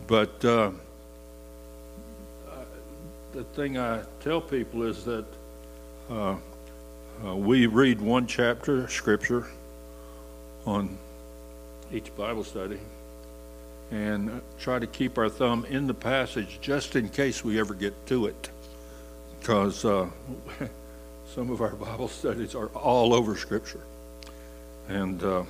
But 0.06 0.46
uh, 0.46 0.70
the 3.34 3.46
thing 3.56 3.80
I 3.80 4.04
tell 4.20 4.40
people 4.40 4.84
is 4.84 5.04
that 5.06 5.26
uh, 6.08 6.36
uh, 7.26 7.36
we 7.36 7.66
read 7.66 8.00
one 8.00 8.28
chapter 8.28 8.84
of 8.84 8.92
Scripture 8.92 9.48
on 10.68 11.00
each 11.92 12.16
Bible 12.16 12.44
study 12.44 12.78
and 13.92 14.42
try 14.58 14.80
to 14.80 14.88
keep 14.88 15.18
our 15.18 15.30
thumb 15.30 15.66
in 15.66 15.86
the 15.86 15.94
passage 15.94 16.60
just 16.62 16.96
in 16.96 17.10
case 17.10 17.44
we 17.44 17.60
ever 17.60 17.74
get 17.74 18.06
to 18.08 18.26
it. 18.26 18.50
Because 19.40 19.84
uh, 19.84 20.10
some 21.36 21.52
of 21.52 21.62
our 21.62 21.76
Bible 21.76 22.08
studies 22.08 22.56
are 22.56 22.68
all 22.68 23.14
over 23.14 23.36
Scripture. 23.36 23.82
And 24.88 25.22
uh, 25.22 25.44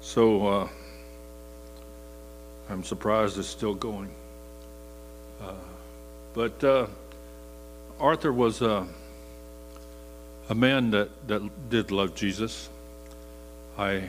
so 0.00 0.46
uh, 0.46 0.68
I'm 2.68 2.82
surprised 2.82 3.38
it's 3.38 3.48
still 3.48 3.74
going. 3.74 4.10
Uh, 5.40 5.52
but 6.34 6.64
uh, 6.64 6.86
Arthur 8.00 8.32
was 8.32 8.60
a, 8.60 8.86
a 10.48 10.54
man 10.54 10.90
that, 10.90 11.10
that 11.28 11.70
did 11.70 11.92
love 11.92 12.16
Jesus. 12.16 12.68
I 13.78 14.08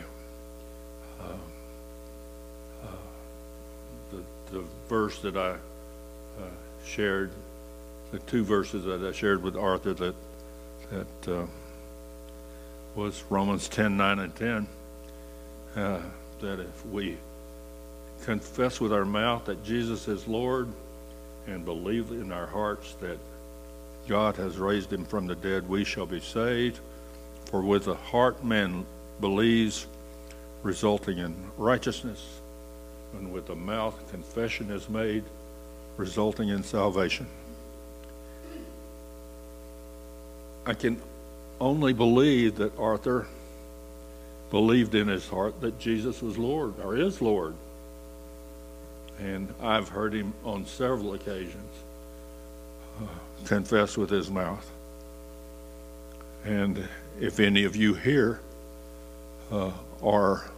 verse 4.90 5.20
that 5.20 5.38
I 5.38 5.52
uh, 5.52 6.50
shared, 6.86 7.32
the 8.12 8.20
two 8.20 8.44
verses 8.44 8.84
that 8.86 9.02
I 9.02 9.12
shared 9.12 9.42
with 9.42 9.56
Arthur 9.56 9.94
that 9.94 10.16
that 10.92 11.32
uh, 11.32 11.46
was 12.96 13.24
Romans 13.30 13.70
10, 13.70 13.96
9 13.96 14.20
and 14.20 14.36
10, 14.36 14.68
uh, 15.76 16.02
that 16.42 16.60
if 16.60 16.86
we 16.88 17.18
confess 18.24 18.82
with 18.82 18.92
our 18.92 19.06
mouth 19.06 19.46
that 19.46 19.64
Jesus 19.64 20.08
is 20.08 20.28
Lord 20.28 20.68
and 21.48 21.64
believe 21.64 22.12
in 22.12 22.32
our 22.32 22.48
hearts 22.48 22.96
that 23.02 23.18
God 24.08 24.36
has 24.38 24.58
raised 24.58 24.92
him 24.92 25.06
from 25.06 25.28
the 25.28 25.36
dead, 25.36 25.70
we 25.70 25.84
shall 25.84 26.08
be 26.08 26.20
saved. 26.20 26.80
For 27.46 27.62
with 27.62 27.86
the 27.86 27.96
heart 27.96 28.44
man 28.44 28.86
believes 29.22 29.86
resulting 30.64 31.20
in 31.20 31.36
righteousness, 31.58 32.39
and 33.14 33.34
with 33.34 33.48
the 33.48 33.56
mouth 33.56 33.96
confession 34.12 34.72
is 34.72 34.90
made, 34.90 35.24
resulting 35.98 36.50
in 36.50 36.64
salvation. 36.64 37.28
I 40.66 40.74
can 40.74 41.02
only 41.60 41.94
believe 41.94 42.56
that 42.58 42.78
Arthur 42.78 43.28
believed 44.52 44.96
in 44.96 45.08
his 45.08 45.28
heart 45.28 45.60
that 45.62 45.80
Jesus 45.80 46.22
was 46.22 46.38
Lord 46.38 46.74
or 46.84 46.98
is 46.98 47.22
Lord. 47.22 47.54
And 49.20 49.54
I've 49.62 49.90
heard 49.90 50.14
him 50.14 50.34
on 50.46 50.66
several 50.66 51.14
occasions 51.14 51.74
uh, 53.02 53.06
confess 53.46 53.98
with 53.98 54.10
his 54.10 54.30
mouth. 54.30 54.70
And 56.46 56.88
if 57.20 57.40
any 57.40 57.66
of 57.66 57.76
you 57.76 57.94
here 57.94 58.40
uh, 59.52 59.72
are 60.02 60.50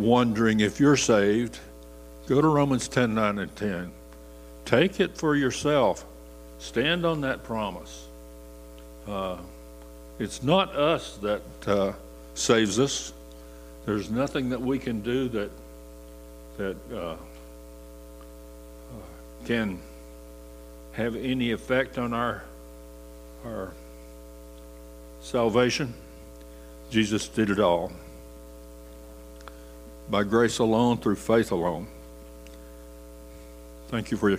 wondering 0.00 0.60
if 0.60 0.80
you're 0.80 0.96
saved, 0.96 1.58
go 2.26 2.40
to 2.40 2.48
Romans 2.48 2.88
10 2.88 3.14
9 3.14 3.38
and 3.38 3.56
10. 3.56 3.90
Take 4.64 5.00
it 5.00 5.16
for 5.16 5.34
yourself. 5.34 6.04
Stand 6.58 7.04
on 7.04 7.22
that 7.22 7.42
promise. 7.42 8.06
Uh, 9.08 9.38
it's 10.18 10.42
not 10.42 10.74
us 10.76 11.16
that 11.18 11.42
uh, 11.66 11.92
saves 12.34 12.78
us. 12.78 13.12
There's 13.86 14.10
nothing 14.10 14.50
that 14.50 14.60
we 14.60 14.78
can 14.78 15.00
do 15.00 15.28
that 15.30 15.50
that 16.58 16.76
uh, 16.94 17.16
can 19.46 19.80
have 20.92 21.16
any 21.16 21.52
effect 21.52 21.96
on 21.98 22.12
our 22.12 22.44
our 23.46 23.72
salvation. 25.22 25.94
Jesus 26.90 27.28
did 27.28 27.48
it 27.48 27.58
all 27.58 27.90
by 30.10 30.24
grace 30.24 30.58
alone, 30.58 30.96
through 30.96 31.14
faith 31.14 31.52
alone. 31.52 31.86
Thank 33.88 34.10
you 34.10 34.16
for 34.16 34.30
your. 34.30 34.38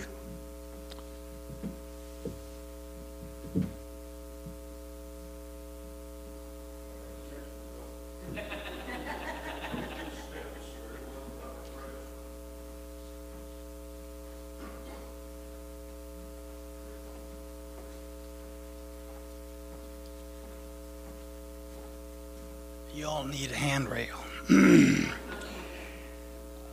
You 22.94 23.06
all 23.06 23.24
need 23.24 23.50
a 23.50 23.56
handrail. 23.56 24.06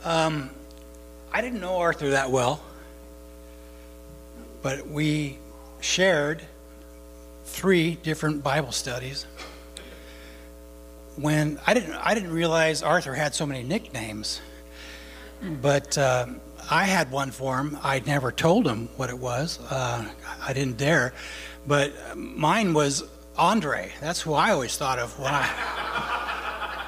um, 0.09 0.49
I 1.31 1.41
didn't 1.41 1.61
know 1.61 1.77
Arthur 1.77 2.09
that 2.09 2.31
well, 2.31 2.59
but 4.63 4.87
we 4.87 5.37
shared 5.81 6.41
three 7.45 7.93
different 8.01 8.43
Bible 8.43 8.71
studies. 8.71 9.27
When 11.15 11.59
I 11.67 11.75
didn't, 11.75 11.93
I 11.93 12.15
didn't 12.15 12.31
realize 12.31 12.81
Arthur 12.81 13.13
had 13.13 13.35
so 13.35 13.45
many 13.45 13.61
nicknames, 13.61 14.41
but 15.61 15.95
uh, 15.95 16.25
I 16.71 16.85
had 16.85 17.11
one 17.11 17.29
for 17.29 17.59
him. 17.59 17.77
I 17.83 17.99
never 17.99 18.31
told 18.31 18.65
him 18.65 18.89
what 18.97 19.11
it 19.11 19.19
was. 19.19 19.59
Uh, 19.69 20.05
I 20.41 20.53
didn't 20.53 20.77
dare, 20.77 21.13
but 21.67 21.93
mine 22.17 22.73
was 22.73 23.03
Andre. 23.37 23.91
That's 24.01 24.21
who 24.21 24.33
I 24.33 24.53
always 24.53 24.75
thought 24.75 24.97
of 24.97 25.19
when 25.19 25.35
I. 25.35 26.15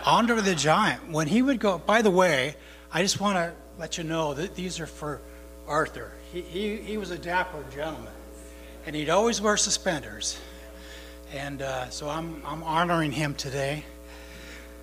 Andre 0.05 0.41
the 0.41 0.55
Giant. 0.55 1.11
When 1.11 1.27
he 1.27 1.43
would 1.43 1.59
go, 1.59 1.77
by 1.77 2.01
the 2.01 2.09
way, 2.09 2.55
I 2.93 3.01
just 3.01 3.21
want 3.21 3.37
to 3.37 3.53
let 3.79 3.97
you 3.97 4.03
know 4.03 4.33
that 4.33 4.53
these 4.53 4.81
are 4.81 4.85
for 4.85 5.21
Arthur. 5.65 6.11
He, 6.33 6.41
he, 6.41 6.75
he 6.75 6.97
was 6.97 7.09
a 7.09 7.17
dapper 7.17 7.63
gentleman, 7.73 8.11
and 8.85 8.93
he'd 8.93 9.09
always 9.09 9.39
wear 9.39 9.55
suspenders. 9.55 10.37
And 11.33 11.61
uh, 11.61 11.89
so 11.89 12.09
I'm, 12.09 12.41
I'm 12.45 12.61
honoring 12.63 13.13
him 13.13 13.33
today. 13.35 13.85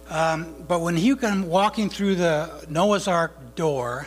Um, 0.09 0.54
but 0.66 0.80
when 0.80 0.96
he 0.96 1.14
came 1.16 1.48
walking 1.48 1.90
through 1.90 2.14
the 2.14 2.64
Noah's 2.70 3.09
Ark 3.09 3.54
door, 3.54 4.06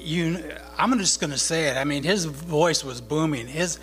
you, 0.00 0.40
I'm 0.78 0.96
just 1.00 1.18
going 1.18 1.32
to 1.32 1.38
say 1.38 1.66
it. 1.66 1.76
I 1.76 1.82
mean, 1.82 2.04
his 2.04 2.26
voice 2.26 2.84
was 2.84 3.00
booming. 3.00 3.48
His, 3.48 3.80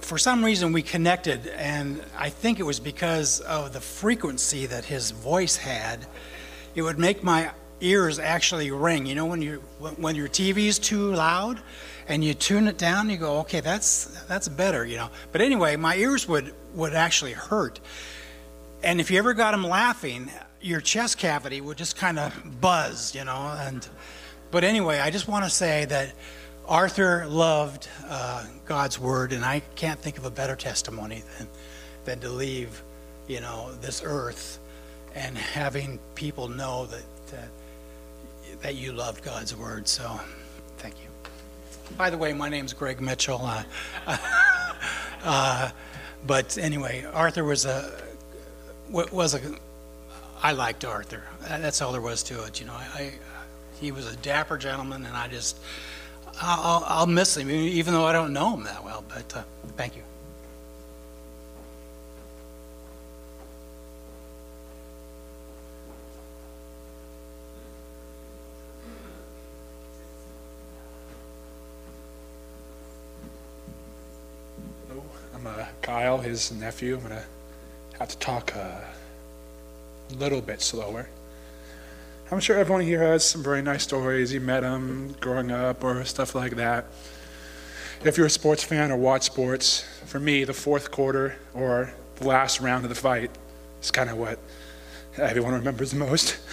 for 0.00 0.16
some 0.16 0.42
reason, 0.42 0.72
we 0.72 0.80
connected, 0.80 1.48
and 1.48 2.02
I 2.16 2.30
think 2.30 2.60
it 2.60 2.62
was 2.62 2.80
because 2.80 3.40
of 3.40 3.74
the 3.74 3.80
frequency 3.80 4.64
that 4.64 4.86
his 4.86 5.10
voice 5.10 5.56
had. 5.56 6.06
It 6.74 6.82
would 6.82 6.98
make 6.98 7.22
my 7.22 7.50
ears 7.80 8.18
actually 8.18 8.70
ring. 8.70 9.06
You 9.06 9.14
know, 9.14 9.26
when 9.26 9.42
you 9.42 9.62
when 9.78 10.16
your 10.16 10.28
TV's 10.28 10.78
too 10.78 11.12
loud, 11.14 11.60
and 12.08 12.24
you 12.24 12.34
tune 12.34 12.66
it 12.68 12.78
down, 12.78 13.10
you 13.10 13.16
go, 13.16 13.40
okay, 13.40 13.60
that's 13.60 14.22
that's 14.24 14.48
better. 14.48 14.84
You 14.84 14.96
know. 14.96 15.10
But 15.32 15.40
anyway, 15.40 15.76
my 15.76 15.96
ears 15.96 16.28
would 16.28 16.54
would 16.74 16.94
actually 16.94 17.32
hurt. 17.32 17.80
And 18.82 19.00
if 19.00 19.10
you 19.10 19.18
ever 19.18 19.32
got 19.34 19.52
them 19.52 19.64
laughing, 19.64 20.30
your 20.60 20.80
chest 20.80 21.18
cavity 21.18 21.60
would 21.60 21.78
just 21.78 21.96
kind 21.96 22.18
of 22.18 22.60
buzz. 22.60 23.14
You 23.14 23.24
know, 23.24 23.56
and 23.58 23.86
but 24.50 24.64
anyway, 24.64 24.98
I 24.98 25.10
just 25.10 25.28
want 25.28 25.44
to 25.44 25.50
say 25.50 25.84
that. 25.86 26.12
Arthur 26.66 27.26
loved 27.26 27.88
uh, 28.08 28.42
God's 28.64 28.98
word, 28.98 29.34
and 29.34 29.44
I 29.44 29.60
can't 29.74 30.00
think 30.00 30.16
of 30.16 30.24
a 30.24 30.30
better 30.30 30.56
testimony 30.56 31.22
than, 31.36 31.48
than 32.06 32.20
to 32.20 32.30
leave, 32.30 32.82
you 33.28 33.42
know, 33.42 33.74
this 33.82 34.00
earth 34.02 34.58
and 35.14 35.36
having 35.36 35.98
people 36.14 36.48
know 36.48 36.86
that, 36.86 37.02
that 37.30 37.48
that 38.62 38.74
you 38.76 38.92
loved 38.92 39.22
God's 39.24 39.54
word. 39.56 39.86
So, 39.86 40.18
thank 40.78 40.94
you. 41.00 41.08
By 41.96 42.10
the 42.10 42.16
way, 42.16 42.32
my 42.32 42.48
name's 42.48 42.72
Greg 42.72 43.00
Mitchell. 43.00 43.40
Uh, 43.42 43.64
uh, 45.24 45.70
but 46.26 46.56
anyway, 46.58 47.04
Arthur 47.12 47.44
was 47.44 47.64
a 47.64 47.92
was 48.90 49.34
a. 49.34 49.40
I 50.42 50.52
liked 50.52 50.84
Arthur. 50.84 51.22
That's 51.42 51.80
all 51.80 51.92
there 51.92 52.00
was 52.00 52.22
to 52.24 52.44
it. 52.44 52.60
You 52.60 52.66
know, 52.66 52.74
I, 52.74 52.86
I 52.94 53.12
he 53.80 53.92
was 53.92 54.12
a 54.12 54.16
dapper 54.16 54.58
gentleman, 54.58 55.04
and 55.04 55.16
I 55.16 55.28
just. 55.28 55.58
I'll, 56.40 56.82
I'll, 56.88 57.06
miss 57.06 57.36
him, 57.36 57.48
even 57.48 57.94
though 57.94 58.06
I 58.06 58.12
don't 58.12 58.32
know 58.32 58.54
him 58.54 58.64
that 58.64 58.82
well. 58.82 59.04
But 59.08 59.36
uh, 59.36 59.42
thank 59.76 59.94
you. 59.94 60.02
I'm 75.44 75.60
uh, 75.60 75.66
Kyle, 75.82 76.18
his 76.18 76.52
nephew. 76.52 76.94
I'm 76.94 77.00
going 77.00 77.20
to 77.20 77.24
have 77.98 78.08
to 78.08 78.16
talk 78.16 78.54
a 78.54 78.82
little 80.16 80.40
bit 80.40 80.62
slower. 80.62 81.08
I'm 82.30 82.40
sure 82.40 82.56
everyone 82.56 82.82
here 82.82 83.02
has 83.02 83.28
some 83.28 83.42
very 83.42 83.60
nice 83.60 83.82
stories. 83.82 84.32
You 84.32 84.40
met 84.40 84.60
them 84.60 85.14
growing 85.20 85.50
up 85.50 85.84
or 85.84 86.02
stuff 86.06 86.34
like 86.34 86.56
that. 86.56 86.86
If 88.04 88.16
you're 88.16 88.26
a 88.26 88.30
sports 88.30 88.64
fan 88.64 88.90
or 88.90 88.96
watch 88.96 89.24
sports, 89.24 89.84
for 90.06 90.18
me, 90.18 90.44
the 90.44 90.54
fourth 90.54 90.90
quarter 90.90 91.36
or 91.52 91.92
the 92.16 92.26
last 92.26 92.60
round 92.60 92.84
of 92.86 92.88
the 92.88 92.94
fight 92.94 93.30
is 93.82 93.90
kind 93.90 94.08
of 94.08 94.16
what 94.16 94.38
everyone 95.18 95.52
remembers 95.52 95.94
most. 95.94 96.38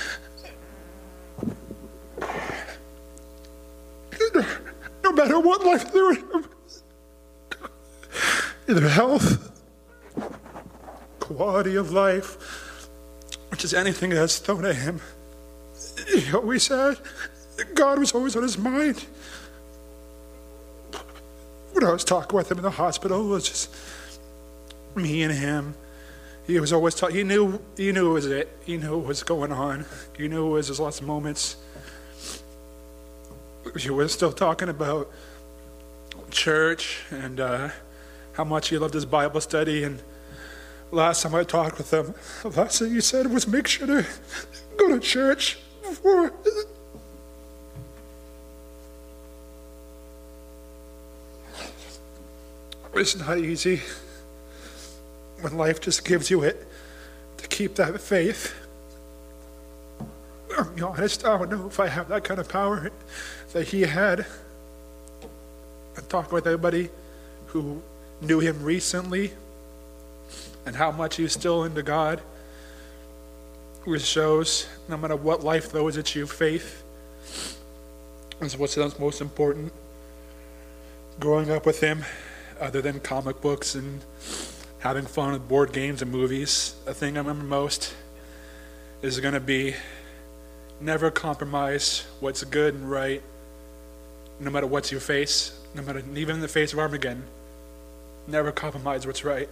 No 5.04 5.12
matter 5.14 5.40
what 5.40 5.66
life 5.66 5.92
they're 5.92 6.12
in, 6.14 6.46
either 8.72 8.90
health, 8.90 9.52
quality 11.20 11.76
of 11.76 11.92
life, 11.92 12.90
which 13.50 13.64
is 13.64 13.74
anything 13.74 14.10
that's 14.10 14.40
thrown 14.40 14.66
at 14.66 14.76
him 14.76 15.00
he 16.08 16.34
always 16.34 16.68
had. 16.68 16.98
God 17.74 18.00
was 18.00 18.14
always 18.14 18.36
on 18.36 18.44
his 18.44 18.58
mind. 18.58 19.06
When 21.74 21.86
I 21.86 21.92
was 21.92 22.04
talking 22.04 22.36
with 22.36 22.52
him 22.52 22.58
in 22.58 22.64
the 22.64 22.72
hospital, 22.72 23.22
it 23.26 23.30
was 23.30 23.48
just 23.48 23.76
me 24.96 25.24
and 25.24 25.34
him. 25.34 25.76
He 26.48 26.60
was 26.60 26.74
always 26.74 26.96
talking. 26.96 27.16
He 27.16 27.24
knew. 27.24 27.62
He 27.78 27.92
knew 27.92 28.12
it 28.12 28.14
was 28.14 28.26
it. 28.26 28.50
He 28.66 28.78
knew 28.78 28.98
what 28.98 29.08
was 29.08 29.24
going 29.24 29.52
on. 29.52 29.86
He 30.18 30.28
knew 30.28 30.48
it 30.48 30.50
was 30.50 30.68
his 30.68 30.80
last 30.80 31.02
moments. 31.02 31.56
He 33.78 33.90
was 33.90 34.12
still 34.12 34.34
talking 34.34 34.70
about 34.70 35.10
church 36.30 37.04
and 37.12 37.40
uh, 37.40 37.70
how 38.34 38.44
much 38.44 38.70
he 38.70 38.78
loved 38.78 38.94
his 38.94 39.06
Bible 39.06 39.42
study. 39.42 39.84
And 39.84 40.02
last 40.92 41.24
time 41.24 41.36
I 41.36 41.44
talked 41.44 41.78
with 41.78 41.92
him, 41.92 42.14
the 42.44 42.50
last 42.50 42.80
thing 42.80 42.94
he 42.94 43.02
said 43.02 43.32
was, 43.32 43.48
"Make 43.48 43.68
sure 43.68 43.88
to 43.88 44.06
go 44.78 44.88
to 44.90 45.00
church." 45.00 45.58
for 45.82 46.32
It's 52.94 53.16
not 53.16 53.38
easy 53.38 53.82
when 55.40 55.58
life 55.58 55.80
just 55.80 56.06
gives 56.06 56.30
you 56.30 56.44
it 56.44 56.68
to 57.38 57.48
keep 57.48 57.76
that 57.76 58.00
faith. 58.00 58.54
Be 60.76 60.82
honest, 60.82 61.26
I 61.26 61.38
don't 61.38 61.50
know 61.50 61.68
if 61.68 61.80
I 61.80 61.88
have 61.88 62.10
that 62.10 62.24
kind 62.24 62.40
of 62.40 62.50
power 62.50 62.92
that 63.54 63.70
he 63.70 63.82
had. 63.82 64.26
I 65.98 66.02
talked 66.02 66.32
with 66.32 66.46
everybody 66.46 66.90
who 67.48 67.82
knew 68.22 68.40
him 68.40 68.64
recently 68.64 69.34
and 70.66 70.76
how 70.76 70.92
much 70.92 71.18
he's 71.18 71.34
still 71.34 71.64
into 71.64 71.82
God, 71.84 72.22
which 73.84 74.04
shows 74.04 74.68
no 74.88 74.96
matter 74.96 75.16
what 75.16 75.44
life 75.44 75.72
throws 75.72 75.98
at 75.98 76.16
you, 76.16 76.28
faith 76.28 76.84
is 78.40 78.58
what's 78.58 78.78
most 79.00 79.22
important. 79.22 79.74
Growing 81.20 81.52
up 81.52 81.66
with 81.66 81.82
him, 81.82 82.04
other 82.60 82.82
than 82.82 83.00
comic 83.00 83.42
books 83.42 83.76
and 83.76 84.02
having 84.80 85.06
fun 85.06 85.34
with 85.34 85.48
board 85.48 85.74
games 85.74 86.02
and 86.02 86.12
movies, 86.12 86.76
the 86.86 86.94
thing 86.94 87.18
I 87.18 87.22
remember 87.22 87.44
most 87.44 87.94
is 89.02 89.20
going 89.20 89.34
to 89.34 89.40
be 89.40 89.76
never 90.80 91.12
compromise 91.12 92.06
what's 92.20 92.44
good 92.44 92.74
and 92.74 92.90
right, 92.90 93.22
no 94.40 94.50
matter 94.52 94.68
what 94.68 94.92
you 94.92 95.00
face, 95.00 95.60
no 95.76 95.82
matter 95.82 96.04
even 96.16 96.36
in 96.36 96.42
the 96.42 96.48
face 96.48 96.74
of 96.74 96.80
Armageddon. 96.80 97.24
Never 98.32 98.54
compromise 98.54 99.06
what's 99.06 99.26
right. 99.26 99.50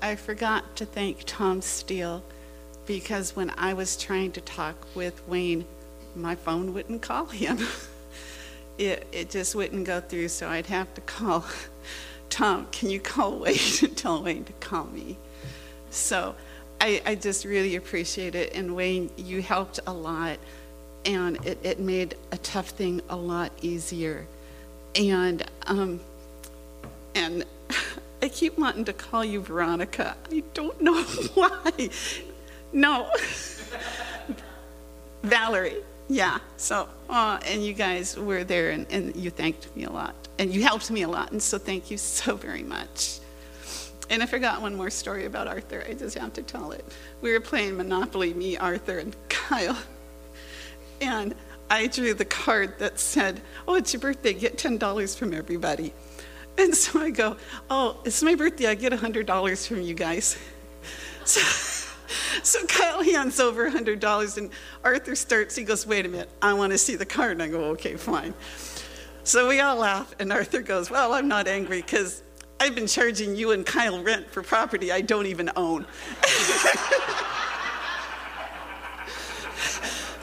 I, 0.00 0.14
forgot 0.14 0.76
to 0.76 0.86
thank 0.86 1.24
Tom 1.26 1.60
Steele 1.62 2.22
because 2.86 3.34
when 3.34 3.50
I 3.58 3.74
was 3.74 3.96
trying 3.96 4.30
to 4.32 4.40
talk 4.40 4.76
with 4.94 5.26
Wayne, 5.26 5.64
my 6.14 6.36
phone 6.36 6.72
wouldn't 6.72 7.02
call 7.02 7.26
him. 7.26 7.58
it, 8.78 9.04
it 9.10 9.30
just 9.30 9.56
wouldn't 9.56 9.84
go 9.84 10.00
through, 10.00 10.28
so 10.28 10.48
I'd 10.48 10.66
have 10.66 10.94
to 10.94 11.00
call 11.00 11.44
Tom, 12.30 12.66
can 12.72 12.90
you 12.90 13.00
call 13.00 13.38
Wayne 13.38 13.58
and 13.82 13.96
tell 13.96 14.22
Wayne 14.22 14.44
to 14.44 14.52
call 14.54 14.86
me? 14.86 15.16
So 15.90 16.34
I, 16.80 17.02
I 17.06 17.14
just 17.14 17.44
really 17.44 17.76
appreciate 17.76 18.34
it. 18.34 18.54
And 18.54 18.74
Wayne, 18.76 19.10
you 19.16 19.42
helped 19.42 19.80
a 19.86 19.92
lot, 19.92 20.38
and 21.04 21.44
it, 21.46 21.58
it 21.62 21.80
made 21.80 22.16
a 22.32 22.38
tough 22.38 22.68
thing 22.68 23.00
a 23.08 23.16
lot 23.16 23.52
easier. 23.62 24.26
And, 24.94 25.42
um, 25.66 26.00
and 27.14 27.44
I 28.22 28.28
keep 28.28 28.58
wanting 28.58 28.84
to 28.86 28.92
call 28.92 29.24
you 29.24 29.40
Veronica. 29.40 30.16
I 30.30 30.42
don't 30.54 30.80
know 30.80 31.02
why. 31.34 31.90
No. 32.72 33.10
Valerie. 35.22 35.82
Yeah. 36.08 36.38
So, 36.56 36.88
uh, 37.08 37.38
and 37.46 37.64
you 37.64 37.72
guys 37.72 38.16
were 38.16 38.44
there 38.44 38.70
and, 38.70 38.86
and 38.90 39.16
you 39.16 39.30
thanked 39.30 39.74
me 39.76 39.84
a 39.84 39.90
lot. 39.90 40.14
And 40.38 40.54
you 40.54 40.62
helped 40.62 40.90
me 40.90 41.02
a 41.02 41.08
lot. 41.08 41.32
And 41.32 41.42
so, 41.42 41.58
thank 41.58 41.90
you 41.90 41.96
so 41.98 42.36
very 42.36 42.62
much. 42.62 43.20
And 44.08 44.22
I 44.22 44.26
forgot 44.26 44.62
one 44.62 44.76
more 44.76 44.90
story 44.90 45.24
about 45.24 45.48
Arthur. 45.48 45.84
I 45.88 45.94
just 45.94 46.16
have 46.16 46.32
to 46.34 46.42
tell 46.42 46.70
it. 46.70 46.84
We 47.22 47.32
were 47.32 47.40
playing 47.40 47.76
Monopoly, 47.76 48.34
me, 48.34 48.56
Arthur, 48.56 48.98
and 48.98 49.16
Kyle. 49.28 49.78
And 51.00 51.34
I 51.68 51.88
drew 51.88 52.14
the 52.14 52.24
card 52.24 52.78
that 52.78 53.00
said, 53.00 53.40
Oh, 53.66 53.74
it's 53.74 53.92
your 53.92 54.00
birthday, 54.00 54.32
get 54.32 54.56
$10 54.56 55.18
from 55.18 55.34
everybody. 55.34 55.92
And 56.56 56.74
so 56.74 57.00
I 57.00 57.10
go, 57.10 57.36
Oh, 57.68 58.00
it's 58.04 58.22
my 58.22 58.34
birthday, 58.36 58.66
I 58.68 58.74
get 58.74 58.92
$100 58.92 59.66
from 59.66 59.82
you 59.82 59.94
guys. 59.94 60.38
So, 61.24 61.75
so 62.42 62.64
Kyle 62.66 63.02
hands 63.02 63.40
over 63.40 63.70
$100, 63.70 64.36
and 64.38 64.50
Arthur 64.84 65.14
starts, 65.14 65.56
he 65.56 65.64
goes, 65.64 65.86
Wait 65.86 66.06
a 66.06 66.08
minute, 66.08 66.28
I 66.42 66.52
want 66.54 66.72
to 66.72 66.78
see 66.78 66.96
the 66.96 67.06
card. 67.06 67.32
And 67.32 67.42
I 67.42 67.48
go, 67.48 67.64
Okay, 67.70 67.96
fine. 67.96 68.34
So 69.24 69.48
we 69.48 69.60
all 69.60 69.76
laugh, 69.76 70.14
and 70.18 70.32
Arthur 70.32 70.62
goes, 70.62 70.90
Well, 70.90 71.12
I'm 71.12 71.28
not 71.28 71.48
angry 71.48 71.82
because 71.82 72.22
I've 72.58 72.74
been 72.74 72.86
charging 72.86 73.36
you 73.36 73.50
and 73.52 73.66
Kyle 73.66 74.02
rent 74.02 74.30
for 74.30 74.42
property 74.42 74.90
I 74.90 75.02
don't 75.02 75.26
even 75.26 75.50
own. 75.56 75.84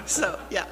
so, 0.05 0.39
yeah. 0.49 0.65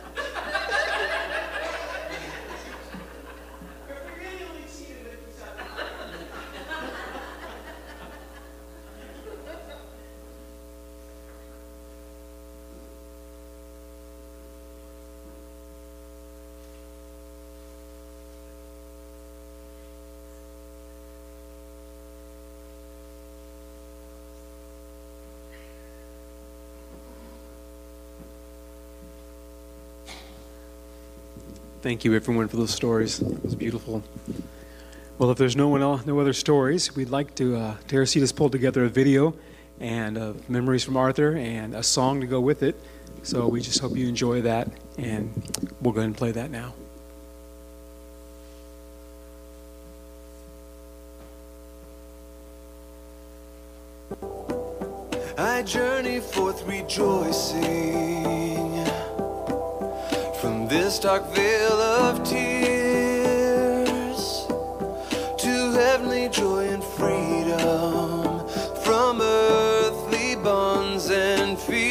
Thank 31.92 32.06
you, 32.06 32.16
everyone, 32.16 32.48
for 32.48 32.56
those 32.56 32.72
stories. 32.72 33.20
It 33.20 33.44
was 33.44 33.54
beautiful. 33.54 34.02
Well, 35.18 35.30
if 35.30 35.38
there's 35.38 35.58
no 35.58 35.68
one 35.68 35.82
else, 35.82 36.06
no 36.06 36.18
other 36.22 36.32
stories, 36.32 36.96
we'd 36.96 37.10
like 37.10 37.36
to 37.36 37.58
uh, 37.58 37.76
Teresita's 37.90 38.32
pulled 38.32 38.54
together 38.54 38.86
a 38.86 38.88
video 38.88 39.36
and 39.82 40.18
uh, 40.18 40.32
memories 40.48 40.86
from 40.86 40.96
Arthur 40.96 41.36
and 41.36 41.76
a 41.76 41.84
song 41.84 42.22
to 42.22 42.28
go 42.28 42.40
with 42.40 42.64
it. 42.64 42.80
So 43.24 43.46
we 43.46 43.60
just 43.60 43.80
hope 43.80 43.98
you 43.98 44.08
enjoy 44.08 44.40
that, 44.44 44.70
and 44.98 45.34
we'll 45.82 45.92
go 45.92 46.00
ahead 46.00 46.08
and 46.08 46.16
play 46.16 46.32
that 46.32 46.50
now. 46.50 46.74
I 55.38 55.62
journey 55.64 56.22
forth 56.22 56.66
rejoicing 56.66 58.12
this 60.72 61.00
dark 61.00 61.26
veil 61.36 61.82
of 61.82 62.24
tears. 62.24 62.48
To 65.44 65.72
heavenly 65.74 66.30
joy 66.30 66.70
and 66.70 66.82
freedom 66.82 68.48
from 68.82 69.20
earthly 69.20 70.38
bonds 70.38 71.10
and 71.10 71.60
fears. 71.60 71.82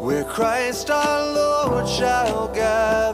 Where 0.00 0.24
Christ 0.24 0.90
our 0.90 1.32
Lord 1.32 1.88
shall 1.88 2.48
gather 2.48 3.07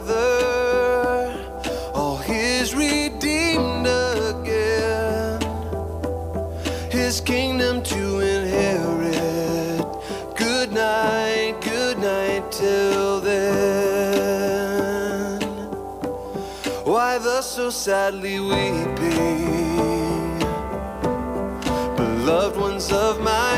sadly 17.85 18.39
weeping? 18.39 20.39
Beloved 21.95 22.57
ones 22.57 22.91
of 22.91 23.21
my 23.21 23.54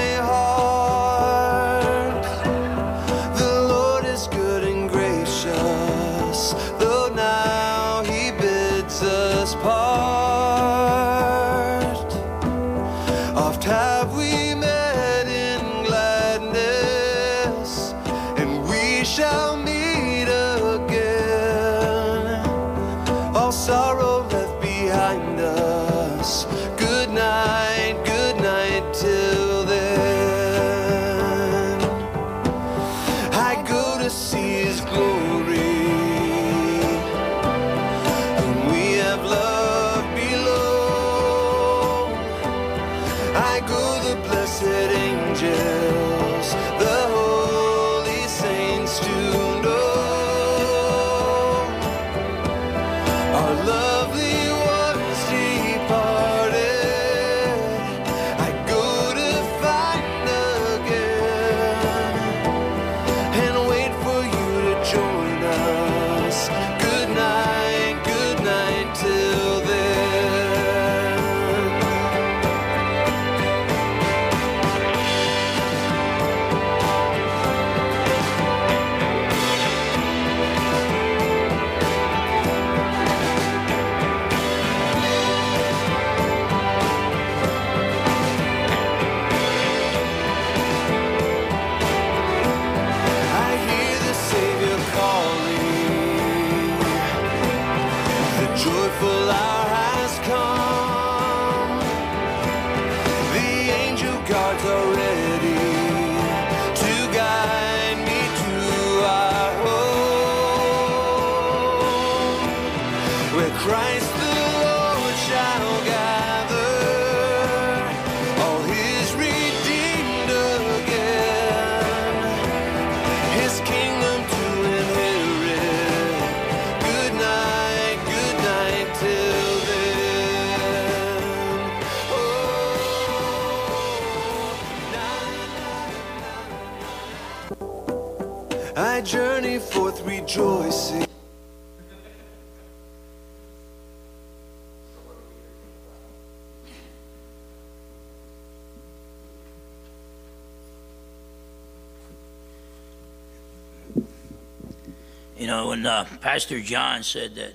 uh, 155.88 156.06
Pastor 156.22 156.60
John 156.60 157.04
said 157.04 157.36
that 157.36 157.54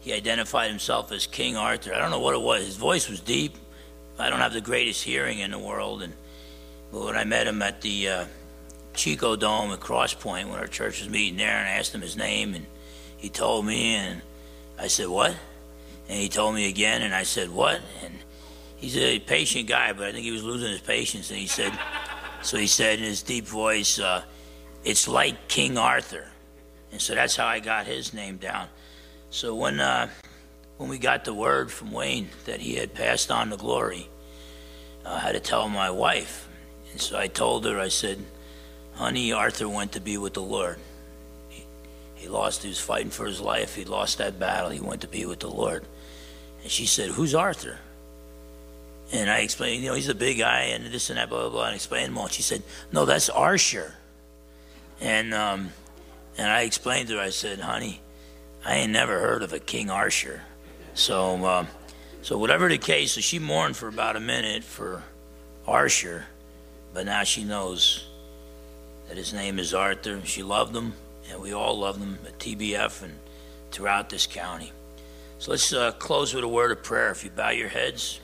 he 0.00 0.12
identified 0.12 0.70
himself 0.70 1.12
as 1.12 1.26
King 1.26 1.56
Arthur, 1.56 1.94
I 1.94 1.98
don't 1.98 2.10
know 2.10 2.20
what 2.20 2.34
it 2.34 2.40
was. 2.40 2.64
His 2.64 2.76
voice 2.76 3.08
was 3.08 3.20
deep. 3.20 3.56
I 4.18 4.30
don't 4.30 4.40
have 4.40 4.52
the 4.52 4.60
greatest 4.60 5.04
hearing 5.04 5.38
in 5.38 5.52
the 5.52 5.58
world, 5.58 6.02
and 6.02 6.12
but 6.90 7.04
when 7.04 7.16
I 7.16 7.24
met 7.24 7.46
him 7.46 7.60
at 7.62 7.80
the 7.82 8.08
uh, 8.08 8.24
Chico 8.94 9.36
Dome 9.36 9.70
at 9.70 9.80
Cross 9.80 10.14
Point 10.14 10.48
when 10.48 10.58
our 10.58 10.66
church 10.66 11.00
was 11.00 11.08
meeting 11.08 11.36
there, 11.36 11.56
and 11.56 11.68
I 11.68 11.72
asked 11.72 11.94
him 11.94 12.00
his 12.00 12.16
name, 12.16 12.54
and 12.54 12.66
he 13.16 13.28
told 13.28 13.66
me, 13.66 13.94
and 13.94 14.22
I 14.78 14.88
said 14.88 15.08
what, 15.08 15.36
and 16.08 16.18
he 16.18 16.28
told 16.28 16.54
me 16.54 16.68
again, 16.68 17.02
and 17.02 17.14
I 17.14 17.22
said 17.22 17.50
what, 17.50 17.80
and 18.02 18.14
he's 18.76 18.96
a 18.96 19.20
patient 19.20 19.68
guy, 19.68 19.92
but 19.92 20.06
I 20.06 20.12
think 20.12 20.24
he 20.24 20.32
was 20.32 20.42
losing 20.42 20.70
his 20.70 20.80
patience, 20.80 21.30
and 21.30 21.38
he 21.38 21.46
said, 21.46 21.78
so 22.42 22.56
he 22.56 22.66
said 22.66 22.98
in 22.98 23.04
his 23.04 23.22
deep 23.22 23.46
voice, 23.46 23.98
uh, 23.98 24.22
"It's 24.84 25.06
like 25.06 25.48
King 25.48 25.76
Arthur." 25.76 26.26
And 26.90 27.00
so 27.00 27.14
that's 27.14 27.36
how 27.36 27.46
I 27.46 27.60
got 27.60 27.86
his 27.86 28.14
name 28.14 28.38
down. 28.38 28.68
So 29.30 29.54
when 29.54 29.80
uh, 29.80 30.08
when 30.78 30.88
we 30.88 30.98
got 30.98 31.24
the 31.24 31.34
word 31.34 31.70
from 31.70 31.92
Wayne 31.92 32.28
that 32.46 32.60
he 32.60 32.76
had 32.76 32.94
passed 32.94 33.30
on 33.30 33.50
to 33.50 33.56
glory, 33.56 34.08
I 35.04 35.18
had 35.18 35.32
to 35.32 35.40
tell 35.40 35.68
my 35.68 35.90
wife. 35.90 36.48
And 36.92 37.00
so 37.00 37.18
I 37.18 37.26
told 37.26 37.66
her, 37.66 37.78
I 37.78 37.88
said, 37.88 38.24
"Honey, 38.94 39.32
Arthur 39.32 39.68
went 39.68 39.92
to 39.92 40.00
be 40.00 40.16
with 40.16 40.34
the 40.34 40.42
Lord. 40.42 40.78
He, 41.48 41.64
he 42.14 42.28
lost. 42.28 42.62
He 42.62 42.68
was 42.68 42.80
fighting 42.80 43.10
for 43.10 43.26
his 43.26 43.40
life. 43.40 43.74
He 43.74 43.84
lost 43.84 44.18
that 44.18 44.38
battle. 44.38 44.70
He 44.70 44.80
went 44.80 45.02
to 45.02 45.08
be 45.08 45.26
with 45.26 45.40
the 45.40 45.50
Lord." 45.50 45.84
And 46.62 46.70
she 46.70 46.86
said, 46.86 47.10
"Who's 47.10 47.34
Arthur?" 47.34 47.78
And 49.10 49.30
I 49.30 49.38
explained, 49.38 49.82
you 49.82 49.88
know, 49.88 49.94
he's 49.94 50.08
a 50.08 50.14
big 50.14 50.38
guy 50.38 50.64
and 50.64 50.84
this 50.86 51.08
and 51.08 51.18
that, 51.18 51.30
blah 51.30 51.40
blah 51.40 51.50
blah. 51.50 51.64
And 51.64 51.72
I 51.72 51.76
explained 51.76 52.08
them 52.08 52.18
all. 52.18 52.24
And 52.24 52.32
she 52.32 52.42
said, 52.42 52.62
"No, 52.92 53.04
that's 53.04 53.28
Arsher." 53.30 53.92
And 55.00 55.32
um, 55.32 55.70
and 56.38 56.46
I 56.46 56.62
explained 56.62 57.08
to 57.08 57.16
her, 57.16 57.20
I 57.20 57.30
said, 57.30 57.58
honey, 57.58 58.00
I 58.64 58.76
ain't 58.76 58.92
never 58.92 59.18
heard 59.18 59.42
of 59.42 59.52
a 59.52 59.58
King 59.58 59.90
Arthur. 59.90 60.42
So, 60.94 61.44
uh, 61.44 61.66
so 62.22 62.38
whatever 62.38 62.68
the 62.68 62.78
case, 62.78 63.12
so 63.12 63.20
she 63.20 63.40
mourned 63.40 63.76
for 63.76 63.88
about 63.88 64.14
a 64.14 64.20
minute 64.20 64.62
for 64.62 65.02
Arthur, 65.66 66.24
but 66.94 67.06
now 67.06 67.24
she 67.24 67.42
knows 67.42 68.06
that 69.08 69.16
his 69.16 69.34
name 69.34 69.58
is 69.58 69.74
Arthur. 69.74 70.20
She 70.24 70.44
loved 70.44 70.74
him, 70.74 70.92
and 71.30 71.40
we 71.42 71.52
all 71.52 71.76
loved 71.76 72.00
him 72.00 72.18
at 72.24 72.38
TBF 72.38 73.02
and 73.02 73.14
throughout 73.72 74.08
this 74.08 74.26
county. 74.26 74.72
So 75.40 75.50
let's 75.50 75.72
uh, 75.72 75.92
close 75.92 76.34
with 76.34 76.44
a 76.44 76.48
word 76.48 76.70
of 76.70 76.82
prayer. 76.84 77.10
If 77.10 77.24
you 77.24 77.30
bow 77.30 77.50
your 77.50 77.68
heads. 77.68 78.20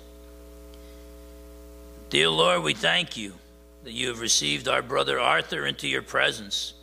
Dear 2.10 2.28
Lord, 2.28 2.62
we 2.62 2.74
thank 2.74 3.16
you 3.16 3.34
that 3.82 3.92
you 3.92 4.08
have 4.08 4.20
received 4.20 4.68
our 4.68 4.82
brother 4.82 5.18
Arthur 5.18 5.66
into 5.66 5.88
your 5.88 6.02
presence 6.02 6.74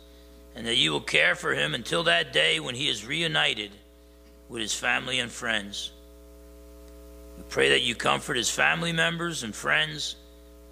and 0.54 0.66
that 0.66 0.76
you 0.76 0.92
will 0.92 1.00
care 1.00 1.34
for 1.34 1.54
him 1.54 1.74
until 1.74 2.04
that 2.04 2.32
day 2.32 2.60
when 2.60 2.74
he 2.74 2.88
is 2.88 3.06
reunited 3.06 3.70
with 4.48 4.60
his 4.60 4.74
family 4.74 5.18
and 5.18 5.30
friends. 5.30 5.92
We 7.36 7.44
pray 7.48 7.70
that 7.70 7.82
you 7.82 7.94
comfort 7.94 8.36
his 8.36 8.50
family 8.50 8.92
members 8.92 9.42
and 9.42 9.54
friends, 9.54 10.16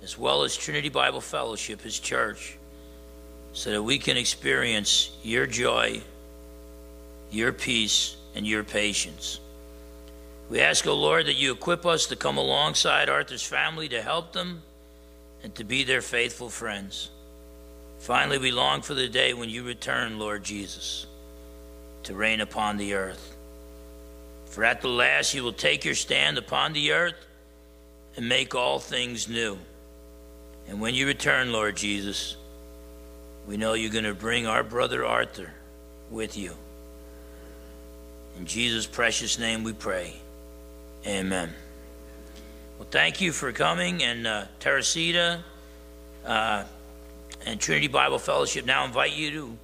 as 0.03 0.19
well 0.19 0.43
as 0.43 0.57
Trinity 0.57 0.91
Bible 0.91 1.21
Fellowship, 1.21 1.81
his 1.81 1.99
church, 1.99 2.59
so 3.53 3.71
that 3.71 3.83
we 3.83 3.99
can 3.99 4.17
experience 4.17 5.11
your 5.23 5.47
joy, 5.47 6.03
your 7.31 7.53
peace, 7.53 8.17
and 8.35 8.47
your 8.47 8.63
patience. 8.63 9.41
We 10.51 10.61
ask, 10.61 10.87
O 10.87 10.95
Lord, 10.95 11.27
that 11.27 11.37
you 11.37 11.53
equip 11.53 11.87
us 11.87 12.07
to 12.07 12.17
come 12.17 12.37
alongside 12.37 13.09
Arthur's 13.09 13.43
family 13.43 13.89
to 13.89 14.03
help 14.03 14.33
them 14.33 14.63
and 15.43 15.55
to 15.55 15.65
be 15.65 15.85
their 15.85 16.03
faithful 16.03 16.51
friends. 16.51 17.11
Finally, 18.01 18.39
we 18.39 18.51
long 18.51 18.81
for 18.81 18.95
the 18.95 19.09
day 19.09 19.35
when 19.35 19.51
you 19.51 19.63
return, 19.63 20.19
Lord 20.19 20.43
Jesus, 20.43 21.07
to 22.03 22.15
reign 22.15 22.41
upon 22.41 22.79
the 22.79 22.95
earth. 22.95 23.37
For 24.47 24.65
at 24.65 24.81
the 24.81 24.89
last 24.89 25.35
you 25.35 25.45
will 25.45 25.53
take 25.53 25.85
your 25.85 25.95
stand 25.95 26.39
upon 26.39 26.73
the 26.73 26.93
earth 26.93 27.15
and 28.17 28.29
make 28.29 28.55
all 28.55 28.79
things 28.79 29.29
new. 29.29 29.59
And 30.67 30.81
when 30.81 30.95
you 30.95 31.07
return, 31.07 31.53
Lord 31.53 31.77
Jesus, 31.77 32.37
we 33.47 33.59
know 33.59 33.75
you're 33.75 33.93
going 33.93 34.05
to 34.05 34.15
bring 34.15 34.47
our 34.47 34.65
brother 34.65 35.05
Arthur 35.05 35.53
with 36.11 36.39
you. 36.39 36.55
In 38.39 38.47
Jesus' 38.47 38.87
precious 38.87 39.39
name 39.39 39.63
we 39.63 39.75
pray. 39.75 40.15
Amen. 41.07 41.51
Well, 42.79 42.89
thank 42.91 43.21
you 43.21 43.33
for 43.33 43.53
coming, 43.53 44.03
and 44.03 44.27
uh, 44.27 44.45
Teresita 44.59 45.45
uh, 46.25 46.65
and 47.47 47.61
Trinity 47.61 47.89
Bible 47.89 48.19
Fellowship 48.19 48.65
now 48.65 48.85
invite 48.85 49.13
you 49.13 49.31
to 49.31 49.59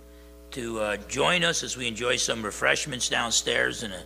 to 0.53 0.81
uh, 0.81 0.97
join 1.09 1.45
us 1.45 1.63
as 1.63 1.77
we 1.77 1.87
enjoy 1.87 2.17
some 2.17 2.43
refreshments 2.43 3.09
downstairs 3.09 3.83
and 3.83 3.93
a 3.93 4.03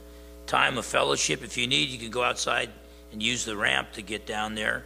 time 0.47 0.79
of 0.79 0.85
fellowship. 0.85 1.45
If 1.45 1.57
you 1.57 1.67
need, 1.67 1.91
you 1.91 1.99
can 1.99 2.11
go 2.11 2.25
outside 2.25 2.71
and 3.13 3.23
use 3.23 3.45
the 3.45 3.57
ramp 3.57 3.93
to 3.93 4.03
get 4.03 4.27
down 4.27 4.55
there. 4.55 4.85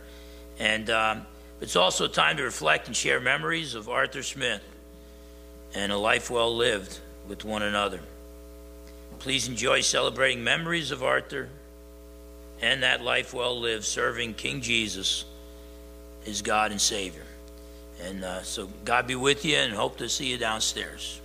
And 0.58 0.90
um, 0.90 1.26
it's 1.60 1.76
also 1.76 2.06
time 2.06 2.36
to 2.36 2.42
reflect 2.42 2.86
and 2.86 2.94
share 2.94 3.20
memories 3.20 3.74
of 3.74 3.88
Arthur 3.88 4.22
Smith 4.22 4.62
and 5.74 5.90
a 5.90 5.96
life 5.96 6.30
well 6.30 6.54
lived 6.54 6.98
with 7.28 7.44
one 7.44 7.62
another. 7.62 8.00
Please 9.18 9.48
enjoy 9.48 9.80
celebrating 9.80 10.44
memories 10.44 10.90
of 10.90 11.02
Arthur 11.02 11.48
and 12.60 12.82
that 12.82 13.02
life 13.02 13.32
well 13.32 13.58
lived 13.58 13.84
serving 13.84 14.34
King 14.34 14.60
Jesus, 14.60 15.24
his 16.24 16.42
God 16.42 16.70
and 16.70 16.80
Savior. 16.80 17.23
And 18.04 18.24
uh, 18.24 18.42
so 18.42 18.68
God 18.84 19.06
be 19.06 19.14
with 19.14 19.44
you 19.44 19.56
and 19.56 19.72
hope 19.72 19.96
to 19.98 20.08
see 20.08 20.26
you 20.26 20.38
downstairs. 20.38 21.20